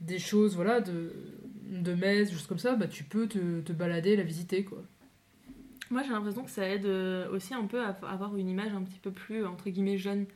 [0.00, 1.12] des choses, voilà, de,
[1.70, 4.82] de messe, choses comme ça, bah, tu peux te, te balader, la visiter, quoi.
[5.90, 6.86] Moi, j'ai l'impression que ça aide
[7.32, 10.26] aussi un peu à avoir une image un petit peu plus, entre guillemets, jeune.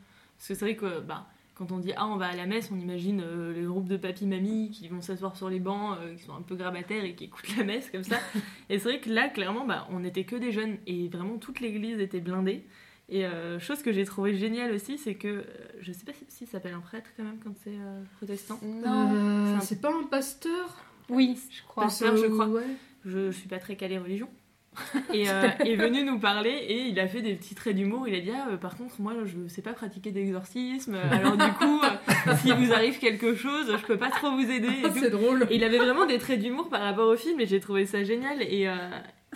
[0.43, 2.70] Parce que c'est vrai que bah, quand on dit «Ah, on va à la messe»,
[2.73, 6.24] on imagine euh, les groupes de papy-mamie qui vont s'asseoir sur les bancs, euh, qui
[6.24, 8.16] sont un peu grabataires et qui écoutent la messe comme ça.
[8.69, 11.60] et c'est vrai que là, clairement, bah, on n'était que des jeunes et vraiment toute
[11.60, 12.64] l'église était blindée.
[13.09, 15.44] Et euh, chose que j'ai trouvé géniale aussi, c'est que,
[15.81, 18.59] je sais pas si, si ça s'appelle un prêtre quand même quand c'est euh, protestant.
[18.64, 20.85] Euh, c'est un- pas un pasteur?
[21.09, 21.85] Oui, je crois.
[21.85, 22.47] Pasteur, je crois.
[22.48, 22.64] Ouais.
[23.05, 24.28] je, je suis pas très calée religion.
[25.12, 28.08] Et euh, est venu nous parler et il a fait des petits traits d'humour.
[28.08, 30.94] Il a dit ah, euh, par contre moi je sais pas pratiquer d'exorcisme.
[31.10, 34.72] Alors du coup euh, si vous arrive quelque chose je peux pas trop vous aider.
[34.94, 35.46] C'est drôle.
[35.50, 38.02] Et il avait vraiment des traits d'humour par rapport au film et j'ai trouvé ça
[38.02, 38.40] génial.
[38.42, 38.74] Et, euh,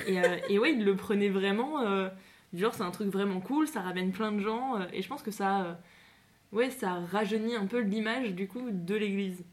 [0.07, 2.09] et, euh, et ouais il le prenait vraiment euh,
[2.55, 5.09] du genre c'est un truc vraiment cool, ça ramène plein de gens euh, et je
[5.09, 5.75] pense que ça euh,
[6.53, 9.45] ouais ça rajeunit un peu l'image du coup de l'église.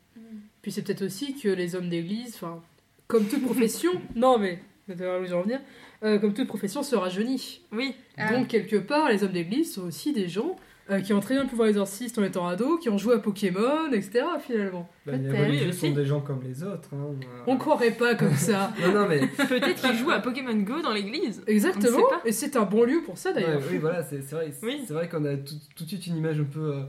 [0.62, 2.62] Puis c'est peut-être aussi que les hommes d'église, enfin,
[3.08, 5.60] comme toute profession, non mais, vous allez voir où je veux en venir,
[6.04, 7.62] euh, comme toute profession se rajeunit.
[7.72, 7.96] Oui,
[8.32, 10.56] Donc, quelque part, les hommes d'église sont aussi des gens
[10.90, 13.20] euh, qui ont très bien le pouvoir exorciste en étant ados, qui ont joué à
[13.20, 14.26] Pokémon, etc.
[14.46, 14.90] finalement.
[15.06, 16.90] Bah, les religieux sont des gens comme les autres.
[16.92, 16.98] hein.
[17.22, 18.74] Euh, On croirait pas comme ça.
[18.82, 19.20] Non, non, mais.
[19.48, 21.42] peut-être qu'il joue à Pokémon Go dans l'église.
[21.48, 22.04] Exactement.
[22.26, 23.60] Et c'est un bon lieu pour ça d'ailleurs.
[23.62, 24.82] Ouais, oui, voilà, c'est vrai, c'est Oui.
[24.90, 26.60] vrai qu'on a tout, tout de suite une image un peu.
[26.74, 26.82] euh,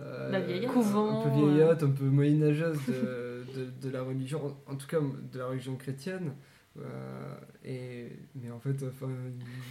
[0.00, 0.70] euh, La vieillotte.
[0.70, 4.86] Un Couvent, peu vieillotte, un peu moyenâgeuse de, de, de la religion, en, en tout
[4.86, 6.32] cas de la religion chrétienne.
[6.76, 7.34] Euh,
[7.64, 9.08] et, mais en fait, enfin,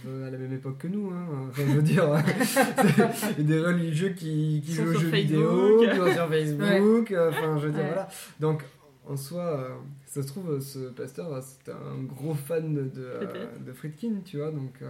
[0.06, 1.10] ils à la même époque que nous.
[1.10, 1.48] Hein.
[1.50, 2.08] Enfin, je veux dire,
[3.38, 5.14] des religieux qui, qui jouent aux jeux Facebook.
[5.14, 7.14] vidéo, qui sont sur Facebook.
[7.16, 7.86] Enfin, je veux dire, Ouais.
[7.88, 8.08] voilà.
[8.40, 8.62] Donc,
[9.06, 9.74] en soi, euh,
[10.06, 14.38] ça se trouve, ce pasteur, euh, c'était un gros fan de, euh, de Friedkin, tu
[14.38, 14.50] vois.
[14.50, 14.82] Donc,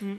[0.00, 0.14] Mm.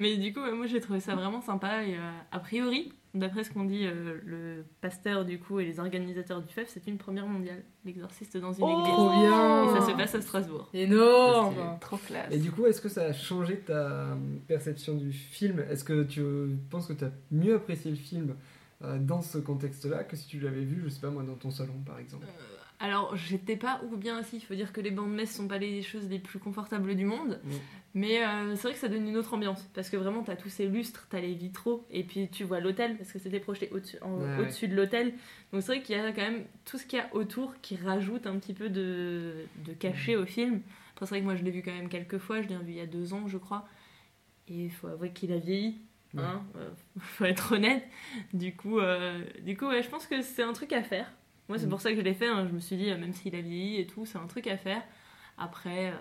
[0.00, 1.84] Mais du coup, moi j'ai trouvé ça vraiment sympa.
[1.84, 1.96] Et
[2.30, 6.52] a priori, d'après ce qu'on dit, euh, le pasteur du coup et les organisateurs du
[6.52, 8.86] FEF, c'est une première mondiale, l'exorciste dans une église.
[8.86, 9.64] Trop bien.
[9.64, 10.68] Et ça se passe à Strasbourg.
[10.74, 11.78] Énorme.
[11.80, 12.32] Trop classe.
[12.32, 14.16] Et du coup, est-ce que ça a changé ta
[14.46, 15.60] perception du film?
[15.70, 16.22] Est-ce que tu
[16.70, 18.34] penses que tu as mieux apprécié le film
[18.82, 21.50] euh, dans ce contexte-là que si tu l'avais vu, je sais pas moi, dans ton
[21.50, 22.26] salon par exemple?
[22.80, 24.36] Alors, j'étais pas ou bien assis.
[24.36, 26.94] Il faut dire que les bancs de messe sont pas les choses les plus confortables
[26.94, 27.40] du monde.
[27.42, 27.50] Mm.
[27.98, 29.62] Mais euh, c'est vrai que ça donne une autre ambiance.
[29.74, 31.84] Parce que vraiment, t'as tous ces lustres, t'as les vitraux.
[31.90, 34.68] Et puis tu vois l'hôtel, parce que c'était projeté au-dessus ouais.
[34.70, 35.14] de l'hôtel.
[35.52, 37.76] Donc c'est vrai qu'il y a quand même tout ce qu'il y a autour qui
[37.76, 39.32] rajoute un petit peu de,
[39.66, 40.60] de cachet au film.
[40.92, 42.42] Après, c'est vrai que moi, je l'ai vu quand même quelques fois.
[42.42, 43.66] Je l'ai vu il y a deux ans, je crois.
[44.48, 45.78] Et il faut avouer qu'il a vieilli.
[46.14, 46.22] Ouais.
[46.22, 46.68] Hein, euh,
[47.00, 47.84] faut être honnête.
[48.32, 51.10] Du coup, euh, du coup ouais, je pense que c'est un truc à faire.
[51.48, 51.70] Moi, c'est Mm.
[51.70, 52.26] pour ça que je l'ai fait.
[52.28, 52.46] hein.
[52.48, 54.82] Je me suis dit, même s'il a vieilli et tout, c'est un truc à faire.
[55.38, 55.92] Après,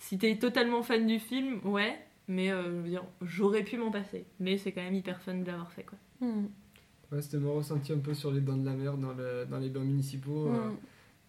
[0.00, 1.96] si t'es totalement fan du film, ouais.
[2.26, 4.24] Mais euh, je veux dire, j'aurais pu m'en passer.
[4.40, 5.98] Mais c'est quand même hyper fun de l'avoir fait, quoi.
[7.12, 9.58] Ouais, c'était mon ressenti un peu sur les dents de la mer dans, le- dans
[9.58, 10.48] les bains municipaux.
[10.48, 10.70] Euh,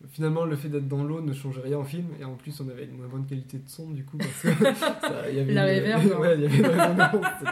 [0.09, 2.67] Finalement, le fait d'être dans l'eau ne changeait rien en film, et en plus, on
[2.69, 5.53] avait une moins bonne qualité de son du coup, parce que ça- il y avait
[5.53, 6.19] La réverb, hein.
[6.19, 6.71] ouais, il y avait c'était-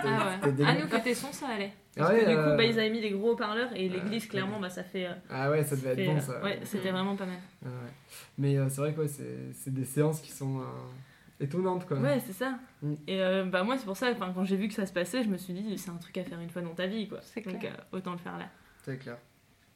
[0.08, 0.54] Ah ouais.
[0.66, 1.72] Ah, nous, côté son, ça allait.
[1.96, 3.88] Ah Parce ouais, que du euh, coup, bah, ils avaient mis des gros haut-parleurs et
[3.88, 5.06] euh, l'église, clairement, bah, ça fait.
[5.06, 6.44] euh, Ah ouais, ça devait fait, être bon euh, ça.
[6.44, 7.38] Ouais, c'était vraiment pas mal.
[7.64, 7.91] Ah ouais.
[8.40, 10.60] Mais euh, c'est vrai que ouais, c'est c'est des séances qui sont
[11.40, 11.98] étonnantes quoi.
[11.98, 12.60] Ouais, c'est ça.
[12.82, 12.94] Mm.
[13.07, 15.30] Et euh, bah, moi, c'est pour ça, quand j'ai vu que ça se passait, je
[15.30, 17.20] me suis dit, c'est un truc à faire une fois dans ta vie, quoi.
[17.22, 17.74] C'est Donc, clair.
[17.94, 18.49] euh, autant le faire là.
[18.84, 19.18] C'est clair.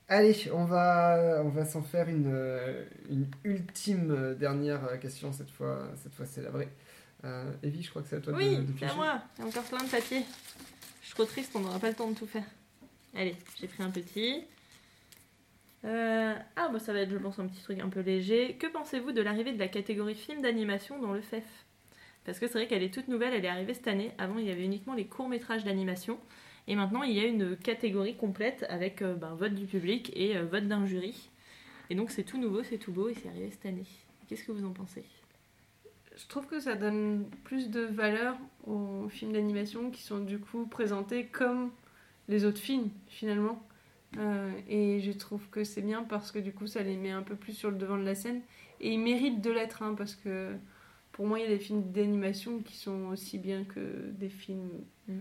[0.10, 5.88] Allez, on va, on va s'en faire une, euh, une ultime dernière question cette fois.
[5.96, 6.70] Cette fois, c'est la vraie.
[7.24, 9.22] Euh, Evie, je crois que c'est à toi de, Oui, de c'est à moi.
[9.38, 10.24] Il y a encore plein de papiers.
[11.02, 12.44] Je suis trop triste, on n'aura pas le temps de tout faire.
[13.16, 14.44] Allez, j'ai pris un petit.
[15.86, 18.56] Euh, Ah, bah ça va être, je pense, un petit truc un peu léger.
[18.58, 21.44] Que pensez-vous de l'arrivée de la catégorie film d'animation dans le FEF
[22.26, 24.12] Parce que c'est vrai qu'elle est toute nouvelle, elle est arrivée cette année.
[24.18, 26.20] Avant, il y avait uniquement les courts-métrages d'animation.
[26.68, 30.38] Et maintenant, il y a une catégorie complète avec euh, ben, vote du public et
[30.38, 31.30] euh, vote d'un jury.
[31.90, 33.86] Et donc, c'est tout nouveau, c'est tout beau et c'est arrivé cette année.
[34.28, 35.04] Qu'est-ce que vous en pensez?
[36.16, 40.66] Je trouve que ça donne plus de valeur aux films d'animation qui sont du coup
[40.66, 41.72] présentés comme
[42.30, 43.62] les autres films finalement.
[44.18, 47.24] Euh, et je trouve que c'est bien parce que du coup ça les met un
[47.24, 48.42] peu plus sur le devant de la scène.
[48.80, 50.56] Et ils méritent de l'être hein, parce que
[51.12, 54.70] pour moi il y a des films d'animation qui sont aussi bien que des films...
[55.08, 55.14] Mm.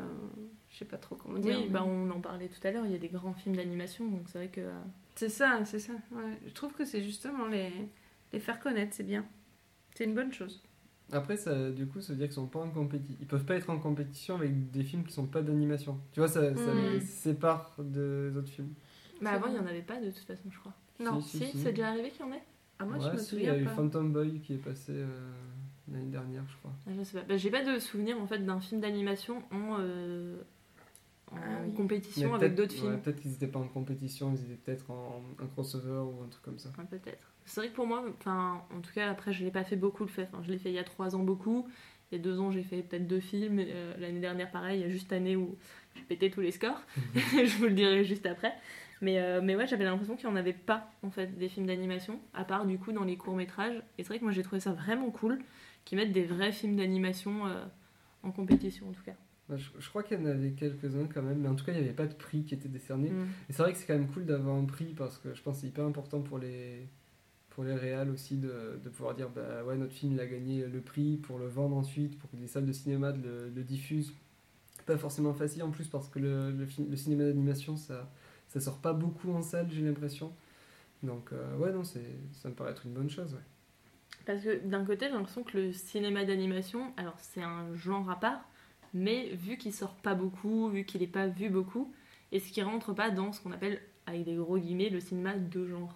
[0.00, 0.04] euh,
[0.70, 1.56] je sais pas trop comment dire.
[1.56, 3.54] Oui, mais- bah, on en parlait tout à l'heure, il y a des grands films
[3.56, 4.60] d'animation, donc c'est vrai que...
[4.62, 4.72] euh,
[5.14, 5.92] C'est ça, c'est ça.
[6.12, 6.38] ouais.
[6.46, 7.70] Je trouve que c'est justement les,
[8.32, 9.24] les faire connaître, c'est bien.
[9.94, 10.60] C'est une bonne chose.
[11.12, 13.16] Après, ça, du coup, ça veut dire qu'ils sont pas en compétition.
[13.20, 16.00] Ils peuvent pas être en compétition avec des films qui sont pas d'animation.
[16.12, 16.92] Tu vois, ça, ça Mm.
[16.94, 18.72] les sépare des autres films.
[19.20, 20.72] Bah C'est avant, il n'y en avait pas de toute façon, je crois.
[21.00, 21.58] Non, si, si, si.
[21.58, 22.42] c'est déjà arrivé qu'il y en ait
[22.78, 23.74] Ah, moi, je me si, il y a souviens eu.
[23.76, 25.06] Phantom Boy qui est passé euh,
[25.92, 26.72] l'année dernière, je crois.
[26.86, 27.24] Ah, je sais pas.
[27.28, 30.36] Bah, j'ai pas de souvenir en fait d'un film d'animation en, euh,
[31.34, 31.74] en Ah oui.
[31.74, 32.92] compétition Mais avec d'autres films.
[32.92, 36.28] ouais, peut-être qu'ils étaient pas en compétition, ils étaient peut-être en un crossover ou un
[36.28, 36.70] truc comme ça.
[36.78, 37.32] Ouais, peut-être.
[37.44, 40.02] C'est vrai que pour moi, enfin, en tout cas, après, je l'ai pas fait beaucoup
[40.04, 40.28] le fait.
[40.32, 41.68] Enfin, je l'ai fait il y a trois ans beaucoup.
[42.12, 43.58] Il y a deux ans, j'ai fait peut-être deux films.
[43.60, 45.56] Euh, L'année dernière, pareil, il y a juste l'année où
[45.94, 46.80] j'ai pété tous les scores.
[47.14, 48.52] je vous le dirai juste après.
[49.00, 51.66] Mais, euh, mais ouais, j'avais l'impression qu'il n'y en avait pas, en fait, des films
[51.66, 53.76] d'animation, à part du coup dans les courts-métrages.
[53.98, 55.38] Et c'est vrai que moi, j'ai trouvé ça vraiment cool
[55.84, 57.64] qu'ils mettent des vrais films d'animation euh,
[58.22, 59.12] en compétition, en tout cas.
[59.50, 61.78] Je, je crois qu'il y en avait quelques-uns quand même, mais en tout cas, il
[61.78, 63.10] n'y avait pas de prix qui était décerné.
[63.10, 63.26] Mm.
[63.48, 65.56] Et c'est vrai que c'est quand même cool d'avoir un prix parce que je pense
[65.56, 66.88] que c'est hyper important pour les,
[67.50, 70.66] pour les réals aussi de, de pouvoir dire bah ouais, notre film il a gagné
[70.66, 74.12] le prix pour le vendre ensuite, pour que les salles de cinéma le, le diffusent.
[74.86, 78.10] Pas forcément facile en plus parce que le, le, cinéma d'animation ça,
[78.48, 80.32] ça sort pas beaucoup en salle, j'ai l'impression.
[81.02, 83.34] Donc euh, ouais, non, c'est, ça me paraît être une bonne chose.
[83.34, 83.40] Ouais.
[84.26, 88.18] Parce que d'un côté, j'ai l'impression que le cinéma d'animation, alors c'est un genre à
[88.18, 88.44] part,
[88.94, 91.92] mais vu qu'il sort pas beaucoup, vu qu'il est pas vu beaucoup,
[92.32, 95.66] est-ce qu'il rentre pas dans ce qu'on appelle, avec des gros guillemets, le cinéma de
[95.66, 95.94] genre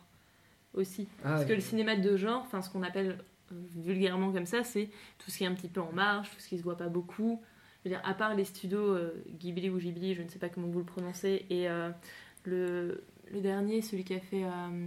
[0.75, 3.19] aussi Ah, Parce que et- le cinéma de genre, enfin ce qu'on appelle
[3.53, 6.41] euh, vulgairement comme ça, c'est tout ce qui est un petit peu en marge, tout
[6.41, 7.41] ce qui se voit pas beaucoup.
[7.85, 10.49] Je veux dire, à part les studios euh, Ghibli ou Ghibli, je ne sais pas
[10.49, 11.91] comment vous le prononcez, et euh,
[12.45, 13.03] le,
[13.33, 14.87] le dernier, celui qui a fait euh,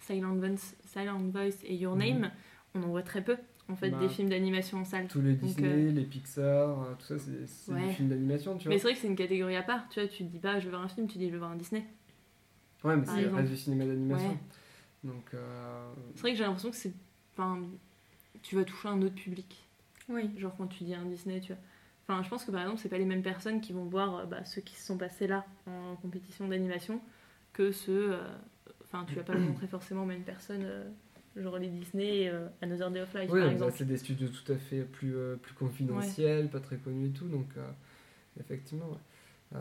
[0.00, 2.30] Silent, Voice, Silent Voice et Your Name, Mhm.
[2.74, 3.36] on en voit très peu
[3.68, 5.06] en fait Bah, des films d'animation en salle.
[5.08, 7.86] Tous les Donc, Disney, euh, les Pixar, euh, tout ça, c'est, Ouais.
[7.88, 8.70] des films d'animation, tu vois.
[8.74, 10.58] Mais c'est vrai que c'est une catégorie à part, tu vois, tu te dis pas
[10.60, 11.84] je veux voir un film, tu dis je veux voir un Disney.
[12.84, 14.28] Ouais, mais c'est reste du cinéma d'animation.
[14.30, 14.36] Ouais.
[15.04, 16.92] Donc, euh, C'est vrai que j'ai l'impression que c'est.
[17.32, 17.60] Enfin,
[18.42, 19.66] tu vas toucher un autre public.
[20.08, 20.30] Oui.
[20.38, 21.62] Genre quand tu dis un Disney, tu vois.
[22.06, 24.24] Enfin, je pense que par exemple, c'est pas les mêmes personnes qui vont voir euh,
[24.26, 27.00] bah, ceux qui se sont passés là en compétition d'animation
[27.54, 28.12] que ceux.
[28.12, 28.22] euh,
[28.82, 30.84] Enfin, tu vas pas le montrer forcément à une personne, euh,
[31.36, 33.74] genre les Disney et euh, Another Day of Life Oui, par bah, exemple.
[33.76, 37.26] c'est des studios tout à fait plus, euh, plus confidentiels, pas très connus et tout,
[37.28, 37.68] donc euh,
[38.40, 38.90] effectivement.
[38.90, 38.98] ouais.
[39.56, 39.58] Euh,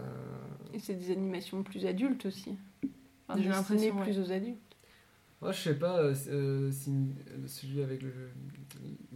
[0.73, 2.55] Et c'est des animations plus adultes aussi.
[3.27, 4.03] Enfin, J'ai l'impression, ouais.
[4.03, 4.59] plus aux adultes.
[5.41, 6.29] moi, je sais pas, si-
[7.47, 8.11] celui avec le,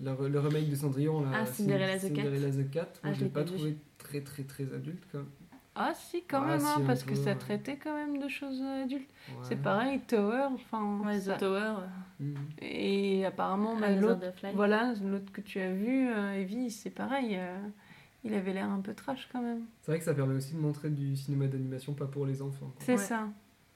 [0.01, 2.07] le, le remake de Cendrillon, là, Ah, Cinderella the Cat.
[2.07, 5.19] Cinderella the Cat, Ah, moi, je je l'ai pas trouvé très très très adulte quand
[5.19, 5.27] même.
[5.79, 8.27] Ah si, quand Ah, même, si, hein, parce peu, que ça traitait quand même de
[8.27, 9.09] choses adultes.
[9.29, 9.35] Ouais.
[9.43, 10.99] C'est pareil, Tower, enfin...
[11.05, 11.75] Ouais, ça- Tower.
[12.61, 14.21] Et apparemment, bah, l'autre,
[14.55, 17.35] voilà, l'autre que tu as vu, euh, Evie, c'est pareil.
[17.37, 17.57] euh,
[18.23, 19.61] il avait l'air un peu trash quand même.
[19.83, 22.73] C'est vrai que ça permet aussi de montrer du cinéma d'animation pas pour les enfants.
[22.79, 22.97] C'est Ouais.
[22.97, 23.27] ça.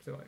[0.03, 0.25] C'est vrai.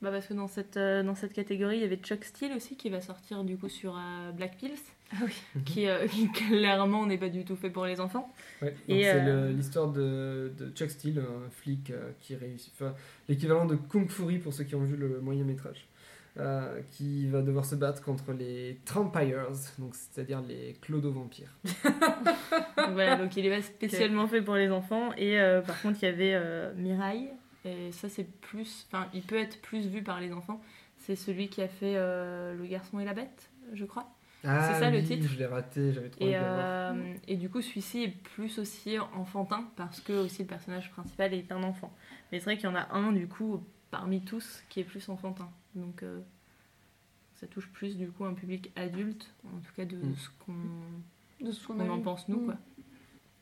[0.00, 2.74] Bah parce que dans cette, euh, dans cette catégorie, il y avait Chuck Steele aussi
[2.76, 4.72] qui va sortir du coup sur euh, Black Pills,
[5.12, 5.62] Ah oui.
[5.64, 8.32] qui, euh, qui clairement n'est pas du tout fait pour les enfants.
[8.62, 12.34] Ouais, donc Et, c'est euh, le- l'histoire de, de Chuck Steele, un flic euh, qui
[12.34, 12.72] réussit.
[12.74, 12.94] Enfin,
[13.28, 15.86] l'équivalent de Kung Fury pour ceux qui ont vu le moyen métrage.
[16.38, 19.48] euh, qui va devoir se battre contre les Trampires,
[19.78, 21.52] donc c'est-à-dire les clodo-vampires.
[21.62, 21.74] Donc
[22.92, 25.12] voilà, donc il est pas spécialement fait pour les enfants.
[25.18, 27.28] Et euh, par contre, il y avait euh, Mirai,
[27.66, 28.86] et ça c'est plus.
[28.90, 30.60] Enfin, il peut être plus vu par les enfants.
[30.98, 34.08] C'est celui qui a fait euh, Le garçon et la bête, je crois.
[34.44, 35.26] Ah, ça, le titre.
[35.28, 36.58] Je l'ai raté, j'avais trop envie Et, de le voir.
[36.60, 41.32] euh, et du coup, celui-ci est plus aussi enfantin parce que aussi le personnage principal
[41.34, 41.92] est un enfant.
[42.30, 45.08] Mais c'est vrai qu'il y en a un du coup parmi tous qui est plus
[45.08, 45.48] enfantin.
[45.74, 46.20] Donc euh,
[47.36, 50.14] ça touche plus du coup un public adulte, en tout cas de Mm.
[50.16, 52.44] ce qu'on De ce qu'on en pense nous Mm.
[52.46, 52.54] quoi.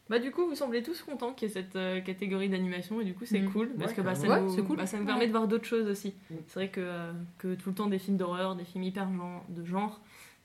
[0.09, 3.05] Bah du coup vous semblez tous contents qu'il y ait cette euh, catégorie d'animation et
[3.05, 3.53] du coup c'est Mm.
[3.53, 4.77] cool parce Ouais, que bah, ça, nous, Ouais, c'est cool.
[4.77, 5.09] bah, ça nous Ouais.
[5.09, 6.15] permet de voir d'autres choses aussi.
[6.49, 9.45] C'est vrai que, euh, que tout le temps des films d'horreur, des films hyper genre,
[9.49, 10.01] de genre,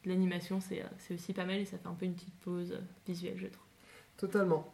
[0.10, 2.72] l'animation c'est euh, c'est aussi pas mal et ça fait un peu une petite pause
[2.74, 3.66] euh, visuelle je trouve.
[4.18, 4.72] Totalement.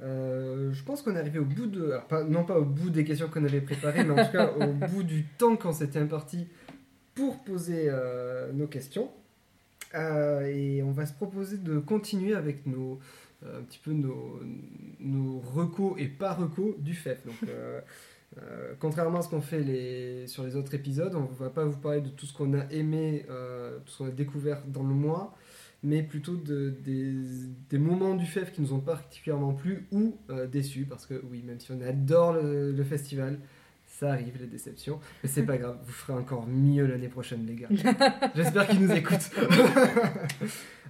[0.00, 1.90] Euh, je pense qu'on est arrivé au bout de.
[1.92, 4.52] alors, pas- non pas au bout des questions qu'on avait préparées, mais en tout cas
[4.52, 6.48] au bout du temps qu'on s'était imparti
[7.14, 9.10] pour poser euh, nos questions.
[9.94, 12.98] Euh, et on va se proposer de continuer avec nos,
[13.46, 14.40] un petit peu nos,
[14.98, 17.24] nos recos et pas recos du FEF.
[17.24, 17.36] Donc,
[18.42, 21.64] euh, contrairement à ce qu'on fait les, sur les autres épisodes, on ne va pas
[21.64, 24.82] vous parler de tout ce qu'on a aimé, euh, tout ce qu'on a découvert dans
[24.82, 25.36] le mois,
[25.82, 27.12] mais plutôt de, des,
[27.70, 31.42] des moments du FEF qui nous ont particulièrement plu ou euh, déçus, parce que oui,
[31.46, 33.38] même si on adore le, le festival,
[33.86, 37.54] ça arrive les déceptions, mais c'est pas grave, vous ferez encore mieux l'année prochaine, les
[37.54, 37.68] gars.
[38.34, 39.30] J'espère qu'ils nous écoutent.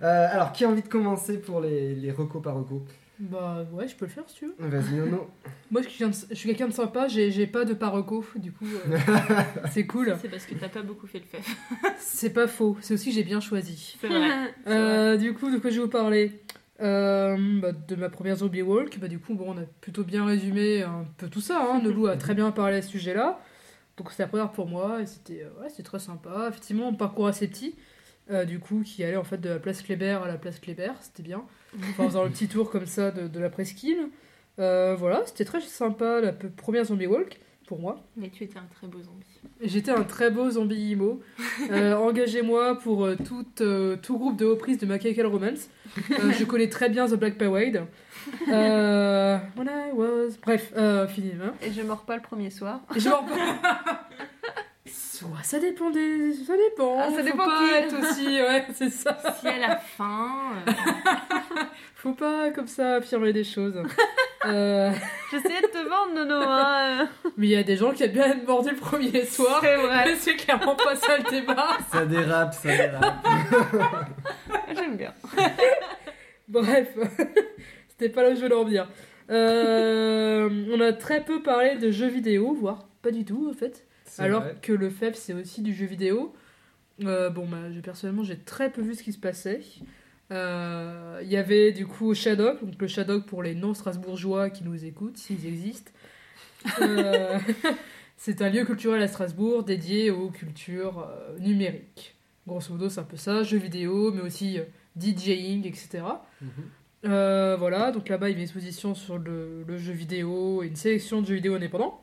[0.03, 2.83] Euh, alors, qui a envie de commencer pour les, les recos par recos
[3.21, 4.55] Bah ouais, je peux le faire si tu veux.
[4.59, 5.29] Vas-y, Nono.
[5.71, 8.99] Moi, je suis quelqu'un de- sympa, j'ai pas de paroco, du coup, euh,
[9.71, 10.17] c'est cool.
[10.21, 11.41] C'est parce que t'as pas beaucoup fait le fait.
[11.99, 13.97] C'est pas faux, c'est aussi que j'ai bien choisi.
[14.01, 14.55] C'est vrai.
[14.67, 16.41] Euh, du coup, de quoi je vais vous parler?
[16.81, 18.99] Euh, bah, De ma première zombie walk.
[18.99, 21.61] Bah, du coup, bon, on a plutôt bien résumé un peu tout ça.
[21.63, 21.81] Hein.
[21.83, 23.41] Nolou a très bien parlé à ce sujet-là.
[23.97, 26.47] Donc, c'était la première pour moi et c'était euh, ouais, très sympa.
[26.49, 27.75] Effectivement, un parcours assez petit.
[28.31, 30.93] euh, du coup, qui allait en fait de la place Kléber à la place Kléber,
[31.01, 31.45] c'était bien.
[31.91, 34.09] Enfin, en faisant le petit tour comme ça de, de la presqu'île.
[34.59, 37.97] Euh, voilà, c'était très sympa la première zombie walk pour moi.
[38.17, 39.25] Mais tu étais un très beau zombie.
[39.63, 41.21] J'étais un très beau zombie emo.
[41.71, 45.69] Euh, Engagez-moi pour euh, tout, euh, tout groupe de reprises de My Chemical Romance.
[46.11, 47.87] Euh, je connais très bien The Black Parade.
[48.51, 50.37] Euh, when I was...
[50.43, 51.33] Bref, euh, fini.
[51.43, 51.55] Hein.
[51.63, 52.81] Et je mords pas le premier soir.
[52.95, 53.25] Et je m'en-
[55.27, 56.33] Ouais, ça dépend des...
[56.47, 56.99] Ça dépend.
[57.01, 58.27] Ah, ça Faut dépend pas être aussi...
[58.27, 59.17] Ouais, c'est ça.
[59.41, 60.31] Si à la fin.
[60.69, 60.73] euh,
[61.97, 63.81] Faut pas comme ça affirmer des choses.
[64.47, 64.93] Euh,
[65.31, 66.45] J'essayais de te vendre, Nono.
[66.47, 67.09] Hein.
[67.39, 69.61] Mais il y a des gens qui aiment bien être mordus le premier soir.
[69.63, 70.03] C'est vrai.
[70.05, 71.79] Mais c'est clairement pas ça le débat.
[71.91, 73.27] Ça dérape, ça dérape.
[74.77, 75.15] J'aime bien.
[76.47, 76.89] Bref,
[77.89, 78.87] c'était pas là où je voulais en venir.
[79.31, 83.87] Euh, on a très peu parlé de jeux vidéo, voire pas du tout en fait.
[84.19, 84.57] Alors vrai.
[84.63, 86.35] que le FEF c'est aussi du jeu vidéo.
[87.03, 89.61] Euh, bon, bah, personnellement, j'ai très peu vu ce qui se passait.
[90.31, 94.85] Euh, Il y avait du coup Shadok, donc le Shadok pour les non-strasbourgeois qui nous
[94.85, 95.91] écoutent, s'ils existent.
[96.81, 97.39] Euh,
[98.17, 102.15] c'est un lieu culturel à Strasbourg dédié aux cultures euh, numériques.
[102.47, 104.65] Grosso modo, c'est un peu ça, jeux vidéo, mais aussi euh,
[104.97, 106.05] DJing, etc.
[106.41, 106.49] Mhm.
[107.07, 110.69] Euh, voilà, donc là-bas il y avait une exposition sur le, le jeu vidéo et
[110.69, 112.01] une sélection de jeux vidéo indépendants.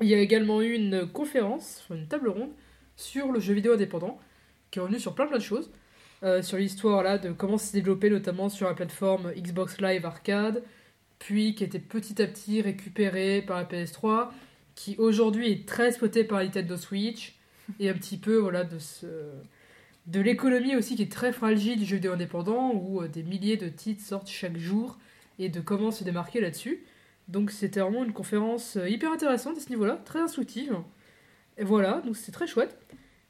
[0.00, 2.50] Il y a également eu une conférence, une table ronde
[2.96, 4.18] sur le jeu vidéo indépendant
[4.70, 5.70] qui est revenu sur plein plein de choses.
[6.22, 10.62] Euh, sur l'histoire là de comment c'est développé notamment sur la plateforme Xbox Live Arcade,
[11.18, 14.30] puis qui a été petit à petit récupéré par la PS3,
[14.74, 17.34] qui aujourd'hui est très exploité par Nintendo Switch,
[17.78, 19.06] et un petit peu voilà de ce
[20.06, 23.56] de l'économie aussi qui est très fragile du jeu vidéo indépendant où euh, des milliers
[23.56, 24.98] de titres sortent chaque jour
[25.38, 26.84] et de comment se démarquer là-dessus.
[27.28, 30.76] Donc c'était vraiment une conférence euh, hyper intéressante à ce niveau-là, très instructive.
[31.56, 32.76] Et voilà, donc c'était très chouette.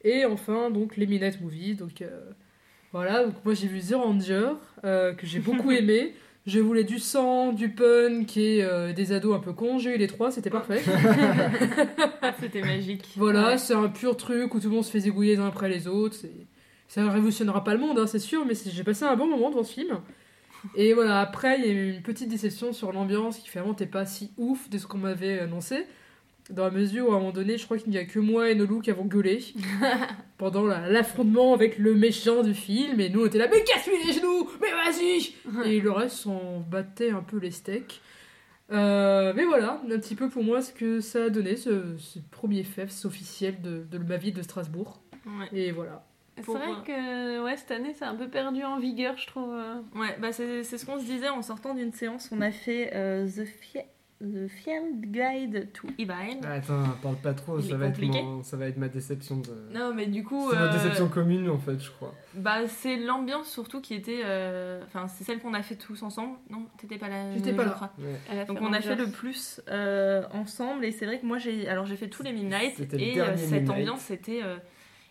[0.03, 2.31] Et enfin donc les Midnight Movies, donc euh,
[2.93, 4.51] voilà, donc moi j'ai vu The Ranger
[4.85, 6.15] euh, que j'ai beaucoup aimé.
[6.47, 9.79] Je voulais du sang, du punk et euh, des ados un peu cons.
[9.79, 10.83] J'ai eu les trois, c'était parfait.
[12.23, 13.07] Ah, c'était magique.
[13.17, 13.59] Voilà, Ouais.
[13.59, 15.87] c'est un pur truc où tout le monde se fait zigouiller les uns après les
[15.89, 16.17] autres.
[16.89, 19.65] Ça révolutionnera pas le monde, hein, c'est sûr, mais j'ai passé un bon moment devant
[19.65, 19.99] ce film.
[20.75, 23.87] Et voilà, après, il y a eu une petite déception sur l'ambiance qui finalement n'était
[23.87, 25.87] pas si ouf de ce qu'on m'avait annoncé.
[26.51, 28.51] Dans la mesure où à un moment donné, je crois qu'il n'y a que moi
[28.51, 29.43] et Nolou qui avons gueulé
[30.39, 33.01] pendant la- l'affrontement avec le méchant du film.
[33.01, 35.35] Et nous, on était là, mais casse-lui les genoux, mais vas-y
[35.71, 38.01] Et le reste s'en battait un peu les steaks.
[38.73, 42.19] Euh, mais voilà, un petit peu pour moi ce que ça a donné, ce, ce
[42.31, 45.01] premier FEFS officiel de, de ma vie de Strasbourg.
[45.27, 45.49] Ouais.
[45.59, 46.05] Et voilà.
[46.37, 49.53] C'est vrai que ouais, cette année, c'est un peu perdu en vigueur, je trouve.
[49.55, 49.75] euh.
[49.95, 52.29] Ouais, bah c'est c'est ce qu'on se disait en sortant d'une séance.
[52.33, 53.85] On a fait euh, The, Fie-
[54.21, 56.41] The Field Guide to Evil.
[56.45, 59.51] Ah, Attends, parle pas trop, ça va, être mon- ça va être ma déception de.
[59.73, 62.15] Non, mais du coup, C'est ma euh, déception commune en fait, je crois.
[62.35, 64.23] bah c'est l'ambiance surtout qui était.
[64.25, 66.37] euh, Enfin, c'est celle qu'on a fait tous ensemble.
[66.51, 67.33] Non, t'étais pas là.
[67.35, 67.93] J'étais pas je là.
[67.99, 68.45] Ouais.
[68.47, 71.87] Donc on a fait le plus euh, ensemble et c'est vrai que moi j'ai alors
[71.87, 73.71] j'ai fait tous les midnight C'était le et euh, cette Midnight.
[73.71, 74.57] ambiance était euh,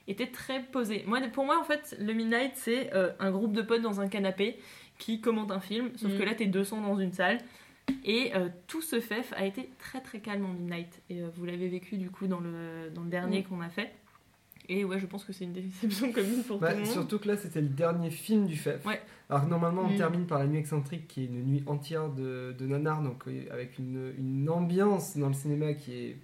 [0.08, 1.04] était très posée.
[1.08, 4.08] Moi pour moi en fait le midnight c'est euh, un groupe de potes dans un
[4.08, 4.58] canapé
[5.00, 6.18] qui commentent un film sauf Mhm.
[6.20, 7.40] que là t'es 200 dans une salle
[8.06, 11.46] et euh, tout ce fef a été très très calme en midnight et euh, vous
[11.46, 13.44] l'avez vécu du coup dans le dans le dernier Mhm.
[13.46, 13.92] qu'on a fait.
[14.70, 16.94] Et ouais, je pense que c'est une déception commune pour Bah, tout le monde.
[16.94, 18.86] surtout que là, c'était le dernier film du FEF.
[18.86, 19.02] Ouais.
[19.30, 19.98] Alors que normalement, on Mm.
[19.98, 23.44] termine par La Nuit Excentrique, qui est une nuit entière de, de nanar, donc euh,
[23.52, 26.18] avec une, une ambiance dans le cinéma qui est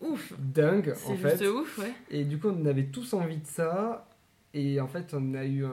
[0.00, 1.48] Ouf, dingue, c'est en juste fait.
[1.48, 1.92] ouf, ouais.
[2.10, 4.08] Et du coup, on avait tous envie de ça.
[4.54, 5.70] Et en fait, on a eu un,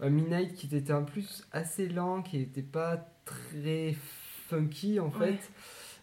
[0.00, 3.94] un Midnight qui était en plus assez lent, qui n'était pas très
[4.48, 5.24] funky en fait.
[5.24, 5.38] Ouais.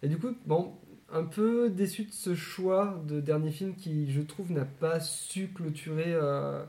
[0.04, 0.74] Et du coup, bon,
[1.12, 5.50] un peu déçu de ce choix de dernier film qui, je trouve, n'a pas su
[5.50, 6.64] clôturer, euh,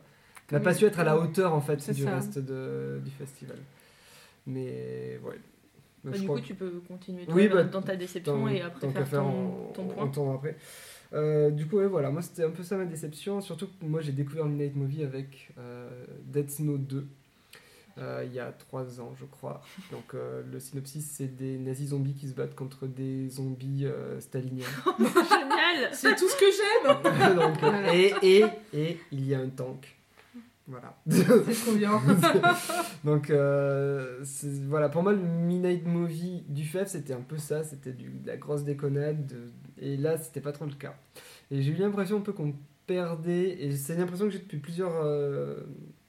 [0.51, 2.17] n'a pas su être à la hauteur en fait C'est du ça.
[2.17, 3.59] reste de, du festival.
[4.47, 5.39] Mais ouais.
[6.05, 9.05] Bah, du coup, tu peux continuer Oui, dans, bah, dans ta déception et après qu'à
[9.05, 10.09] faire ton, on, ton on point.
[10.09, 10.57] tournera après.
[11.13, 13.41] Euh, du coup, ouais, voilà, moi c'était un peu ça ma déception.
[13.41, 15.89] Surtout que moi j'ai découvert Midnight Movie avec euh,
[16.25, 17.07] Dead Snow 2
[17.99, 19.61] euh, il y a 3 ans, je crois.
[19.91, 23.87] Donc euh, le synopsis c'est des nazis zombies qui se battent contre des zombies
[24.19, 24.65] staliniens.
[24.99, 29.95] Génial C'est tout ce que j'aime et, et, et il y a un tank.
[30.69, 30.97] Voilà.
[31.11, 32.01] C'est trop bien.
[33.05, 34.25] Donc euh,
[34.69, 38.37] voilà, pour moi le Midnight Movie du FEF c'était un peu ça, c'était de la
[38.37, 40.95] grosse déconnade, de- et là c'était pas trop le cas.
[41.51, 42.55] Et j'ai eu l'impression un peu qu'on
[42.87, 45.57] perdait, et c'est l'impression que j'ai depuis plusieurs euh,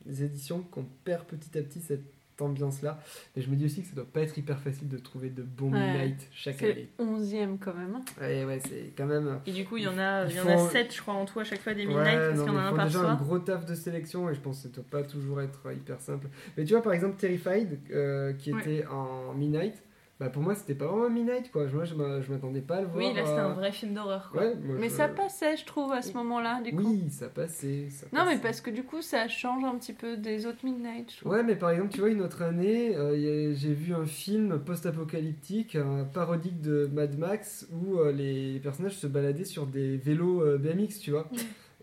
[0.08, 2.04] éditions, qu'on perd petit à petit cette
[2.44, 2.99] ambiance-là.
[3.36, 5.41] Et je me dis aussi que ça doit pas être hyper facile de trouver de
[5.44, 5.80] bons Ouais.
[5.80, 6.90] Midnight chaque C'est année.
[6.99, 7.99] le 11e quand même.
[8.22, 9.40] Ouais, ouais, c'est quand même...
[9.45, 11.14] Et du coup, il y en a, il y en a font- 7, je crois,
[11.15, 12.76] en tout à chaque fois des Ouais, Midnight, parce qu'il y en a mais un
[12.76, 13.11] par déjà soir.
[13.11, 15.99] un gros taf de sélection et je pense que ça doit pas toujours être hyper
[16.02, 16.28] simple.
[16.57, 18.60] Mais tu vois, par exemple, Terrified, euh, qui Ouais.
[18.61, 19.82] était en Midnight,
[20.19, 21.65] bah pour moi, c'était pas vraiment un Midnight, quoi.
[21.73, 22.98] Moi, je m'a- je m'attendais pas à le voir.
[22.98, 24.41] Oui, là, c'était euh, un vrai film d'horreur, quoi.
[24.44, 26.84] Ouais, moi, Mais je- ça passait, je trouve, à ce moment-là, du coup.
[26.84, 27.88] Oui, ça passait.
[27.90, 31.11] ça Non, mais parce que du coup, ça change un petit peu des autres Midnight,
[31.11, 31.31] je trouve.
[31.31, 35.76] Ouais, mais par exemple, tu vois, une autre année, euh, j'ai vu un film post-apocalyptique,
[35.76, 40.57] un parodique de Mad Max, où euh, les personnages se baladaient sur des vélos euh,
[40.57, 41.27] BMX, tu vois.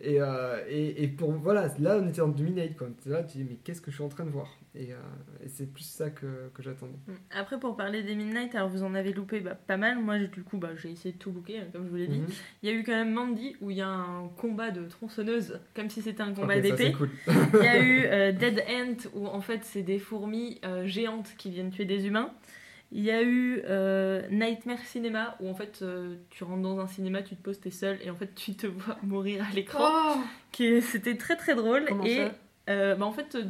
[0.02, 2.88] Et, euh, et, et pour voilà, là on était en Midnight quoi.
[3.06, 4.48] Là tu dis mais qu'est-ce que je suis en train de voir?
[4.74, 4.96] Et, euh,
[5.44, 6.98] et c'est plus ça que, que j'attendais.
[7.08, 7.12] Mm.
[7.32, 9.98] Après, pour parler des Midnight, alors vous en avez loupé bah, pas mal.
[9.98, 12.20] Moi, du coup, bah, j'ai essayé de tout booker, hein, comme je vous l'ai dit.
[12.20, 12.28] Mhm.
[12.62, 15.58] Il y a eu quand même Mandy, où il y a un combat de tronçonneuse,
[15.74, 16.92] comme si c'était un combat Ok, ça, d'épée.
[16.92, 17.10] cool.
[17.54, 21.34] Il y a eu euh, Dead Ant, où en fait c'est des fourmis euh, géantes
[21.36, 22.32] qui viennent tuer des humains.
[22.92, 26.88] Il y a eu euh, Nightmare Cinema, où en fait euh, tu rentres dans un
[26.88, 29.78] cinéma, tu te poses, t'es seul, et en fait tu te vois mourir à l'écran.
[29.80, 31.84] Oh qui C'était très très drôle.
[31.86, 32.32] Comment et ça
[32.70, 33.44] euh, bah, en fait, euh,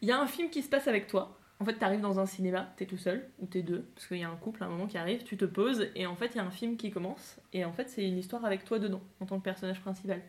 [0.00, 1.38] il y a un film qui se passe avec toi.
[1.58, 4.24] En fait, t'arrives dans un cinéma, t'es tout seul, ou t'es deux, parce qu'il y
[4.24, 6.36] a un couple à un moment qui arrive, tu te poses, et en fait, il
[6.36, 9.00] y a un film qui commence, et en fait, c'est une histoire avec toi dedans,
[9.20, 10.20] en tant que personnage principal.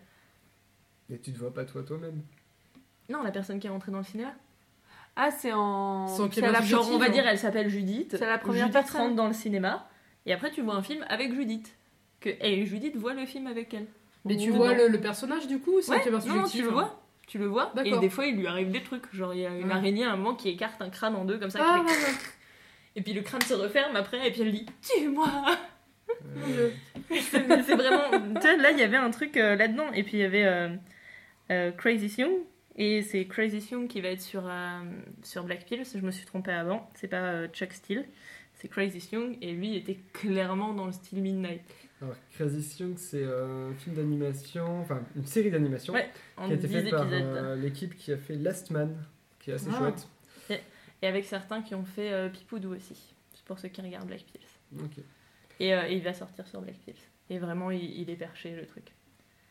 [1.09, 2.21] Mais tu te vois pas toi toi-même?
[3.09, 4.33] Non, la personne qui est rentrée dans le cinéma.
[5.17, 6.07] Ah, c'est en.
[6.07, 7.09] C'est la Genre, on va hein.
[7.09, 8.15] dire, elle s'appelle Judith.
[8.17, 9.01] C'est la première Judith personne.
[9.01, 9.89] rentre dans le cinéma,
[10.25, 11.75] et après, tu vois un film avec Judith.
[12.21, 13.87] Que, et Judith voit le film avec elle.
[14.25, 16.69] Mais tu vois le, le personnage du coup ou c'est Ouais, non, non, tu le
[16.69, 17.03] hein vois.
[17.27, 19.13] Tu le vois, et des fois, il lui arrive des trucs.
[19.13, 19.73] Genre, il y a une Ouais.
[19.73, 21.59] araignée à un moment qui écarte un crâne en deux, comme ça.
[21.61, 22.17] Ah, qui ouais, fait ouais.
[22.95, 25.27] Et puis le crâne se referme après, et puis elle dit Tue-moi.
[27.09, 28.09] C'est vraiment.
[28.11, 29.91] Tu vois, là, il y avait un truc euh, là-dedans.
[29.93, 30.69] Et puis il y avait euh,
[31.51, 32.31] euh, Crazy Young.
[32.77, 34.79] Et c'est Crazy Young qui va être sur, euh,
[35.23, 35.83] sur Black Pills.
[35.95, 36.89] Je me suis trompée avant.
[36.95, 38.05] C'est pas euh, Chuck Steele.
[38.53, 39.37] C'est Crazy Young.
[39.41, 41.61] Et lui était clairement dans le style Midnight.
[42.01, 46.53] Alors Crazy Young c'est euh, un film d'animation, enfin une série d'animation Ouais, qui a
[46.53, 47.05] été 10 faite par
[47.55, 48.95] l'équipe qui a fait Last Man,
[49.39, 49.79] qui est assez Ah.
[49.79, 50.07] chouette.
[51.01, 52.95] Et avec certains qui ont fait Pipoudou aussi.
[53.33, 54.87] C'est pour ceux qui regardent Black Pills.
[55.59, 56.93] Et, et il va sortir sur Black Pills.
[57.31, 58.91] Et vraiment, il, il est perché le truc.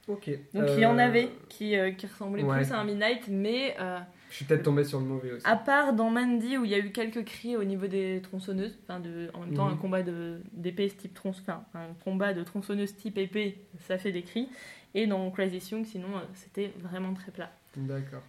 [0.09, 0.31] Ok.
[0.55, 2.57] Donc il y en Euh, avait qui, euh, qui ressemblaient ouais.
[2.63, 3.99] plus à un Midnight, mais euh,
[4.31, 5.47] Je suis peut-être tombé sur le mauvais aussi.
[5.47, 8.79] à part dans Mandy où il y a eu quelques cris au niveau des tronçonneuses,
[8.85, 9.73] enfin de, en même temps Mhm.
[9.75, 14.23] un combat de- d'épée type tronçonneuse, un combat de tronçonneuse type épée, ça fait des
[14.23, 14.49] cris.
[14.95, 17.51] Et dans Crazy Young, sinon c'était vraiment très plat.
[17.77, 18.23] D'accord.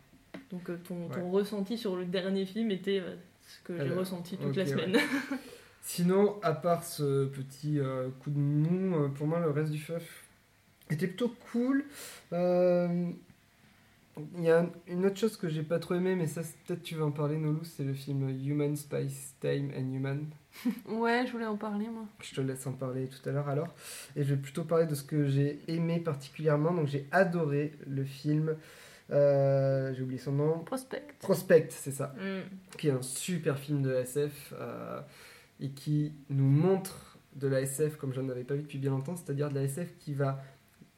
[0.52, 1.30] Donc ton, ton Ouais.
[1.32, 3.02] ressenti sur le dernier film était
[3.48, 4.70] ce que j'ai ressenti toute la ouais.
[4.70, 4.98] semaine.
[5.82, 10.24] Sinon, à part ce petit euh, coup de mou, pour moi, le reste du FUF
[10.89, 11.85] était plutôt cool.
[12.34, 13.09] Euh,
[14.35, 16.81] Il y a un- une autre chose que j'ai pas trop aimé, mais ça, peut-être
[16.81, 20.26] tu veux en parler, Nolou, c'est le film Human Spice Time and Human.
[20.88, 22.03] Ouais, je voulais en parler, moi.
[22.23, 23.68] Je te laisse en parler tout à l'heure alors.
[24.15, 26.73] Et je vais plutôt parler de ce que j'ai aimé particulièrement.
[26.73, 28.55] Donc, j'ai adoré le film.
[29.11, 30.59] euh, j'ai oublié son nom.
[30.65, 31.05] Prospect.
[31.19, 32.76] Prospect, c'est ça Mm.
[32.77, 34.99] qui est un super film de SF euh,
[35.59, 38.89] et qui nous montre de la SF comme je n'en avais pas vu depuis bien
[38.91, 40.43] longtemps, c'est-à-dire de la SF qui va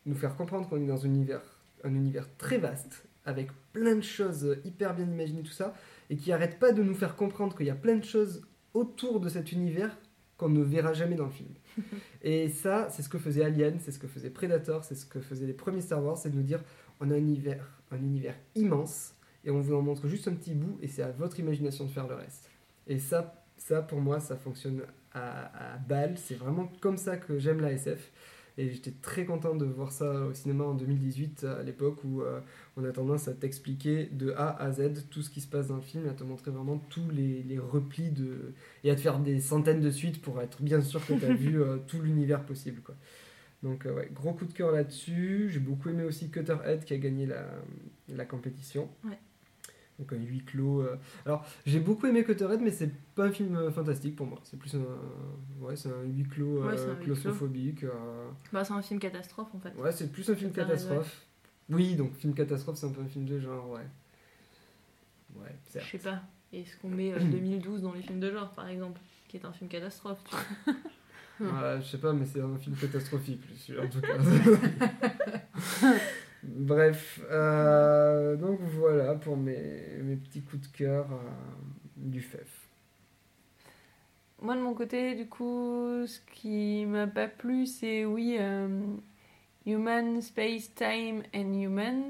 [0.09, 1.41] nous faire comprendre qu'on est dans un univers,
[1.83, 5.73] un univers très vaste, avec plein de choses hyper bien imaginées, tout ça,
[6.09, 8.41] et qui arrête pas de nous faire comprendre qu'il y a plein de choses
[8.73, 9.95] autour de cet univers
[10.37, 11.53] qu'on ne verra jamais dans le film.
[12.21, 15.19] et ça, c'est ce que faisait Alien, c'est ce que faisait Predator, c'est ce que
[15.19, 16.63] faisaient les premiers Star Wars, c'est de nous dire
[16.99, 19.13] on a un univers, un univers immense,
[19.45, 21.89] et on vous en montre juste un petit bout, et c'est à votre imagination de
[21.89, 22.49] faire le reste.
[22.87, 24.81] Et ça, ça pour moi, ça fonctionne
[25.13, 26.17] à, à balle.
[26.17, 28.11] C'est vraiment comme ça que j'aime la SF.
[28.59, 32.41] Et j'étais très content de voir ça au cinéma en 2018, à l'époque où euh,
[32.75, 35.77] on a tendance à t'expliquer de A à Z tout ce qui se passe dans
[35.77, 38.53] le film, à te montrer vraiment tous les, les replis de...
[38.83, 41.33] et à te faire des centaines de suites pour être bien sûr que tu as
[41.33, 42.81] vu euh, tout l'univers possible.
[42.81, 42.95] Quoi.
[43.63, 45.47] Donc euh, ouais, gros coup de cœur là-dessus.
[45.49, 47.45] J'ai beaucoup aimé aussi Cutterhead qui a gagné la,
[48.09, 48.89] la compétition.
[49.05, 49.17] Ouais.
[49.99, 50.81] Donc un huis clos.
[50.81, 50.97] euh.
[51.25, 54.39] Alors j'ai beaucoup aimé Cutterhead, mais c'est pas un film euh, fantastique pour moi.
[54.43, 54.79] C'est plus un,
[55.59, 57.85] ouais, c'est un huis clos Ouais, euh, c'est un claustrophobique.
[58.53, 59.73] Bah, c'est un film catastrophe en fait.
[59.77, 61.25] Ouais, c'est plus un film catastrophe.
[61.69, 63.85] Oui, donc film catastrophe, c'est un peu un film de genre, ouais.
[65.35, 66.21] Ouais, Je sais pas.
[66.51, 69.51] Est-ce qu'on met euh, 2012 dans les films de genre par exemple, qui est un
[69.51, 70.75] film catastrophe tu vois
[71.41, 74.17] Ouais, je sais pas, mais c'est un film catastrophique, je suis en tout cas.
[76.43, 81.17] Bref, euh, donc voilà pour mes, mes petits coups de cœur euh,
[81.97, 82.69] du FEF.
[84.41, 88.69] Moi, de mon côté, du coup, ce qui m'a pas plu, c'est oui, euh,
[89.65, 92.03] Human, Space, Time and Human.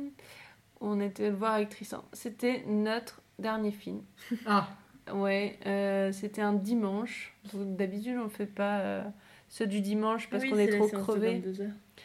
[0.79, 2.03] On était le voir avec Tristan.
[2.13, 4.01] C'était notre dernier film.
[4.45, 4.69] Ah,
[5.13, 7.33] Ouais, euh, c'était un dimanche.
[7.53, 9.03] D'habitude, on fait pas euh,
[9.47, 11.41] ceux du dimanche parce qu'on est trop crevé.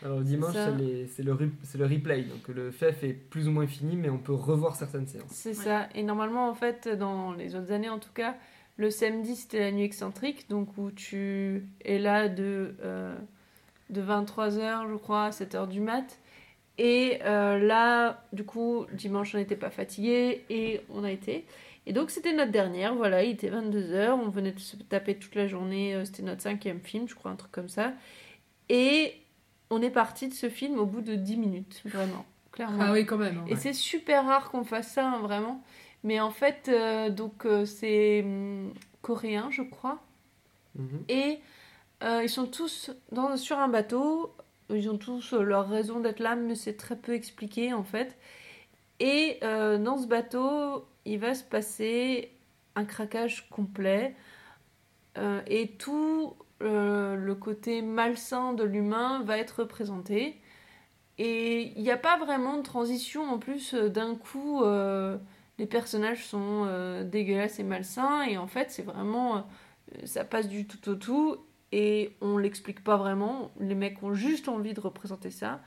[0.03, 0.67] Alors le dimanche, ça.
[0.71, 3.67] c'est les- c'est le, re- c'est le replay, donc le FEF est plus ou moins
[3.67, 5.31] fini, mais on peut revoir certaines séances.
[5.31, 5.89] C'est ça.
[5.95, 8.35] Et normalement, en fait, dans les autres années, en tout cas,
[8.77, 13.15] le samedi, c'était la nuit excentrique, donc où tu es là de, euh,
[13.91, 16.19] de 23h, je crois, à 7h du mat.
[16.77, 21.45] Et euh, là, du coup, dimanche, on n'était pas fatigué et on a été.
[21.87, 25.35] Et donc, c'était notre dernière, voilà, il était 22h, on venait de se taper toute
[25.37, 27.93] la journée, euh, c'était notre cinquième film, je crois, un truc comme ça.
[28.69, 29.13] Et
[29.71, 32.79] on est parti de ce film au bout de 10 minutes, vraiment, clairement.
[32.81, 33.39] ah oui, quand même.
[33.39, 33.45] hein.
[33.49, 35.63] Et c'est super rare qu'on fasse ça, hein, vraiment.
[36.03, 38.73] Mais en fait, euh, donc euh, c'est hum,
[39.03, 40.03] coréen, je crois.
[40.77, 41.05] Mhm.
[41.09, 41.39] Et
[42.03, 44.35] euh, ils sont tous dans, sur un bateau.
[44.71, 48.17] Ils ont tous euh, leur raison d'être là, mais c'est très peu expliqué en fait.
[49.01, 52.31] Et euh, dans ce bateau, il va se passer
[52.77, 54.15] un craquage complet.
[55.17, 56.35] Euh, et tout
[56.65, 60.41] euh, le côté malsain de l'humain va être représenté.
[61.19, 64.63] Et il n'y a pas vraiment de transition en plus euh, d'un coup.
[64.65, 65.19] euh,
[65.59, 66.67] les personnages sont
[67.05, 68.23] dégueulasses et malsains.
[68.25, 69.47] Et en fait, c'est vraiment.
[70.05, 71.37] ça passe du tout au tout.
[71.71, 73.53] Et on l'explique pas vraiment.
[73.61, 75.61] Les mecs ont juste envie de représenter ça.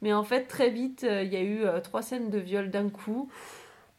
[0.00, 3.30] Mais en fait, très vite, il y a eu trois scènes de viol d'un coup.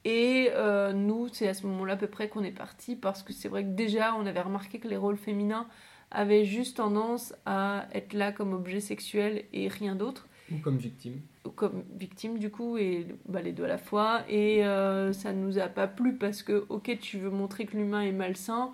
[0.06, 0.50] Et
[0.94, 2.96] nous, c'est à ce moment-là à peu près qu'on est parti.
[2.96, 5.68] Parce que c'est vrai que déjà, on avait remarqué que les rôles féminins
[6.14, 10.28] avaient juste tendance à être là comme objet sexuel et rien d'autre.
[10.52, 11.20] Ou comme victime.
[11.56, 14.22] comme victime du coup et bah, les deux à la fois.
[14.30, 18.02] Et euh, ça nous a pas plu parce que ok tu veux montrer que l'humain
[18.02, 18.72] est malsain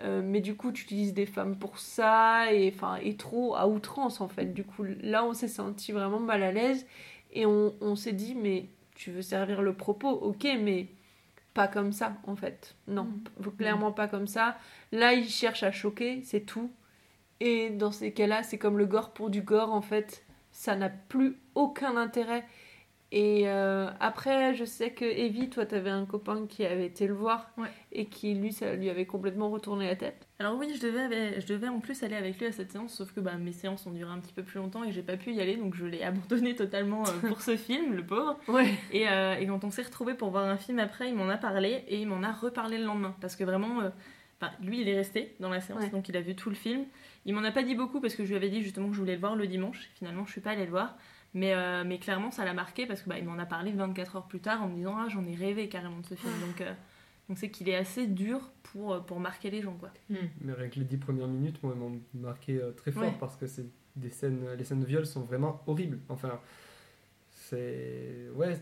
[0.00, 3.68] euh, mais du coup tu utilises des femmes pour ça et enfin et trop à
[3.68, 4.52] outrance en fait.
[4.52, 6.86] Du coup là on s'est senti vraiment mal à l'aise
[7.32, 10.88] et on, on s'est dit mais tu veux servir le propos ok mais
[11.54, 12.74] pas comme ça en fait.
[12.88, 13.08] Non
[13.56, 14.58] clairement pas comme ça.
[14.92, 16.70] Là il cherche à choquer c'est tout.
[17.40, 20.24] Et dans ces cas-là c'est comme le gore pour du gore en fait.
[20.52, 22.44] Ça n'a plus aucun intérêt.
[23.16, 27.14] Et euh, après, je sais que Evie, toi, t'avais un copain qui avait été le
[27.14, 27.68] voir Ouais.
[27.92, 30.26] et qui, lui, ça lui avait complètement retourné la tête.
[30.40, 32.92] Alors oui, je devais, avec- je devais en plus aller avec lui à cette séance,
[32.92, 35.16] sauf que bah, mes séances ont duré un petit peu plus longtemps et j'ai pas
[35.16, 36.02] pu y aller, donc je l'ai
[36.42, 38.36] abandonné totalement euh, pour ce film, le pauvre.
[38.48, 38.74] Ouais.
[38.90, 41.36] Et, euh, et quand on s'est retrouvés pour voir un film après, il m'en a
[41.36, 43.14] parlé et il m'en a reparlé le lendemain.
[43.20, 43.78] Parce que vraiment,
[44.40, 45.90] enfin, lui, il est resté dans la séance, Ouais.
[45.90, 46.84] donc il a vu tout le film.
[47.26, 48.98] Il m'en a pas dit beaucoup parce que je lui avais dit justement que je
[48.98, 49.88] voulais le voir le dimanche.
[49.94, 50.96] Finalement, je suis pas allée le voir.
[51.34, 54.16] Mais, euh, mais clairement, ça l'a marqué parce que bah, il m'en a parlé 24
[54.16, 56.32] heures plus tard en me disant Ah, j'en ai rêvé carrément de ce film.
[56.46, 56.72] Donc, euh,
[57.28, 59.90] donc c'est qu'il est assez dur pour, euh, pour marquer les gens, quoi.
[60.10, 63.14] Mais rien que les dix premières minutes, moi, elles m'ont marqué euh, très fort Ouais.
[63.18, 63.66] parce que c'est
[63.96, 65.98] des scènes, les scènes de viol sont vraiment horribles.
[66.08, 66.40] Enfin,
[67.30, 68.56] c'est ouais,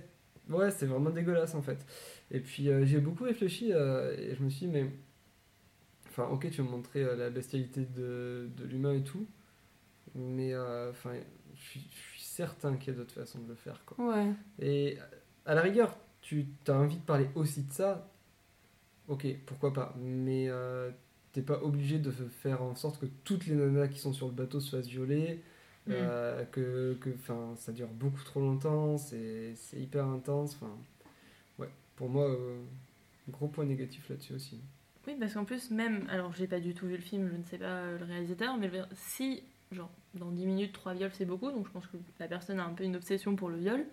[0.49, 1.85] ouais, c'est vraiment dégueulasse en fait.
[2.31, 4.87] Et puis euh, j'ai beaucoup réfléchi euh, et je me suis dit, mais
[6.09, 9.27] enfin, ok, tu veux me montrer euh, la bestialité de, de l'humain et tout,
[10.15, 11.13] mais enfin,
[11.55, 11.81] je suis
[12.37, 14.05] certain qu'il y a d'autres façons de le faire, quoi.
[14.05, 14.33] Ouais.
[14.59, 14.99] Et
[15.47, 18.09] à la rigueur, tu as envie de parler aussi de ça,
[19.09, 19.95] ok, pourquoi pas.
[19.99, 20.91] Mais euh,
[21.33, 24.33] t'es pas obligé de faire en sorte que toutes les nanas qui sont sur le
[24.33, 25.43] bateau se fassent violer,
[25.87, 25.91] Mm.
[25.95, 26.97] euh, que,
[27.57, 30.57] ça dure beaucoup trop longtemps, c'est hyper intense.
[31.59, 32.61] Ouais, pour moi, euh,
[33.29, 34.61] gros point négatif là-dessus aussi.
[35.07, 37.43] Oui, parce qu'en plus, même, alors j'ai pas du tout vu le film, je ne
[37.43, 39.43] sais pas euh, le réalisateur, mais si,
[39.73, 42.65] genre, dans 10 minutes, 3 viols c'est beaucoup, donc je pense que la personne a
[42.65, 43.85] un peu une obsession pour le viol,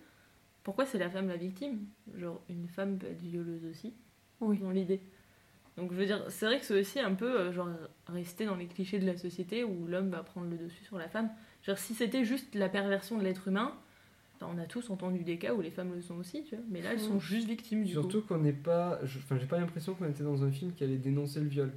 [0.63, 1.79] pourquoi c'est la femme la victime?
[2.17, 3.93] Genre, une femme peut être violeuse aussi,
[4.41, 4.57] Oui.
[4.59, 4.99] dans l'idée.
[5.77, 7.69] Donc je veux dire, c'est vrai que c'est aussi un peu, euh, genre,
[8.07, 11.07] rester dans les clichés de la société où l'homme va prendre le dessus sur la
[11.07, 11.29] femme.
[11.63, 13.73] Genre, si c'était juste la perversion de l'être humain,
[14.35, 16.65] enfin, on a tous entendu des cas où les femmes le sont aussi, tu vois,
[16.69, 18.99] mais là, elles sont juste victimes du Surtout qu'on n'est pas.
[19.03, 21.71] Enfin, j'ai pas l'impression qu'on était dans un film qui allait dénoncer le viol.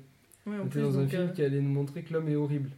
[0.46, 2.34] En On était plus, dans un film euh, qui allait nous montrer que l'homme est
[2.34, 2.70] horrible.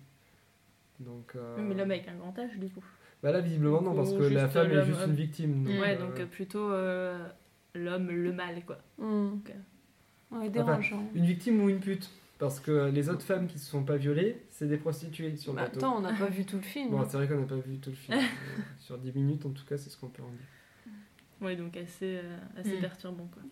[1.04, 1.32] Donc.
[1.36, 2.84] euh, mais l'homme avec un grand âge, du coup.
[3.22, 5.64] Bah là, visiblement, non, parce que la femme est juste euh, une victime.
[5.64, 7.26] donc, Ouais, euh, donc euh, plutôt euh,
[7.74, 8.78] l'homme, le mal, quoi.
[8.98, 9.52] Ok.
[10.30, 11.02] Ouais, dérangeant.
[11.14, 14.42] Une victime ou une pute Parce que les autres femmes qui se sont pas violées,
[14.50, 15.78] c'est des prostituées sur le Bah, bateau.
[15.78, 16.90] attends, on n'a pas vu tout le film.
[16.90, 18.18] Bon, c'est vrai qu'on n'a pas vu tout le film.
[18.20, 20.92] Euh, sur 10 minutes, en tout cas, c'est ce qu'on peut en dire.
[21.40, 22.80] Ouais, donc assez, euh, assez Mm.
[22.80, 23.42] perturbant, quoi.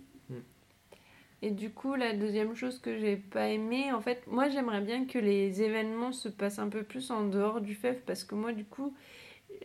[1.43, 5.07] Et du coup, la deuxième chose que j'ai pas aimé, en fait, moi j'aimerais bien
[5.07, 8.53] que les événements se passent un peu plus en dehors du FEF parce que moi,
[8.53, 8.95] du coup,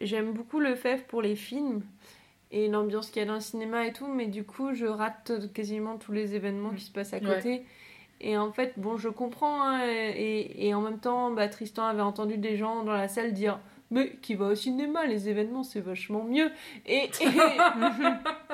[0.02, 1.84] j'aime beaucoup le FEF pour les films,
[2.52, 5.52] et l'ambiance qu'il y a dans le cinéma et tout, mais du coup, je rate
[5.54, 7.66] quasiment tous les événements qui se passent à côté.
[8.20, 12.02] Et en fait, bon, je comprends, hein, et, et en même temps, bah, Tristan avait
[12.02, 13.60] entendu des gens dans la salle dire
[13.92, 16.52] mais qui va au cinéma, les événements c'est vachement mieux.
[16.86, 17.10] Et,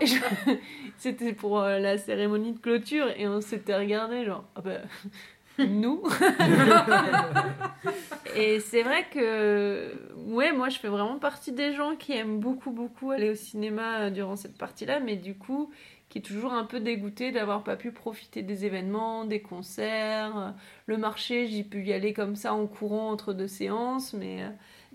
[0.98, 4.78] c'était pour euh, la cérémonie de clôture et on s'était regardé genre ah bah,
[5.60, 6.04] nous?
[8.36, 9.94] et c'est vrai que
[10.28, 14.02] ouais, moi je fais vraiment partie des gens qui aiment beaucoup beaucoup aller au cinéma
[14.02, 15.72] euh, durant cette partie-là, mais du coup
[16.10, 20.52] qui est toujours un peu dégoûté d'avoir pas pu profiter des événements, des concerts, euh,
[20.86, 24.44] le marché, j'ai pu y aller comme ça en courant entre deux séances, mais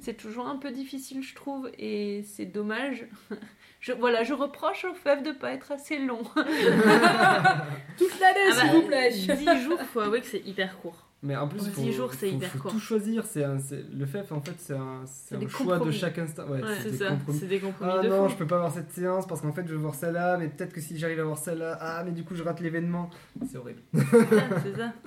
[0.01, 3.07] c'est toujours un peu difficile, je trouve, et c'est dommage.
[3.81, 6.25] Je, voilà, je reproche au FEF de pas être assez long.
[6.35, 9.11] Toute l'année, Ah s'il bah, vous plaît.
[9.13, 11.07] 10 jours, faut avouer que c'est hyper court.
[11.23, 12.71] Mais en plus, En il faut, 10 jours, c'est faut- hyper faut court.
[12.73, 13.25] tout choisir.
[13.25, 15.05] C'est un- c'est- le FEF, en fait, c'est un,
[15.49, 16.47] choix de chaque instant.
[16.49, 17.39] Ouais, Ouais, C'est des ça, compromis.
[17.39, 18.33] c'est des compromis Ah de non, fou.
[18.33, 20.73] je peux pas voir cette séance parce qu'en fait je veux voir celle-là, mais peut-être
[20.73, 23.11] que si j'arrive à voir celle-là, ah mais du coup je rate l'événement.
[23.49, 23.83] C'est horrible.
[23.95, 24.93] c'est ça.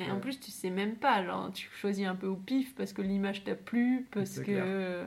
[0.00, 2.92] Et en plus, tu sais même pas, genre, tu choisis un peu au pif parce
[2.92, 4.44] que l'image t'a plu, parce que.
[4.44, 5.06] clair.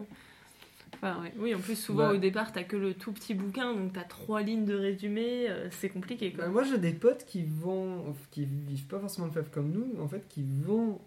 [0.93, 1.33] Enfin, ouais.
[1.37, 2.13] Oui, en plus, souvent Bah.
[2.13, 5.67] au départ, t'as que le tout petit bouquin, donc t'as trois lignes de résumé, euh,
[5.69, 6.45] c'est compliqué quoi.
[6.45, 10.01] Bah, moi j'ai des potes qui vont, qui vivent pas forcément le FEF comme nous,
[10.01, 10.99] en fait, qui vont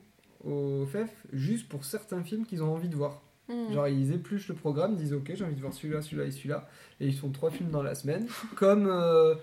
[0.45, 3.23] au FEF juste pour certains films qu'ils ont envie de voir.
[3.49, 3.73] Hmm.
[3.73, 6.31] Genre ils épluchent le programme, ils disent ok j'ai envie de voir celui-là, celui-là et
[6.31, 6.69] celui-là,
[7.01, 9.35] et ils font trois films dans la semaine, comme, euh,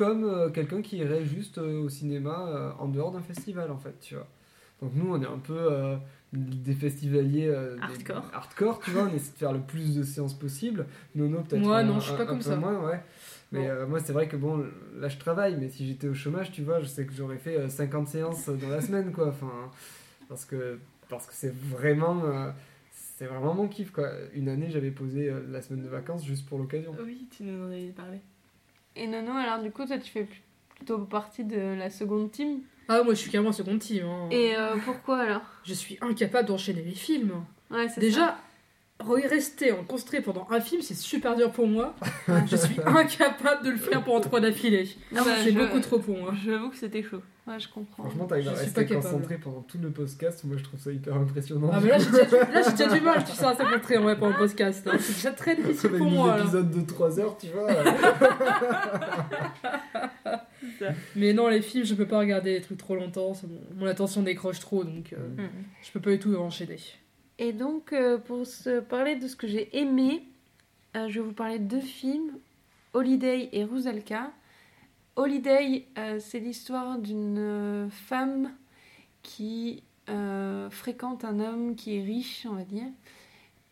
[0.00, 3.76] comme euh, quelqu'un qui irait juste euh, au cinéma euh, en dehors d'un festival en
[3.76, 4.26] fait, tu vois.
[4.80, 5.96] Donc nous on est un peu euh,
[6.32, 8.24] des festivaliers euh, des- Hardcore.
[8.32, 10.86] hardcore, tu vois, on essaie de faire le plus de séances possible.
[11.14, 12.56] Nono peut-être Moi, un- non, je suis pas un comme ça.
[12.56, 12.98] moins, ouais.
[13.52, 14.64] Mais euh, moi c'est vrai que bon
[14.96, 17.58] là je travaille, mais si j'étais au chômage, tu vois, je sais que j'aurais fait
[17.58, 19.70] euh, 50 séances dans la semaine quoi, enfin
[20.30, 20.78] parce que
[21.10, 22.22] parce que c'est vraiment
[22.90, 24.08] c'est vraiment mon kiff quoi.
[24.32, 26.94] Une année j'avais posé la semaine de vacances juste pour l'occasion.
[27.04, 28.20] Oui, tu nous en avais parlé.
[28.96, 30.40] Et Nono, alors du coup, toi, tu fais pl-
[30.76, 32.60] plutôt partie de la seconde team?
[32.88, 34.04] Ah, moi je suis carrément second team.
[34.04, 34.28] hein.
[34.32, 35.42] Et euh, pourquoi alors?
[35.64, 37.44] Je suis incapable d'enchaîner les films.
[37.70, 38.00] Ouais, c'est ça.
[38.00, 38.38] Déjà,
[39.00, 41.94] re- rester en concentré pendant un film, c'est super dur pour moi.
[42.46, 44.88] je suis incapable de le faire pendant trois d'affilée.
[45.14, 46.34] Ah bah, c'est je- beaucoup trop pour moi.
[46.44, 47.22] J'avoue que c'était chaud.
[47.50, 48.04] Ouais, je comprends.
[48.04, 51.70] Franchement t'arrives à rester concentré pendant tout le podcast, moi je trouve ça hyper impressionnant.
[51.72, 52.24] Ah, mais là j'ai déjà,
[52.94, 54.86] du- mal, je suis ça concentrer en vrai pendant le podcast.
[54.86, 54.96] hein.
[55.00, 56.36] C'est déjà très difficile pour moi.
[56.36, 56.42] là.
[56.42, 57.66] épisodes de 3 heures, tu vois.
[61.16, 63.32] Mais non, les films, je peux pas regarder des trucs trop longtemps.
[63.42, 65.48] mon, mon attention décroche trop, donc euh, Mhm.
[65.82, 66.76] je peux pas du tout enchaîner.
[67.38, 70.22] Et donc, euh, pour se parler de ce que j'ai aimé,
[70.96, 72.32] euh, je vais vous parler de deux films,
[72.92, 74.30] Holiday et Rusalka.
[75.16, 78.52] Holiday, euh, c'est l'histoire d'une euh, femme
[79.22, 82.86] qui euh, fréquente un homme qui est riche, on va dire.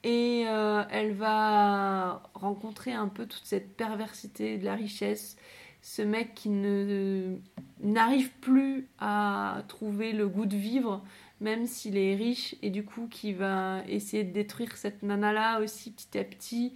[0.04, 5.36] Et elle va rencontrer un peu toute cette perversité de la richesse.
[5.82, 7.36] Ce mec qui ne
[7.80, 11.04] n'arrive plus à trouver le goût de vivre,
[11.40, 15.90] même s'il est riche, et du coup qui va essayer de détruire cette nana-là aussi
[15.90, 16.74] petit à petit,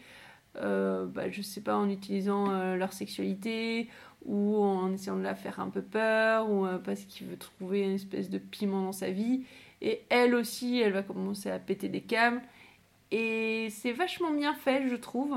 [0.57, 3.89] bah, je sais pas, en utilisant leur sexualité,
[4.25, 7.83] ou en essayant de la faire un peu peur, ou euh, parce qu'il veut trouver
[7.83, 9.45] une espèce de piment dans sa vie.
[9.81, 12.43] Et elle aussi, elle va commencer à péter des câbles.
[13.11, 15.37] Et c'est vachement bien fait, je trouve.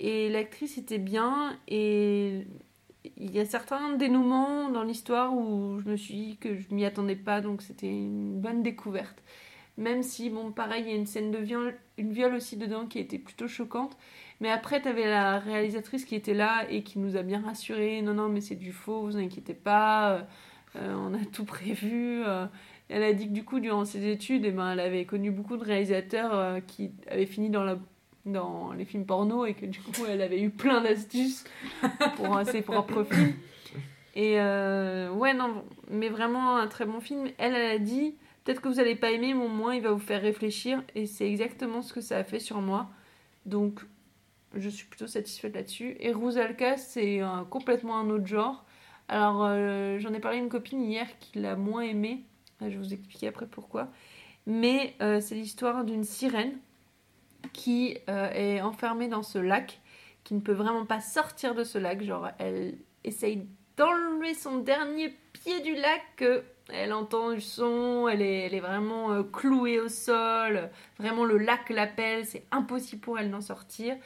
[0.00, 2.46] Et l'actrice était bien, et
[3.16, 6.84] il y a certains dénouements dans l'histoire où je me suis dit que je m'y
[6.84, 9.22] attendais pas, donc c'était une bonne découverte.
[9.76, 12.86] Même si, bon, pareil, il y a une scène de viol, une viol aussi dedans
[12.86, 13.96] qui était plutôt choquante.
[14.40, 18.02] Mais après, t'avais la réalisatrice qui était là et qui nous a bien rassuré.
[18.02, 20.12] Non, non, mais c'est du faux, vous inquiétez pas.
[20.12, 20.22] euh,
[20.76, 22.22] euh, on a tout prévu.
[22.26, 22.46] euh.
[22.88, 25.56] Elle a dit que du coup, durant ses études, eh ben, elle avait connu beaucoup
[25.56, 27.78] de réalisateurs euh, qui avaient fini dans, la,
[28.26, 31.44] dans les films porno et que du coup, elle avait eu plein d'astuces
[32.16, 33.34] pour ses propres films.
[34.16, 37.26] Et ouais, non, mais vraiment un très bon film.
[37.38, 39.90] Elle, elle a dit peut-être que vous allez pas aimer, mais au moins il va
[39.92, 40.82] vous faire réfléchir.
[40.94, 42.90] Et c'est exactement ce que ça a fait sur moi.
[43.46, 43.80] Donc,
[44.56, 45.96] je suis plutôt satisfaite là-dessus.
[46.00, 48.64] Et Rusalka, c'est un- complètement un autre genre.
[49.08, 52.22] Alors, euh, j'en ai parlé à une copine hier qui l'a moins aimé.
[52.62, 53.88] Euh, Je vais vous expliquer après pourquoi.
[54.46, 56.52] Mais euh, c'est l'histoire d'une sirène
[57.52, 59.80] qui euh, est enfermée dans ce lac,
[60.24, 62.02] qui ne peut vraiment pas sortir de ce lac.
[62.02, 66.24] Genre, elle essaye d'enlever son dernier pied du lac,
[66.70, 71.36] elle entend du son, elle est, elle est vraiment euh, clouée au sol, vraiment le
[71.36, 73.96] lac l'appelle, c'est impossible pour elle d'en sortir.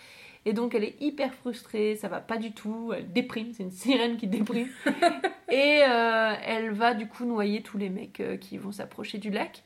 [0.44, 3.70] Et donc elle est hyper frustrée, ça va pas du tout, elle déprime, c'est une
[3.70, 4.69] sirène qui déprime.
[5.51, 9.31] et euh, elle va du coup noyer tous les mecs euh, qui vont s'approcher du
[9.31, 9.62] lac.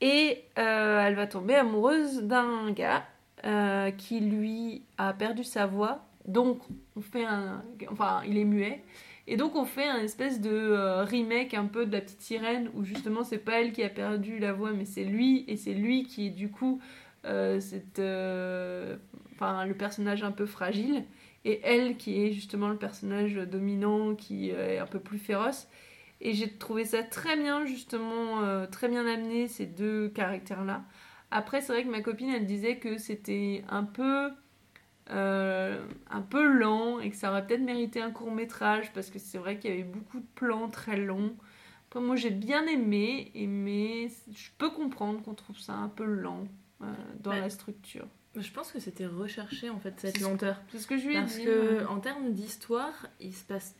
[0.00, 3.04] Et euh, elle va tomber amoureuse d'un gars
[3.44, 6.04] euh, qui lui a perdu sa voix.
[6.26, 6.60] Donc,
[6.96, 7.62] on fait un.
[7.90, 8.82] Enfin, il est muet.
[9.28, 12.84] Et donc, on fait un espèce de remake un peu de la petite sirène où
[12.84, 15.44] justement, c'est pas elle qui a perdu la voix, mais c'est lui.
[15.48, 16.80] Et c'est lui qui est du coup.
[17.26, 18.96] Euh, cette, euh,
[19.32, 21.04] enfin, le personnage un peu fragile.
[21.44, 25.68] Et elle qui est justement le personnage dominant qui euh, est un peu plus féroce.
[26.20, 30.82] Et j'ai trouvé ça très bien, justement, très bien amené, ces deux caractères-là.
[31.30, 34.30] Après, c'est vrai que ma copine, elle disait que c'était un peu,
[35.10, 39.36] un peu lent et que ça aurait peut-être mérité un court métrage parce que c'est
[39.36, 41.36] vrai qu'il y avait beaucoup de plans très longs.
[41.90, 46.46] Après, moi, j'ai bien aimé, mais je peux comprendre qu'on trouve ça un peu lent
[46.82, 46.86] euh,
[47.20, 47.40] dans Ouais.
[47.40, 48.06] la structure.
[48.34, 50.60] Je pense que c'était recherché en fait cette lenteur.
[50.68, 51.44] C'est ce que je lui ai Parce dit.
[51.44, 51.84] que ouais.
[51.86, 53.74] en termes d'histoire, il se passe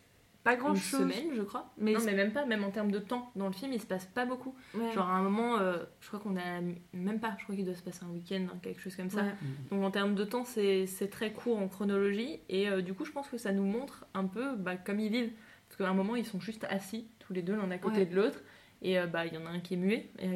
[0.44, 1.00] pas une grand chose.
[1.00, 1.70] semaine, je crois.
[1.76, 3.30] Mais non, mais même pas, même en termes de temps.
[3.36, 4.54] Dans le film, il se passe pas beaucoup.
[4.74, 4.92] Ouais.
[4.94, 6.60] Genre à un moment, euh, je crois qu'on a
[6.94, 9.22] même pas, je crois qu'il doit se passer un week-end, hein, quelque chose comme ça.
[9.24, 9.34] Ouais.
[9.70, 12.38] Donc en termes de temps, c'est c'est très court en chronologie.
[12.48, 15.10] Et euh, du coup, je pense que ça nous montre un peu bah, comme ils
[15.10, 15.32] vivent.
[15.68, 18.06] Parce qu'à un moment, ils sont juste assis, tous les deux, l'un à côté Ouais.
[18.06, 18.38] de l'autre.
[18.82, 20.28] Et euh, bah, il y en a un qui est muet il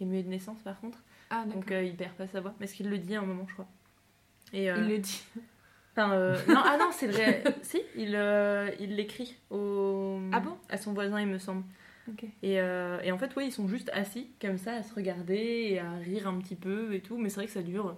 [0.00, 0.98] est muet de naissance par contre.
[1.30, 1.44] Ah.
[1.46, 2.54] Donc euh, il perd pas sa voix.
[2.60, 3.68] Mais ce qu'il le dit à un moment, je crois.
[4.52, 5.22] Et, euh, Il le dit.
[5.92, 8.10] Enfin, euh, non, ah non, c'est le ré- si, il
[8.80, 10.56] il l'écrit au Ah bon?
[10.68, 11.64] à son voisin, il me semble.
[12.42, 15.78] Et, et en fait, oui, ils sont juste assis comme ça, à se regarder et
[15.78, 17.16] à rire un petit peu et tout.
[17.16, 17.96] Mais c'est vrai que ça dure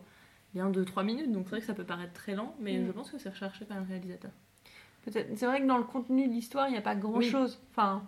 [0.52, 2.86] bien 2-3 minutes, donc c'est vrai que ça peut paraître très lent, mais Mm.
[2.86, 4.30] je pense que c'est recherché par le réalisateur.
[5.02, 5.28] Peut-être.
[5.34, 7.59] C'est vrai que dans le contenu de l'histoire, il n'y a pas grand-chose.
[7.70, 8.06] Enfin,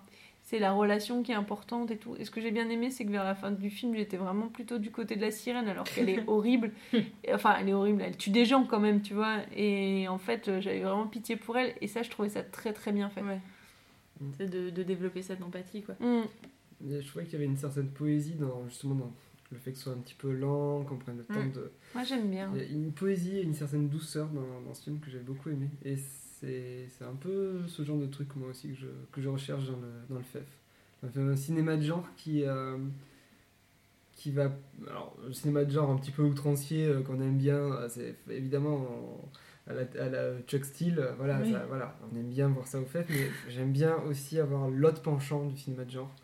[0.55, 2.15] c'est la relation qui est importante et tout.
[2.17, 4.47] Et ce que j'ai bien aimé, c'est que vers la fin du film, j'étais vraiment
[4.47, 6.71] plutôt du côté de la sirène, alors qu'elle est horrible.
[6.93, 8.03] Et, enfin, elle est horrible.
[8.03, 9.39] Elle tue des gens quand même, tu vois.
[9.57, 11.75] Et en fait, euh, j'avais vraiment pitié pour elle.
[11.81, 13.23] Et ça, je trouvais ça très très bien fait.
[13.23, 13.41] Ouais.
[14.21, 14.31] Mm.
[14.39, 15.97] C'est de, de développer cette empathie, quoi.
[15.99, 16.23] Mm.
[16.89, 19.13] Je trouvais qu'il y avait une certaine poésie dans justement dans
[19.51, 21.51] le fait que ce soit un petit peu lent, qu'on prenne le temps Mm.
[21.51, 21.73] de.
[21.97, 22.49] Moi, j'aime bien.
[22.55, 25.19] Il y a une poésie et une certaine douceur dans, dans ce film que j'ai
[25.19, 25.69] beaucoup aimé.
[25.85, 25.97] Et
[26.89, 29.77] c'est un peu ce genre de truc, moi aussi, que je, que je recherche dans
[29.77, 30.47] le, dans le FEF.
[31.05, 32.77] Enfin, un cinéma de genre qui, euh,
[34.17, 34.51] qui va.
[34.89, 38.15] Alors, le cinéma de genre un petit peu outrancier euh, qu'on aime bien, euh, c'est
[38.31, 39.29] évidemment en-
[39.67, 41.53] à, la, à la Chuck Steele, voilà, Oui.
[41.53, 45.01] ça- voilà, on aime bien voir ça au FEF, mais j'aime bien aussi avoir l'autre
[45.03, 46.15] penchant du cinéma de genre,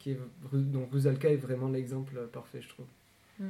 [0.00, 0.18] qui est,
[0.52, 2.86] dont Rusalka est vraiment l'exemple parfait, je trouve.
[3.38, 3.44] Mm.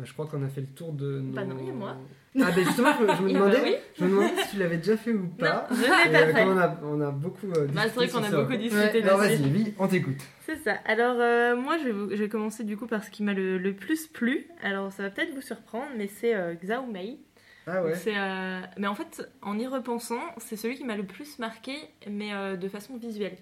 [0.00, 1.32] Bah, je crois qu'on a fait le tour de nos...
[1.34, 1.96] Bah non, et moi
[2.40, 3.74] Ah ben justement, je, me- je me ben demandais, oui.
[3.98, 5.68] je me demandais si tu l'avais déjà fait ou pas.
[5.70, 6.44] Non, je l'ai euh, pas fait.
[6.44, 8.40] comme on a, on a beaucoup euh, Bah, c'est vrai discuté qu'on a ça.
[8.42, 9.36] beaucoup discuté Alors dessus.
[9.36, 10.20] vas-y, oui, on t'écoute.
[10.46, 10.72] C'est ça.
[10.86, 13.34] Alors, euh, moi, je vais, vous- je vais commencer du coup par ce qui m'a
[13.34, 14.46] le, le plus plu.
[14.62, 17.18] Alors, ça va peut-être vous surprendre, mais c'est euh, Xiao Mei.
[17.66, 17.94] Ah ouais.
[17.94, 21.74] C'est, euh, Mais en fait, en y repensant, c'est celui qui m'a le plus marqué,
[22.08, 23.36] mais euh, de façon visuelle.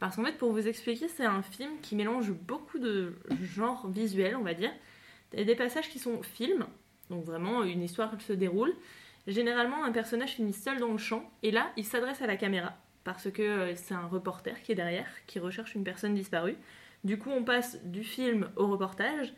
[0.00, 4.36] Parce qu'en fait, pour vous expliquer, c'est un film qui mélange beaucoup de genres visuels,
[4.36, 4.70] on va dire.
[5.34, 6.66] Il y a des passages qui sont films,
[7.10, 8.72] donc vraiment une histoire se déroule.
[9.26, 12.74] Généralement, un personnage finit seul dans le champ, et là, il s'adresse à la caméra,
[13.04, 16.56] parce que euh, c'est un reporter qui est derrière, qui recherche une personne disparue.
[17.04, 19.34] Du coup, on passe du film au reportage,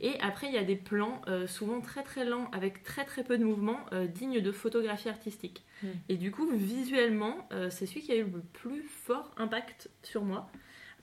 [0.00, 3.24] et après, il y a des plans euh, souvent très très lents, avec très très
[3.24, 5.62] peu de mouvements, euh, dignes de photographie artistique.
[5.82, 5.86] Mm.
[6.08, 10.22] Et du coup, visuellement, euh, c'est celui qui a eu le plus fort impact sur
[10.24, 10.50] moi.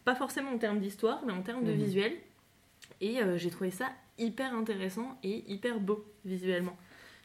[0.05, 1.77] Pas forcément en termes d'histoire, mais en termes de Mhm.
[1.77, 2.13] visuel.
[3.01, 6.77] Et j'ai trouvé ça hyper intéressant et hyper beau visuellement.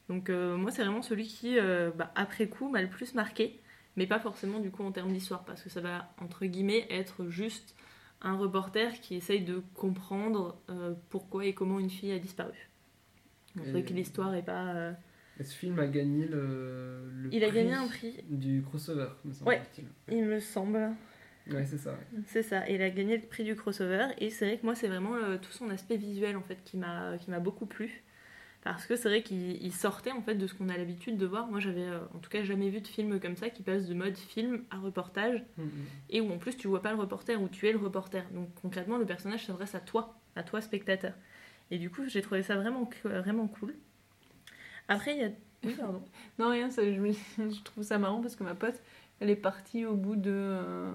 [0.09, 3.61] Donc euh, moi, c'est vraiment celui qui, euh, bah, après coup, m'a le plus marqué.
[3.97, 7.29] Mais pas forcément du coup en termes d'histoire, parce que ça va, entre guillemets, être
[7.29, 7.75] juste
[8.23, 12.71] un reporter qui essaye de comprendre euh, pourquoi et comment une fille a disparu.
[13.55, 14.93] Donc, C'est vrai que l'histoire est pas...
[15.39, 19.09] Et ce film a gagné le, le Il a prix gagné un prix, du crossover,
[19.25, 19.61] me Ouais.
[20.09, 20.91] il me semble.
[21.51, 21.91] Ouais, c'est ça.
[21.93, 22.21] ouais.
[22.27, 24.87] C'est ça, il a gagné le prix du crossover et c'est vrai que moi c'est
[24.89, 28.03] vraiment euh, tout son aspect visuel en fait qui m'a qui m'a beaucoup plu
[28.63, 31.27] parce que c'est vrai qu'il il sortait en fait de ce qu'on a l'habitude de
[31.27, 31.49] voir.
[31.49, 33.95] Moi j'avais euh, en tout cas jamais vu de film comme ça qui passe de
[33.95, 35.71] mode film à reportage Mhm.
[36.11, 38.25] et où en plus tu vois pas le reporter où tu es le reporter.
[38.33, 41.15] Donc concrètement le personnage s'adresse à toi, à toi spectateur.
[41.73, 43.75] Et du coup j'ai trouvé ça vraiment vraiment cool.
[44.89, 45.31] Après il y a
[45.65, 46.03] oui pardon.
[46.39, 48.81] Non, rien, ça, je, me- je trouve ça marrant parce que ma pote,
[49.21, 50.93] elle est partie au bout de, euh,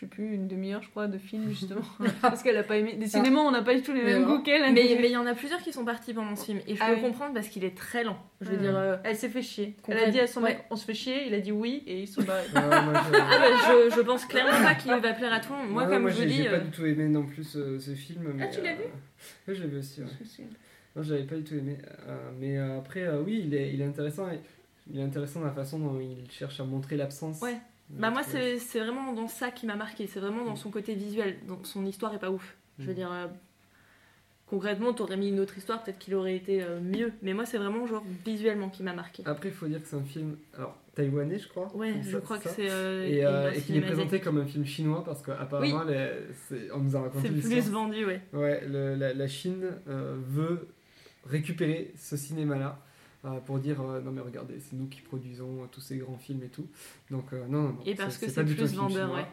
[0.00, 1.82] je sais plus, une demi-heure, je crois, de film, justement.
[2.22, 2.94] parce qu'elle a pas aimé.
[2.98, 4.62] Décidément, on n'a pas du tout les mêmes goûts qu'elle.
[4.62, 4.72] elle.
[4.72, 6.88] Mais il y en a plusieurs qui sont partis pendant ce film et je Ah
[6.88, 7.00] peux oui.
[7.02, 8.16] comprendre parce qu'il est très lent.
[8.40, 9.76] Je veux dire euh, Elle s'est fait chier.
[9.88, 10.50] Elle a dit à son ouais.
[10.54, 12.46] mec, on se fait chier, il a dit oui, et ils sont barrés.
[12.54, 15.52] Ouais, moi, je- Ah bah, je, je pense clairement pas qu'il va plaire à tout
[15.52, 15.70] le monde.
[15.70, 16.34] Moi, Ouais, comme moi, je j'ai dis.
[16.36, 18.32] j'ai pas euh, du tout aimé non plus ce, ce film.
[18.34, 18.86] mais, tu l'as vu euh,
[19.48, 20.00] Oui, je l'ai vu aussi.
[20.00, 20.08] ouais.
[20.96, 21.76] Non, je l'avais pas du tout aimé.
[22.08, 24.26] Euh, mais euh, après, euh, oui, il est, il est intéressant.
[24.92, 27.40] il est intéressant la façon dont il cherche à montrer l'absence.
[27.42, 27.56] Ouais.
[27.98, 30.06] Bah, moi, c'est c'est vraiment dans ça qui m'a marqué.
[30.06, 31.36] C'est vraiment dans son côté visuel.
[31.48, 32.56] Donc, son histoire est pas ouf.
[32.78, 32.94] Je veux Mm.
[32.96, 33.12] dire.
[33.12, 33.26] euh,
[34.46, 37.12] concrètement, t'aurais mis une autre histoire, peut-être qu'il aurait été euh, mieux.
[37.22, 39.22] Mais moi, c'est vraiment genre visuellement qui m'a marqué.
[39.26, 41.70] Après, il faut dire que c'est un film alors, taïwanais, je crois.
[41.76, 42.68] Ouais, je ça, crois que c'est.
[42.68, 45.82] euh, Et, euh, et qu'il est présenté comme un film chinois parce qu'apparemment,
[46.74, 47.60] on nous a raconté C'est l'histoire.
[47.62, 48.20] plus vendu, ouais.
[48.32, 50.68] Ouais, le- la, la Chine euh, veut
[51.24, 52.78] récupérer ce cinéma-là
[53.46, 56.42] pour dire euh, non mais regardez, c'est nous qui produisons euh, tous ces grands films
[56.42, 56.66] et tout.
[57.10, 57.78] Donc euh, non, non, non.
[57.84, 59.26] Et parce que pas c'est du tout un plus vendeur, ouais.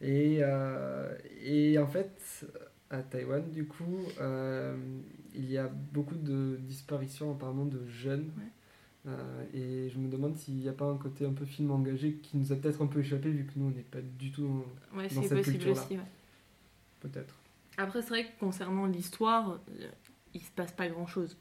[0.00, 2.46] Et, euh, et en fait,
[2.90, 4.76] à Taïwan, du coup, euh,
[5.34, 8.30] il y a beaucoup de disparitions apparemment de jeunes.
[9.06, 12.14] Euh, et je me demande s'il n'y a pas un côté un peu film engagé
[12.22, 14.42] qui nous a peut-être un peu échappé vu que nous on n'est pas du tout
[14.42, 15.82] dans- Ouais, dans c'est cette possible culture-là.
[15.82, 16.04] aussi, ouais.
[17.00, 17.34] peut-être.
[17.76, 19.86] Après, c'est vrai que concernant l'histoire, euh,
[20.34, 21.36] il se passe pas grand chose.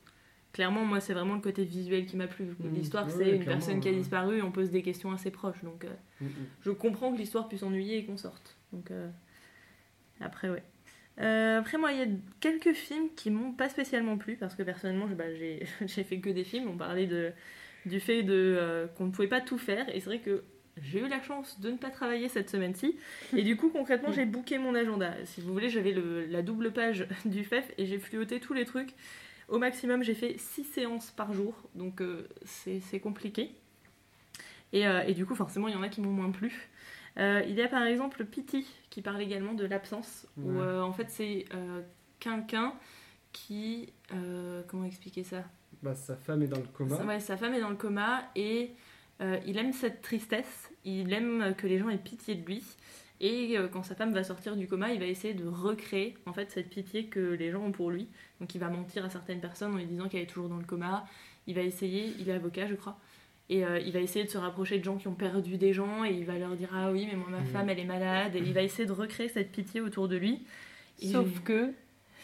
[0.58, 2.46] Clairement, moi, c'est vraiment le côté visuel qui m'a plu.
[2.46, 2.74] Mhm.
[2.74, 5.64] L'histoire, Ouais, c'est une personne qui a disparu et on pose des questions assez proches.
[5.64, 5.90] Donc, euh,
[6.20, 6.30] Mm, mm.
[6.62, 8.58] je comprends que l'histoire puisse ennuyer et qu'on sorte.
[8.74, 9.08] Donc, euh,
[10.20, 10.64] après, ouais.
[11.22, 12.08] Euh, après, moi, il y a
[12.40, 15.26] quelques films qui m'ont pas spécialement plu parce que personnellement, bah,
[15.86, 16.68] j'ai fait que des films.
[16.70, 17.34] On parlait de,
[17.86, 20.44] du fait de, qu'on ne pouvait pas tout faire et c'est vrai que
[20.82, 22.98] j'ai eu la chance de ne pas travailler cette semaine-ci
[23.36, 25.14] et du coup, concrètement, j'ai booké mon agenda.
[25.26, 25.94] Si vous voulez, j'avais
[26.30, 28.96] la double page du FEF et j'ai fluoté tous les trucs.
[29.48, 33.52] Au maximum, j'ai fait 6 séances par jour, donc euh, c'est compliqué.
[34.74, 36.70] Et, euh, et du coup, forcément, il y en a qui m'ont moins plu.
[37.18, 40.64] Euh, il y a par exemple Pity qui parle également de l'absence, Ouais.
[40.80, 41.46] en fait c'est
[42.20, 42.74] quelqu'un
[43.32, 43.92] qui.
[44.68, 45.44] comment expliquer ça?
[45.82, 46.96] Bah, sa femme est dans le coma.
[47.06, 48.72] Ouais, sa femme est dans le coma et
[49.20, 52.64] il aime cette tristesse, il aime que les gens aient pitié de lui.
[53.20, 56.34] Et euh, quand sa femme va sortir du coma, il va essayer de recréer en
[56.34, 58.08] fait cette pitié que les gens ont pour lui.
[58.40, 60.64] Donc il va mentir à certaines personnes en lui disant qu'elle est toujours dans le
[60.66, 61.06] coma.
[61.48, 63.00] Il va essayer, il est avocat je crois,
[63.50, 66.04] et euh, il va essayer de se rapprocher de gens qui ont perdu des gens
[66.06, 67.48] et il va leur dire ah oui mais moi ma Mhm.
[67.48, 70.44] femme elle est malade et il va essayer de recréer cette pitié autour de lui.
[71.02, 71.72] Et- Sauf que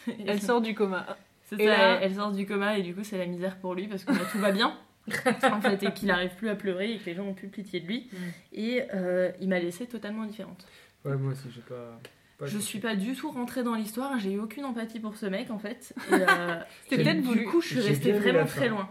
[0.26, 1.16] elle sort du coma.
[1.46, 3.88] c'est ça, là- elle, sort du coma et du coup c'est la misère pour lui
[3.88, 4.78] parce que bah, tout va bien.
[5.52, 7.78] en fait, et qu'il n'arrive plus à pleurer et que les gens ont plus pitié
[7.80, 8.08] de lui.
[8.10, 8.16] Mm.
[8.54, 10.66] Et euh, il m'a laissé totalement indifférente.
[11.04, 12.00] Ouais, moi aussi, j'ai pas.
[12.38, 15.26] pas Je suis pas du tout rentrée dans l'histoire, j'ai eu aucune empathie pour ce
[15.26, 15.94] mec en fait.
[16.12, 17.44] Euh, C'était peut-être du voulu.
[17.46, 18.88] coup, je suis restée vraiment très loin.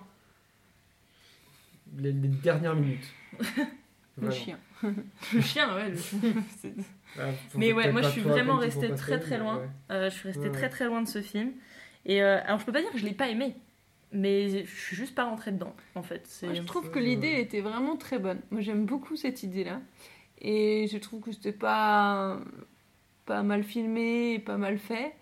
[1.98, 3.08] Les, les dernières minutes.
[4.22, 4.60] Le chien.
[4.84, 5.90] Le chien, ouais.
[5.90, 5.98] le-
[7.20, 9.58] Ah, Mais ouais, moi je suis vraiment restée très très loin.
[9.60, 9.70] ouais.
[9.92, 10.70] Euh, je suis restée Ouais, très ouais.
[10.70, 11.52] très loin de ce film.
[12.06, 13.56] Et euh, alors je peux pas dire que je l'ai pas aimé,
[14.12, 16.28] mais je suis juste pas rentrée dedans en fait.
[16.44, 18.42] Je trouve que l'idée était vraiment très bonne.
[18.52, 19.80] Moi, j'aime beaucoup cette idée-là.
[20.44, 22.40] Et je trouve que c'était pas,
[23.26, 25.16] pas mal filmé et pas mal fait.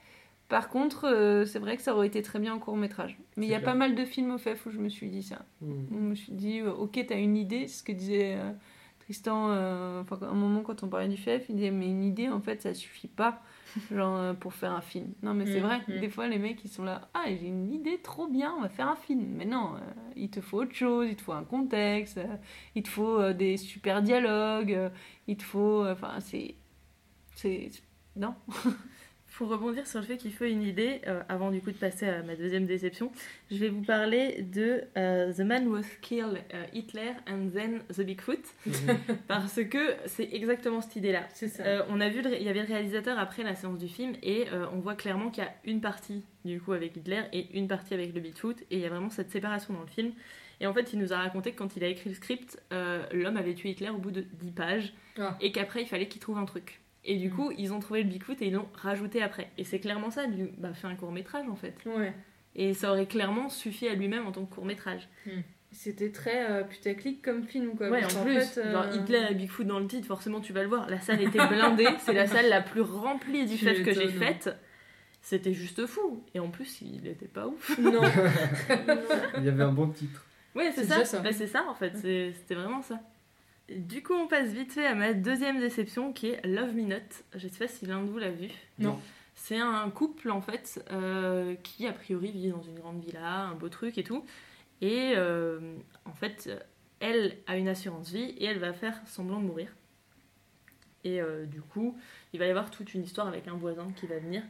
[0.49, 3.17] Par contre, euh, c'est vrai que ça aurait été très bien en court métrage.
[3.37, 5.23] Mais il y a pas mal de films au FEF où je me suis dit
[5.23, 5.45] ça.
[5.61, 5.73] Mm.
[5.91, 8.51] Je me suis dit, euh, ok, t'as une idée, c'est ce que disait euh,
[8.99, 12.27] Tristan, euh, enfin, un moment quand on parlait du FEF, il disait, mais une idée,
[12.27, 13.41] en fait, ça suffit pas
[13.91, 15.13] genre, euh, pour faire un film.
[15.23, 15.99] Non, mais c'est Mm, vrai, mm.
[15.99, 18.69] des fois, les mecs, ils sont là, ah, j'ai une idée trop bien, on va
[18.69, 19.25] faire un film.
[19.37, 19.79] Mais non, euh,
[20.15, 22.37] il te faut autre chose, il te faut un contexte, euh,
[22.75, 24.91] il te faut euh, des super dialogues,
[25.27, 26.55] il te faut, enfin, c'est...
[27.35, 27.71] c'est...
[28.15, 28.35] Non
[29.41, 32.05] Pour rebondir sur le fait qu'il faut une idée, euh, avant du coup de passer
[32.07, 33.11] à ma deuxième déception,
[33.49, 38.01] je vais vous parler de euh, The Man Who Killed euh, Hitler and Then the
[38.01, 38.37] Bigfoot,
[38.67, 38.73] Mhm.
[39.27, 41.27] parce que c'est exactement cette idée-là.
[41.61, 44.45] Euh, on a vu, il y avait le réalisateur après la séance du film et
[44.73, 47.95] on voit clairement qu'il y a une partie du coup avec Hitler et une partie
[47.95, 50.11] avec le Bigfoot et il y a vraiment cette séparation dans le film.
[50.59, 52.61] Et en fait, il nous a raconté que quand il a écrit le script,
[53.11, 55.35] l'homme avait tué Hitler au bout de 10 pages Ah.
[55.41, 56.79] et qu'après il fallait qu'il trouve un truc.
[57.03, 57.31] Et du Mm.
[57.35, 59.49] coup, ils ont trouvé le Bigfoot et ils l'ont rajouté après.
[59.57, 61.75] Et c'est clairement ça, du bah fais un court métrage en fait.
[61.85, 62.13] Ouais.
[62.55, 65.07] Et ça aurait clairement suffi à lui-même en tant que court métrage.
[65.71, 67.89] C'était très euh, putaclic comme film, quoi.
[67.89, 70.51] Ouais, parce en plus, fait, euh, genre Hitler et Bigfoot dans le titre, forcément tu
[70.51, 70.89] vas le voir.
[70.89, 74.49] La salle était blindée, c'est la salle la plus remplie du fait que j'ai faite.
[75.21, 76.23] C'était juste fou.
[76.33, 77.77] Et en plus, il était pas ouf.
[77.79, 78.01] Non.
[79.37, 80.25] Il y avait un bon titre.
[80.55, 81.05] Ouais, c'est ça.
[81.05, 81.19] ça.
[81.19, 82.99] Bah, c'est ça en fait, c'était vraiment ça.
[83.77, 86.97] Du coup, on passe vite fait à ma deuxième déception qui est Love Me Not.
[87.35, 88.49] Je sais pas si l'un de vous l'a vu.
[88.79, 88.99] Non.
[89.35, 93.55] C'est un couple en fait euh, qui a priori vit dans une grande villa, un
[93.55, 94.25] beau truc et tout.
[94.81, 95.59] Et euh,
[96.05, 96.49] en fait,
[96.99, 99.69] elle a une assurance vie et elle va faire semblant de mourir.
[101.03, 101.97] Et euh, du coup,
[102.33, 104.43] il va y avoir toute une histoire avec un voisin qui va venir.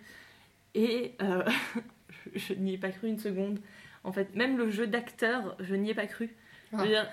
[0.74, 1.44] Et euh,
[2.36, 3.60] je, je n'y ai pas cru une seconde.
[4.04, 6.36] En fait, même le jeu d'acteur, je n'y ai pas cru.
[6.72, 6.88] Je veux Ah.
[6.88, 7.10] dire,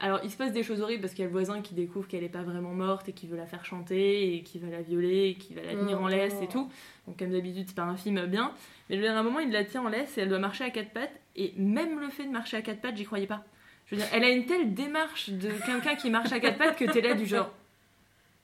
[0.00, 2.06] alors, il se passe des choses horribles parce qu'il y a le voisin qui découvre
[2.06, 4.80] qu'elle n'est pas vraiment morte et qui veut la faire chanter et qui va la
[4.80, 6.70] violer et qui va la tenir en laisse et tout.
[7.08, 8.52] Donc, comme d'habitude, c'est pas un film bien.
[8.88, 10.38] Mais je veux dire, à un moment, il la tient en laisse et elle doit
[10.38, 11.18] marcher à quatre pattes.
[11.34, 13.44] Et même le fait de marcher à quatre pattes, j'y croyais pas.
[13.86, 16.76] Je veux dire, elle a une telle démarche de quelqu'un qui marche à quatre pattes
[16.76, 17.52] que t'es là du genre.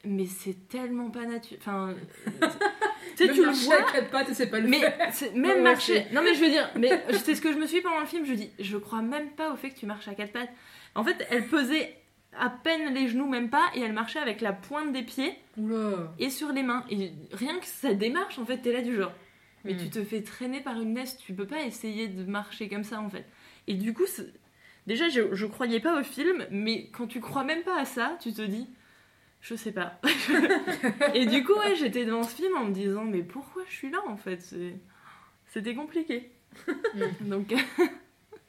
[0.04, 1.60] mais c'est tellement pas naturel.
[1.60, 1.94] Enfin,
[3.16, 3.74] tu sais, tu le vois.
[3.76, 4.80] à quatre pattes et c'est pas le Mais
[5.34, 6.06] même ouais, marcher.
[6.12, 8.06] Non, mais je veux dire, mais c'est ce que je me suis dit pendant le
[8.06, 8.24] film.
[8.24, 10.50] Je dis, je crois même pas au fait que tu marches à quatre pattes.
[10.94, 11.96] En fait, elle pesait
[12.36, 16.12] à peine les genoux, même pas, et elle marchait avec la pointe des pieds Oula.
[16.18, 16.84] et sur les mains.
[16.90, 19.12] Et rien que ça démarche, en fait, t'es là du genre.
[19.64, 19.78] Mais Hmm.
[19.78, 23.00] tu te fais traîner par une laisse, tu peux pas essayer de marcher comme ça,
[23.00, 23.24] en fait.
[23.66, 24.32] Et du coup, c'est-
[24.86, 28.16] déjà, je, je croyais pas au film, mais quand tu crois même pas à ça,
[28.20, 28.68] tu te dis.
[29.40, 30.00] Je sais pas.
[31.14, 33.90] et du coup, ouais, j'étais devant ce film en me disant, mais pourquoi je suis
[33.90, 34.40] là en fait?
[34.42, 34.76] C'est-
[35.46, 36.30] C'était compliqué.
[37.20, 37.54] Donc,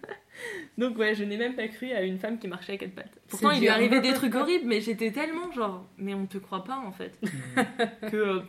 [0.77, 3.19] donc ouais, je n'ai même pas cru à une femme qui marchait à quatre pattes.
[3.27, 6.63] Pourtant, il lui arrivait des trucs horribles, mais j'étais tellement genre, mais on te croit
[6.63, 7.17] pas en fait,
[8.11, 8.39] que euh,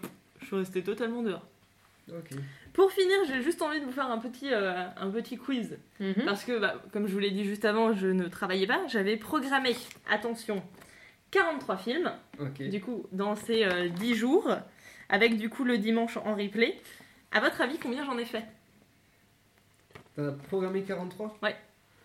[0.40, 1.46] je suis restée totalement dehors.
[2.72, 5.76] Pour finir, j'ai juste envie de vous faire un petit, euh, un petit quiz.
[5.98, 6.24] Mhm.
[6.24, 8.86] Parce que, bah, comme je vous l'ai dit juste avant, je ne travaillais pas.
[8.86, 9.74] J'avais programmé,
[10.08, 10.62] attention,
[11.32, 12.12] 43 films,
[12.60, 14.48] du coup, dans ces euh, 10 jours,
[15.08, 16.78] avec du coup le dimanche en replay.
[17.32, 18.44] À votre avis, combien j'en ai fait?
[20.16, 21.38] T'as programmé 43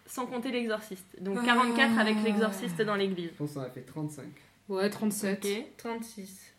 [0.06, 1.22] Sans compter l'exorciste.
[1.22, 1.46] Donc Ah.
[1.46, 3.30] 44 avec l'exorciste dans l'église.
[3.32, 4.26] Je pense qu'on a fait 35.
[4.70, 5.46] Ouais, 37.
[5.46, 6.54] Ok, 36.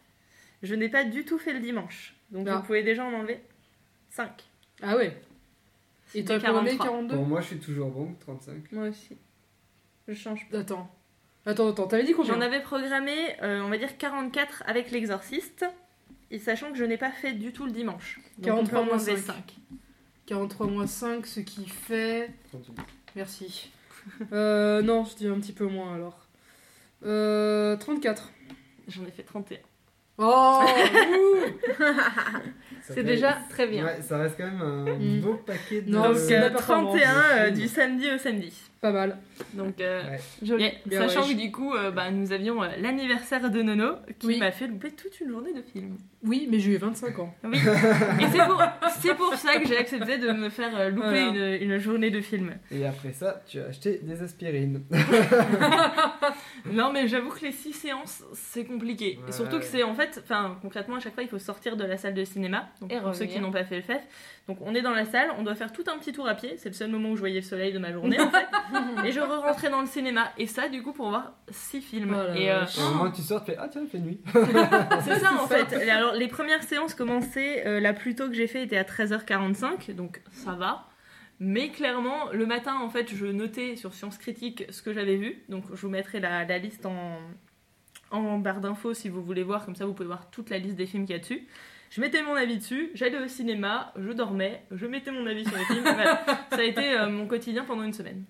[0.62, 2.14] Je n'ai pas du tout fait le dimanche.
[2.30, 2.56] Donc Ah.
[2.56, 3.40] vous pouvez déjà en enlever
[4.10, 4.30] 5.
[4.82, 5.20] Ah ouais.
[6.14, 6.86] Et t'as programmé 43.
[6.88, 8.72] 42 Pour moi, je suis toujours bon, 35.
[8.72, 9.16] Moi aussi.
[10.08, 10.58] Je change pas.
[10.60, 10.90] Attends.
[11.44, 12.34] Attends, attends, t'avais dit combien?
[12.34, 13.12] J'en avais programmé,
[13.42, 15.64] euh, on va dire 44 avec l'exorciste.
[16.30, 18.18] Et sachant que je n'ai pas fait du tout le dimanche.
[18.38, 19.34] Donc 43 on peut en moins enlever 5.
[19.34, 19.54] 5.
[20.32, 22.30] 43 moins 5, ce qui fait.
[22.50, 22.76] 38.
[23.16, 23.70] Merci.
[24.32, 26.26] Euh, non, je dis un petit peu moins alors.
[27.06, 28.32] Euh, 34.
[28.88, 29.58] J'en ai fait 31.
[30.18, 30.60] Oh
[32.82, 33.84] C'est fait- déjà très bien.
[33.84, 35.20] Ouais, ça reste quand même un Mm.
[35.20, 35.90] beau paquet de.
[35.92, 37.00] Non, Donc c'est euh, la performance.
[37.00, 37.14] 31
[37.46, 38.52] euh, du samedi au samedi.
[38.82, 39.16] Pas mal.
[39.54, 40.02] Donc, euh,
[40.42, 40.74] Ouais.
[40.90, 41.08] Yeah.
[41.08, 44.38] Sachant ouais, que du coup, euh, bah, nous avions euh, l'anniversaire de Nono qui Oui.
[44.40, 45.98] m'a fait louper toute une journée de film.
[46.24, 47.32] Oui, mais j'ai eu 25 ans.
[47.44, 47.58] Oui.
[47.58, 48.60] Et c'est pour,
[49.00, 51.56] c'est pour ça que j'ai accepté de me faire euh, louper Voilà.
[51.56, 52.54] une, une journée de film.
[52.72, 54.82] Et après ça, tu as acheté des aspirines.
[56.72, 59.18] Non, mais j'avoue que les six séances, c'est compliqué.
[59.22, 59.28] Ouais.
[59.28, 61.84] Et surtout que c'est en fait, enfin, concrètement, à chaque fois, il faut sortir de
[61.84, 62.68] la salle de cinéma.
[62.80, 64.00] Donc, Et pour ceux qui n'ont pas fait le FEF.
[64.48, 66.56] Donc, on est dans la salle, on doit faire tout un petit tour à pied.
[66.56, 68.48] C'est le seul moment où je voyais le soleil de ma journée, en fait.
[69.06, 70.32] et je re-rentrais dans le cinéma.
[70.36, 72.16] Et ça, du coup, pour voir six films.
[72.16, 74.20] Oh et euh, au moment où tu sors, tu fais Ah, tiens, il fait nuit.
[75.04, 75.72] c'est ça, en fait.
[75.84, 78.82] Et Alors, les premières séances commençaient, euh, la plus tôt que j'ai fait était à
[78.82, 79.94] 13h45.
[79.94, 80.88] Donc, ça va.
[81.38, 85.44] Mais clairement, le matin, en fait, je notais sur Science Critique ce que j'avais vu.
[85.48, 87.16] Donc, je vous mettrai la, la liste en,
[88.10, 89.64] en barre d'infos si vous voulez voir.
[89.64, 91.46] Comme ça, vous pouvez voir toute la liste des films qu'il y a dessus.
[91.92, 95.58] Je mettais mon avis dessus, j'allais au cinéma, je dormais, je mettais mon avis sur
[95.58, 95.84] les films.
[95.84, 98.24] Ça a été euh, mon quotidien pendant une semaine.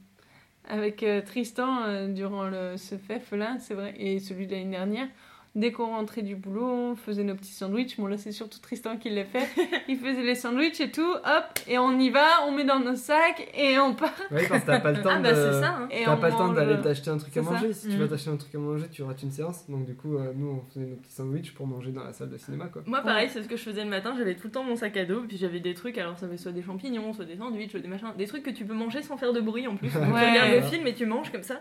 [0.69, 5.07] Avec euh, Tristan, euh, durant ce FEF là, c'est vrai, et celui de l'année dernière,
[5.55, 7.97] dès qu'on rentrait du boulot, on faisait nos petits sandwichs.
[7.99, 9.47] Bon, là, c'est surtout Tristan qui l'a fait.
[9.89, 12.97] Il faisait les sandwichs et tout, hop, et on y va, on met dans nos
[12.97, 14.13] sacs et on part.
[14.31, 15.23] Oui, parce que t'as pas le temps Ah, de.
[15.23, 15.77] bah c'est ça.
[15.81, 16.17] hein.
[16.17, 17.51] Pas le temps d'aller t'acheter un truc à ça.
[17.51, 17.73] manger.
[17.73, 18.01] Si tu Mm.
[18.01, 19.69] vas t'acheter un truc à manger, tu rates une séance.
[19.69, 22.31] Donc, du coup, euh, nous, on faisait nos petits sandwichs pour manger dans la salle
[22.31, 22.83] de cinéma, quoi.
[22.87, 24.15] Moi, pareil, c'est ce que je faisais le matin.
[24.17, 25.99] J'avais tout le temps mon sac à dos, puis j'avais des trucs.
[25.99, 28.09] Alors, ça avait soit des champignons, soit des sandwichs, soit des machins.
[28.17, 29.89] Des trucs que tu peux manger sans faire de bruit en plus.
[29.89, 30.01] Ouais.
[30.03, 31.61] Tu regardes le film et tu manges comme ça.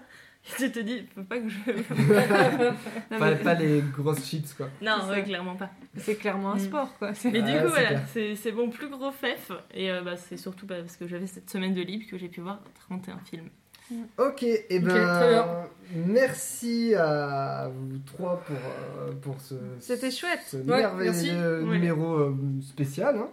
[0.57, 1.57] Tu te dis, faut pas que je.
[1.69, 2.73] Non,
[3.19, 4.69] Pas, mais pas les grosses chips, quoi.
[4.81, 5.69] non, ouais, clairement pas.
[5.97, 6.59] C'est clairement un Mm.
[6.59, 7.11] sport, quoi.
[7.25, 9.51] Mais du coup, c'est voilà, c'est c'est mon plus gros fef.
[9.73, 12.41] Et euh, bah, c'est surtout parce que j'avais cette semaine de libre que j'ai pu
[12.41, 12.59] voir
[12.89, 13.49] 31 films.
[14.17, 14.87] Ok, et ben.
[14.87, 15.45] très bien.
[16.07, 19.55] merci à vous trois pour, euh, pour ce.
[19.79, 20.39] C'était chouette.
[20.47, 21.29] Ce Ouais, merveilleux merci.
[21.31, 21.77] Ouais.
[21.77, 23.17] numéro euh, spécial.
[23.17, 23.27] hein.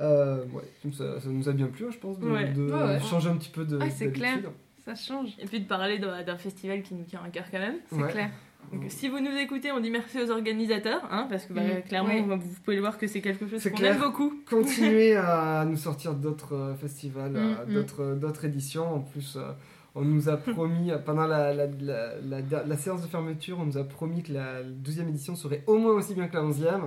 [0.00, 2.52] Euh, ouais, ça, ça nous a bien plu, hein, je pense, de, Ouais.
[2.52, 3.00] de Ouais, ouais.
[3.00, 3.78] changer un petit peu de.
[3.80, 4.38] Ah, c'est clair.
[4.88, 5.30] Ça change.
[5.38, 7.76] Et puis de parler d'un festival qui nous tient à cœur quand même.
[7.90, 8.10] C'est Ouais.
[8.10, 8.30] clair.
[8.72, 11.82] Donc, si vous nous écoutez, on dit merci aux organisateurs, hein, parce que bah, Mm.
[11.88, 14.32] clairement, vous pouvez le voir que c'est quelque chose qu'on aime beaucoup.
[14.48, 17.72] Continuez à nous sortir d'autres euh, festivals, Mm, euh, mm.
[17.74, 18.94] d'autres, d'autres éditions.
[18.96, 19.52] En plus, euh,
[19.94, 23.64] on nous a promis, euh, pendant la, la, la, la- la séance de fermeture, on
[23.64, 26.80] nous a promis que la 12e édition serait au moins aussi bien que la 11e.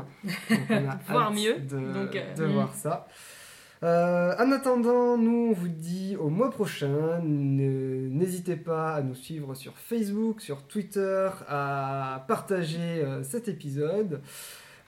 [0.50, 1.56] Donc on a Voire hâte mieux.
[1.60, 3.08] de, Donc, euh, de voir ça.
[3.84, 7.20] Euh, en attendant, nous on vous dit au mois prochain.
[7.24, 14.22] N'hésitez pas à nous suivre sur Facebook, sur Twitter, à partager euh, cet épisode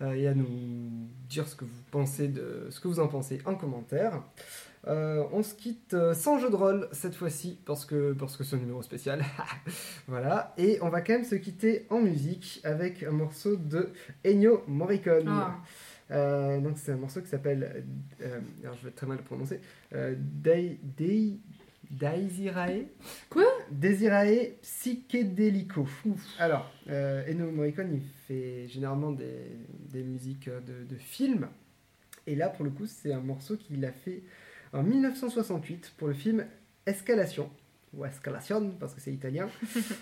[0.04, 0.48] euh, et à nous
[1.28, 4.22] dire ce que vous pensez de ce que vous en pensez en commentaire.
[4.86, 8.60] On se quitte sans jeu de rôle cette fois-ci parce que parce que c'est un
[8.60, 9.24] numéro spécial.
[10.08, 13.90] voilà et on va quand même se quitter en musique avec un morceau de
[14.26, 15.30] Ennio Morricone.
[15.30, 15.56] Ah.
[16.12, 17.86] Euh, donc c'est un morceau qui s'appelle,
[18.22, 19.60] euh, alors je vais très mal le prononcer,
[19.94, 20.78] euh, Day,
[21.90, 22.86] Daisirae.
[23.30, 23.46] Quoi?
[23.72, 25.88] Desirae Psychedelico.
[26.40, 29.58] Alors, euh, Ennio Morricone, il fait généralement des,
[29.92, 31.48] des musiques de, de films.
[32.26, 34.24] Et là, pour le coup, c'est un morceau qu'il a fait
[34.72, 36.46] en 1968 pour le film
[36.86, 37.50] Escalation.
[37.96, 39.48] Ou Escalation, parce que c'est italien.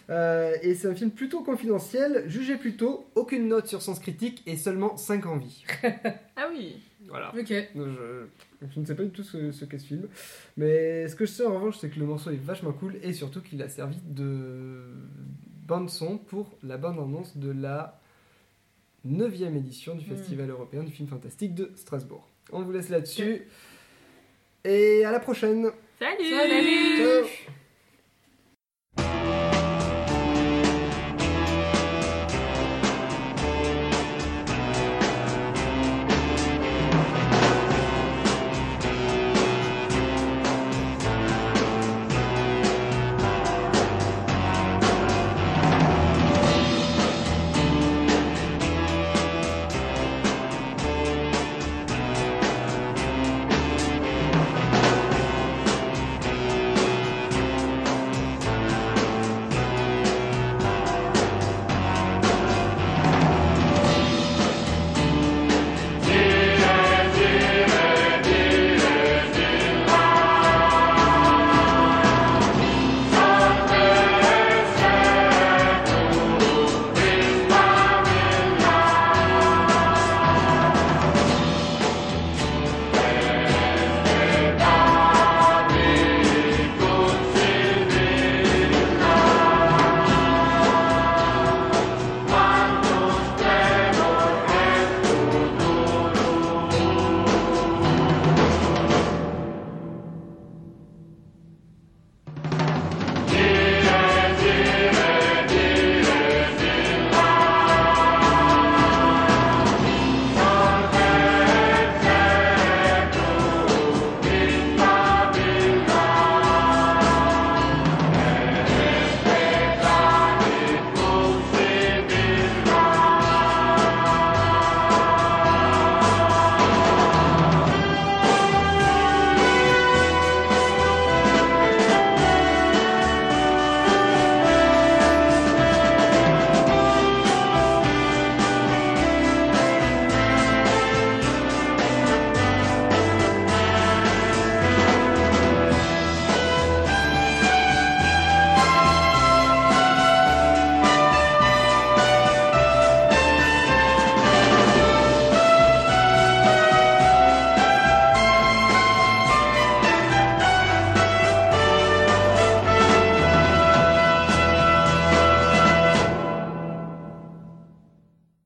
[0.10, 2.24] Euh, et c'est un film plutôt confidentiel.
[2.28, 5.64] Jugez plutôt, aucune note sur sens critique et seulement 5 envies.
[6.36, 6.82] Ah oui.
[7.08, 7.34] Voilà.
[7.38, 7.48] Ok.
[7.50, 8.26] Je,
[8.74, 10.08] je ne sais pas du tout ce, ce qu'est ce film.
[10.58, 13.14] Mais ce que je sais en revanche, c'est que le morceau est vachement cool et
[13.14, 14.82] surtout qu'il a servi de
[15.68, 18.02] bande-son pour la bande-annonce de la
[19.06, 22.28] 9 édition du Festival européen du film fantastique de Strasbourg.
[22.52, 23.44] On vous laisse là-dessus.
[24.64, 26.30] Et à la prochaine Salut.
[26.30, 27.28] Salut.